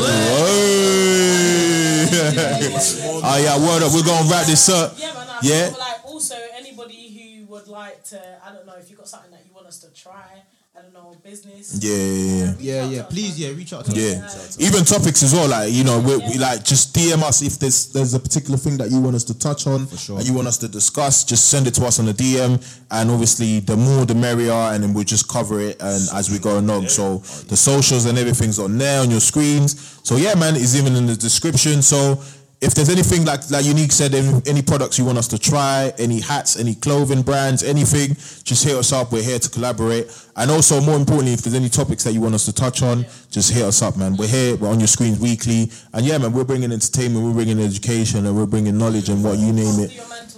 oh 3.23 3.37
yeah, 3.41 3.57
word 3.57 3.81
up. 3.81 3.93
We're 3.93 4.03
gonna 4.03 4.29
wrap 4.29 4.45
this 4.45 4.67
up. 4.67 4.93
Yeah, 4.97 5.13
man. 5.13 5.25
I 5.29 5.39
Yeah. 5.41 5.73
like 5.79 6.03
also 6.05 6.35
anybody 6.53 7.07
who 7.15 7.45
would 7.47 7.69
like 7.69 8.03
to, 8.11 8.19
I 8.45 8.51
don't 8.51 8.65
know, 8.65 8.75
if 8.77 8.89
you 8.91 8.97
got 8.97 9.07
something 9.07 9.31
that 9.31 9.45
you 9.47 9.53
want 9.53 9.67
us 9.67 9.79
to 9.79 9.89
try, 9.93 10.43
I 10.81 10.83
don't 10.85 10.93
know, 10.93 11.15
business. 11.23 11.77
Yeah, 11.79 11.93
yeah, 11.93 12.01
yeah. 12.01 12.49
reach 12.49 12.59
Yeah, 12.59 12.85
yeah. 12.85 13.03
Please, 13.03 13.39
yeah, 13.39 13.49
reach 13.49 13.71
out 13.71 13.85
to 13.85 13.91
Yeah, 13.91 14.25
us. 14.25 14.59
even 14.59 14.83
topics 14.83 15.21
as 15.21 15.31
well. 15.31 15.47
Like 15.47 15.71
you 15.71 15.83
know, 15.83 15.99
we, 15.99 16.17
we 16.17 16.37
like 16.39 16.63
just 16.63 16.95
DM 16.95 17.21
us 17.21 17.43
if 17.43 17.59
there's 17.59 17.91
there's 17.93 18.15
a 18.15 18.19
particular 18.19 18.57
thing 18.57 18.77
that 18.77 18.89
you 18.89 18.99
want 18.99 19.15
us 19.15 19.23
to 19.25 19.37
touch 19.37 19.67
on, 19.67 19.85
for 19.85 19.97
sure. 19.97 20.17
and 20.17 20.27
you 20.27 20.33
want 20.33 20.47
us 20.47 20.57
to 20.57 20.67
discuss. 20.67 21.23
Just 21.23 21.49
send 21.49 21.67
it 21.67 21.75
to 21.75 21.85
us 21.85 21.99
on 21.99 22.05
the 22.07 22.13
DM, 22.13 22.57
and 22.89 23.11
obviously 23.11 23.59
the 23.59 23.77
more 23.77 24.05
the 24.07 24.15
merrier, 24.15 24.51
and 24.73 24.83
then 24.83 24.93
we'll 24.95 25.03
just 25.03 25.27
cover 25.29 25.59
it 25.59 25.77
and 25.79 26.01
as 26.15 26.31
we 26.31 26.39
go 26.39 26.57
along. 26.57 26.87
So 26.87 27.17
the 27.47 27.57
socials 27.57 28.05
and 28.05 28.17
everything's 28.17 28.57
on 28.57 28.75
there 28.79 29.01
on 29.01 29.11
your 29.11 29.19
screens. 29.19 29.99
So 30.01 30.15
yeah, 30.17 30.33
man, 30.33 30.55
it's 30.55 30.75
even 30.75 30.95
in 30.95 31.05
the 31.05 31.15
description. 31.15 31.83
So 31.83 32.19
if 32.61 32.75
there's 32.75 32.89
anything 32.89 33.25
like 33.25 33.49
like 33.49 33.65
Unique 33.65 33.91
said, 33.91 34.13
any, 34.13 34.41
any 34.45 34.61
products 34.61 34.99
you 34.99 35.05
want 35.05 35.17
us 35.17 35.27
to 35.29 35.39
try, 35.39 35.91
any 35.97 36.19
hats, 36.21 36.59
any 36.59 36.75
clothing 36.75 37.23
brands, 37.23 37.63
anything, 37.63 38.13
just 38.43 38.63
hit 38.63 38.75
us 38.75 38.93
up. 38.93 39.11
We're 39.11 39.23
here 39.23 39.39
to 39.39 39.49
collaborate. 39.49 40.05
And 40.35 40.51
also, 40.51 40.79
more 40.79 40.95
importantly, 40.95 41.33
if 41.33 41.41
there's 41.41 41.55
any 41.55 41.69
topics 41.69 42.03
that 42.03 42.13
you 42.13 42.21
want 42.21 42.35
us 42.35 42.45
to 42.45 42.53
touch 42.53 42.83
on, 42.83 43.05
just 43.31 43.51
hit 43.51 43.63
us 43.63 43.81
up, 43.81 43.97
man. 43.97 44.15
We're 44.15 44.27
here. 44.27 44.55
We're 44.57 44.69
on 44.69 44.79
your 44.79 44.87
screens 44.87 45.19
weekly, 45.19 45.71
and 45.93 46.05
yeah, 46.05 46.19
man, 46.19 46.33
we're 46.33 46.43
bringing 46.45 46.71
entertainment, 46.71 47.25
we're 47.25 47.33
bringing 47.33 47.59
education, 47.59 48.25
and 48.27 48.35
we're 48.37 48.45
bringing 48.45 48.77
knowledge 48.77 49.09
and 49.09 49.23
what 49.23 49.37
you 49.39 49.51
name 49.51 49.79
it. 49.79 49.91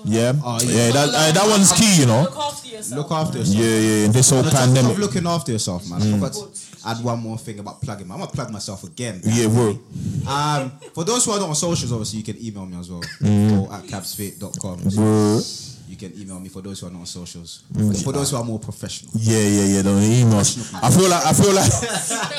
Yeah, 0.05 0.33
Oh, 0.43 0.59
yeah, 0.63 0.87
yeah. 0.87 0.91
that 0.91 1.09
uh, 1.09 1.31
that 1.31 1.47
one's 1.47 1.71
key, 1.73 1.99
you 1.99 2.05
know. 2.05 2.23
Look 2.23 2.35
after 2.37 2.67
yourself. 2.67 2.97
Look 2.97 3.11
after 3.11 3.37
yourself. 3.39 3.57
Yeah, 3.57 3.79
yeah. 3.79 4.05
In 4.05 4.11
this 4.11 4.29
whole 4.29 4.39
On 4.39 4.45
the 4.45 4.51
topic 4.51 4.73
pandemic, 4.75 4.97
looking 4.97 5.27
after 5.27 5.51
yourself, 5.51 5.89
man. 5.89 6.01
I 6.01 6.11
forgot 6.11 6.33
to 6.33 6.72
add 6.85 7.03
one 7.03 7.19
more 7.19 7.37
thing 7.37 7.59
about 7.59 7.81
plugging. 7.81 8.09
I'm 8.11 8.19
gonna 8.19 8.31
plug 8.31 8.51
myself 8.51 8.83
again. 8.83 9.21
yeah, 9.23 9.47
bro. 9.47 9.79
Um, 10.27 10.71
for 10.93 11.03
those 11.03 11.25
who 11.25 11.31
are 11.31 11.39
not 11.39 11.49
on 11.49 11.55
socials, 11.55 11.91
obviously 11.91 12.19
you 12.19 12.25
can 12.25 12.43
email 12.43 12.65
me 12.65 12.77
as 12.77 12.89
well. 12.89 12.99
Or 12.99 13.73
at 13.73 13.83
cabsfit.com. 13.83 14.79
Bro. 14.95 15.41
You 15.87 15.97
can 15.97 16.19
email 16.19 16.39
me 16.39 16.49
for 16.49 16.61
those 16.61 16.79
who 16.79 16.87
are 16.87 16.89
not 16.89 17.01
on 17.01 17.05
socials. 17.05 17.63
Mm. 17.73 18.03
For 18.03 18.11
those 18.13 18.31
who 18.31 18.37
are 18.37 18.43
more 18.43 18.57
professional. 18.57 19.11
Yeah, 19.15 19.37
yeah, 19.37 19.75
yeah. 19.75 19.81
The 19.83 19.89
emails. 19.91 20.73
I 20.81 20.89
feel 20.89 21.07
like 21.09 21.23
I 21.23 21.33
feel 21.33 21.53
like 21.53 21.71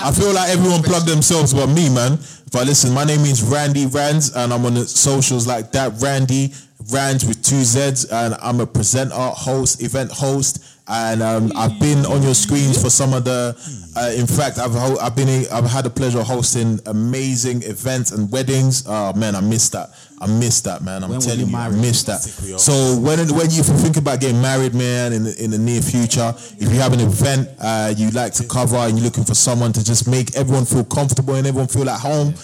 I 0.00 0.10
feel 0.12 0.32
like 0.32 0.48
everyone 0.50 0.82
plugged 0.82 1.06
themselves 1.06 1.54
but 1.54 1.68
me, 1.68 1.88
man. 1.88 2.18
But 2.52 2.66
listen, 2.66 2.92
my 2.92 3.04
name 3.04 3.20
is 3.20 3.42
Randy 3.42 3.86
Rands, 3.86 4.34
and 4.34 4.52
I'm 4.52 4.64
on 4.64 4.74
the 4.74 4.86
socials 4.86 5.46
like 5.46 5.70
that. 5.72 5.92
Randy 6.00 6.52
Rands 6.90 7.24
with 7.24 7.42
two 7.44 7.62
Z's, 7.62 8.06
and 8.06 8.34
I'm 8.42 8.60
a 8.60 8.66
presenter, 8.66 9.14
host, 9.14 9.82
event 9.82 10.10
host, 10.10 10.64
and 10.86 11.22
um, 11.22 11.52
I've 11.56 11.78
been 11.80 12.04
on 12.04 12.22
your 12.22 12.34
screens 12.34 12.80
for 12.82 12.90
some 12.90 13.14
of 13.14 13.24
the. 13.24 13.56
Uh, 13.96 14.12
in 14.16 14.26
fact, 14.26 14.58
I've 14.58 14.72
ho- 14.72 14.98
I've 15.00 15.16
been 15.16 15.28
a, 15.28 15.48
I've 15.50 15.64
had 15.64 15.84
the 15.84 15.90
pleasure 15.90 16.20
of 16.20 16.26
hosting 16.26 16.78
amazing 16.86 17.62
events 17.62 18.10
and 18.12 18.30
weddings. 18.30 18.84
Oh 18.86 19.12
man, 19.14 19.34
I 19.34 19.40
missed 19.40 19.72
that. 19.72 19.90
I 20.20 20.26
missed 20.26 20.64
that, 20.64 20.82
man. 20.82 21.02
I'm 21.02 21.10
When 21.10 21.20
telling 21.20 21.40
you 21.40 21.46
you, 21.46 21.56
I 21.56 21.70
missed 21.70 22.06
that. 22.06 22.20
So 22.20 22.98
when 23.00 23.18
when 23.34 23.50
you 23.50 23.62
think 23.62 23.96
about 23.96 24.20
getting 24.20 24.42
married, 24.42 24.74
man, 24.74 25.12
in 25.12 25.24
the, 25.24 25.42
in 25.42 25.50
the 25.50 25.58
near 25.58 25.80
future, 25.80 26.34
if 26.36 26.62
you 26.72 26.78
have 26.80 26.92
an 26.92 27.00
event 27.00 27.48
uh, 27.60 27.94
you 27.96 28.10
like 28.10 28.32
to 28.34 28.46
cover 28.46 28.76
and 28.76 28.96
you're 28.98 29.04
looking 29.04 29.24
for 29.24 29.34
someone 29.34 29.72
to 29.72 29.84
just 29.84 30.06
make 30.06 30.36
everyone 30.36 30.64
feel 30.66 30.84
comfortable 30.84 31.34
and 31.34 31.46
everyone 31.46 31.68
feel 31.68 31.88
at 31.88 32.00
home, 32.00 32.34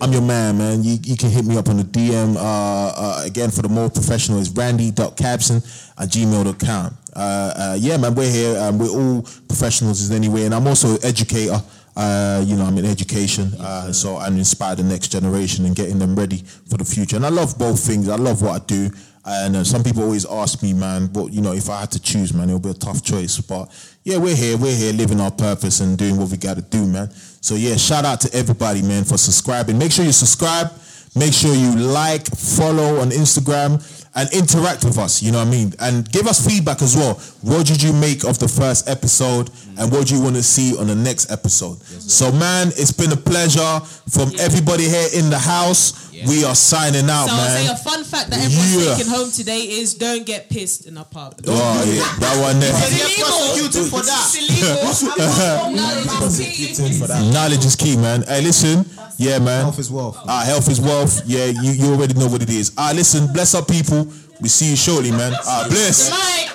I'm 0.00 0.12
your 0.12 0.22
man, 0.22 0.58
man. 0.58 0.84
You, 0.84 0.96
you 1.02 1.16
can 1.16 1.30
hit 1.30 1.44
me 1.44 1.56
up 1.56 1.68
on 1.68 1.76
the 1.76 1.82
DM. 1.82 2.36
Uh, 2.36 2.40
uh, 2.40 3.22
again, 3.24 3.50
for 3.50 3.62
the 3.62 3.68
more 3.68 3.90
professional, 3.90 4.38
is 4.38 4.50
randy.cabson 4.50 5.56
at 5.98 6.08
gmail.com. 6.08 6.96
Uh, 7.14 7.18
uh, 7.18 7.76
yeah, 7.78 7.96
man, 7.96 8.14
we're 8.14 8.30
here. 8.30 8.58
Um, 8.60 8.78
we're 8.78 8.90
all 8.90 9.22
professionals 9.48 10.08
in 10.08 10.16
any 10.16 10.28
way. 10.28 10.44
And 10.44 10.54
I'm 10.54 10.66
also 10.66 10.94
an 10.94 10.98
educator. 11.02 11.60
Uh, 11.96 12.44
you 12.46 12.54
know, 12.54 12.64
I'm 12.64 12.78
in 12.78 12.84
education, 12.84 13.52
uh, 13.54 13.92
so 13.92 14.14
I 14.14 14.28
inspire 14.28 14.76
the 14.76 14.84
next 14.84 15.08
generation 15.08 15.64
and 15.64 15.74
getting 15.74 15.98
them 15.98 16.14
ready 16.14 16.44
for 16.70 16.76
the 16.76 16.84
future. 16.84 17.16
And 17.16 17.26
I 17.26 17.30
love 17.30 17.58
both 17.58 17.84
things. 17.84 18.08
I 18.08 18.14
love 18.14 18.40
what 18.40 18.62
I 18.62 18.64
do. 18.64 18.90
And 19.24 19.66
some 19.66 19.82
people 19.82 20.04
always 20.04 20.24
ask 20.24 20.62
me, 20.62 20.74
man, 20.74 21.08
but 21.08 21.32
you 21.32 21.42
know, 21.42 21.52
if 21.52 21.68
I 21.68 21.80
had 21.80 21.90
to 21.90 22.00
choose, 22.00 22.32
man, 22.32 22.48
it 22.50 22.52
would 22.52 22.62
be 22.62 22.70
a 22.70 22.74
tough 22.74 23.02
choice. 23.02 23.40
But 23.40 23.68
yeah, 24.08 24.16
we're 24.16 24.34
here. 24.34 24.56
We're 24.56 24.74
here 24.74 24.94
living 24.94 25.20
our 25.20 25.30
purpose 25.30 25.80
and 25.80 25.98
doing 25.98 26.16
what 26.16 26.30
we 26.30 26.38
got 26.38 26.56
to 26.56 26.62
do, 26.62 26.86
man. 26.86 27.10
So 27.42 27.56
yeah, 27.56 27.76
shout 27.76 28.06
out 28.06 28.22
to 28.22 28.34
everybody, 28.34 28.80
man, 28.80 29.04
for 29.04 29.18
subscribing. 29.18 29.76
Make 29.76 29.92
sure 29.92 30.02
you 30.02 30.12
subscribe. 30.12 30.72
Make 31.14 31.34
sure 31.34 31.54
you 31.54 31.76
like, 31.76 32.26
follow 32.26 33.00
on 33.00 33.10
Instagram, 33.10 33.80
and 34.14 34.28
interact 34.32 34.84
with 34.84 34.98
us. 34.98 35.22
You 35.22 35.32
know 35.32 35.38
what 35.38 35.48
I 35.48 35.50
mean? 35.50 35.74
And 35.80 36.10
give 36.10 36.26
us 36.26 36.44
feedback 36.46 36.82
as 36.82 36.96
well. 36.96 37.14
What 37.42 37.66
did 37.66 37.82
you 37.82 37.92
make 37.92 38.24
of 38.24 38.38
the 38.38 38.48
first 38.48 38.88
episode, 38.88 39.50
and 39.78 39.90
what 39.92 40.06
do 40.08 40.14
you 40.16 40.22
want 40.22 40.36
to 40.36 40.42
see 40.42 40.76
on 40.76 40.86
the 40.88 40.94
next 40.96 41.30
episode? 41.30 41.78
so, 41.82 42.32
man, 42.32 42.68
it's 42.76 42.92
been 42.92 43.12
a 43.12 43.16
pleasure 43.16 43.80
from 44.10 44.32
everybody 44.40 44.84
here 44.88 45.08
in 45.14 45.30
the 45.30 45.38
house. 45.38 46.06
We 46.26 46.42
are 46.44 46.54
signing 46.56 47.08
out, 47.08 47.28
So 47.28 47.34
I'll 47.36 47.48
say 47.48 47.66
man. 47.66 47.74
a 47.74 47.76
fun 47.78 48.02
fact 48.02 48.30
that 48.30 48.40
everyone's 48.42 48.74
Yeah. 48.84 48.94
taking 48.96 49.12
home 49.12 49.30
today 49.30 49.60
is 49.60 49.94
don't 49.94 50.26
get 50.26 50.50
pissed 50.50 50.86
in 50.86 50.96
a 50.98 51.04
pub. 51.04 51.38
Oh, 51.46 51.84
yeah, 51.86 52.02
that 52.18 52.40
one 52.42 52.58
there. 52.58 52.72
prosecuted 52.72 53.86
for 53.90 54.02
that. 57.06 57.30
Knowledge 57.32 57.64
is 57.64 57.76
key, 57.76 57.96
man. 57.96 58.22
Hey, 58.22 58.42
listen. 58.42 58.84
Yeah, 59.18 59.40
man. 59.40 59.62
Health 59.62 59.78
is 59.80 59.90
wealth. 59.90 60.16
Ah, 60.28 60.44
health 60.46 60.70
is 60.70 60.80
wealth. 60.80 61.22
Yeah, 61.26 61.46
you, 61.46 61.72
you 61.72 61.92
already 61.92 62.14
know 62.14 62.28
what 62.28 62.40
it 62.40 62.50
is. 62.50 62.72
Ah, 62.78 62.92
listen, 62.94 63.32
bless 63.32 63.52
up 63.54 63.66
people. 63.66 64.06
We 64.40 64.48
see 64.48 64.70
you 64.70 64.76
shortly, 64.76 65.10
man. 65.10 65.32
Ah, 65.44 65.66
bless. 65.68 66.08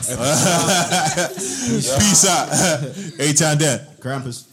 Peace 2.00 2.26
out. 2.26 2.48
A 3.20 3.34
time 3.34 3.58
then. 3.58 3.82
Krampus. 4.00 4.46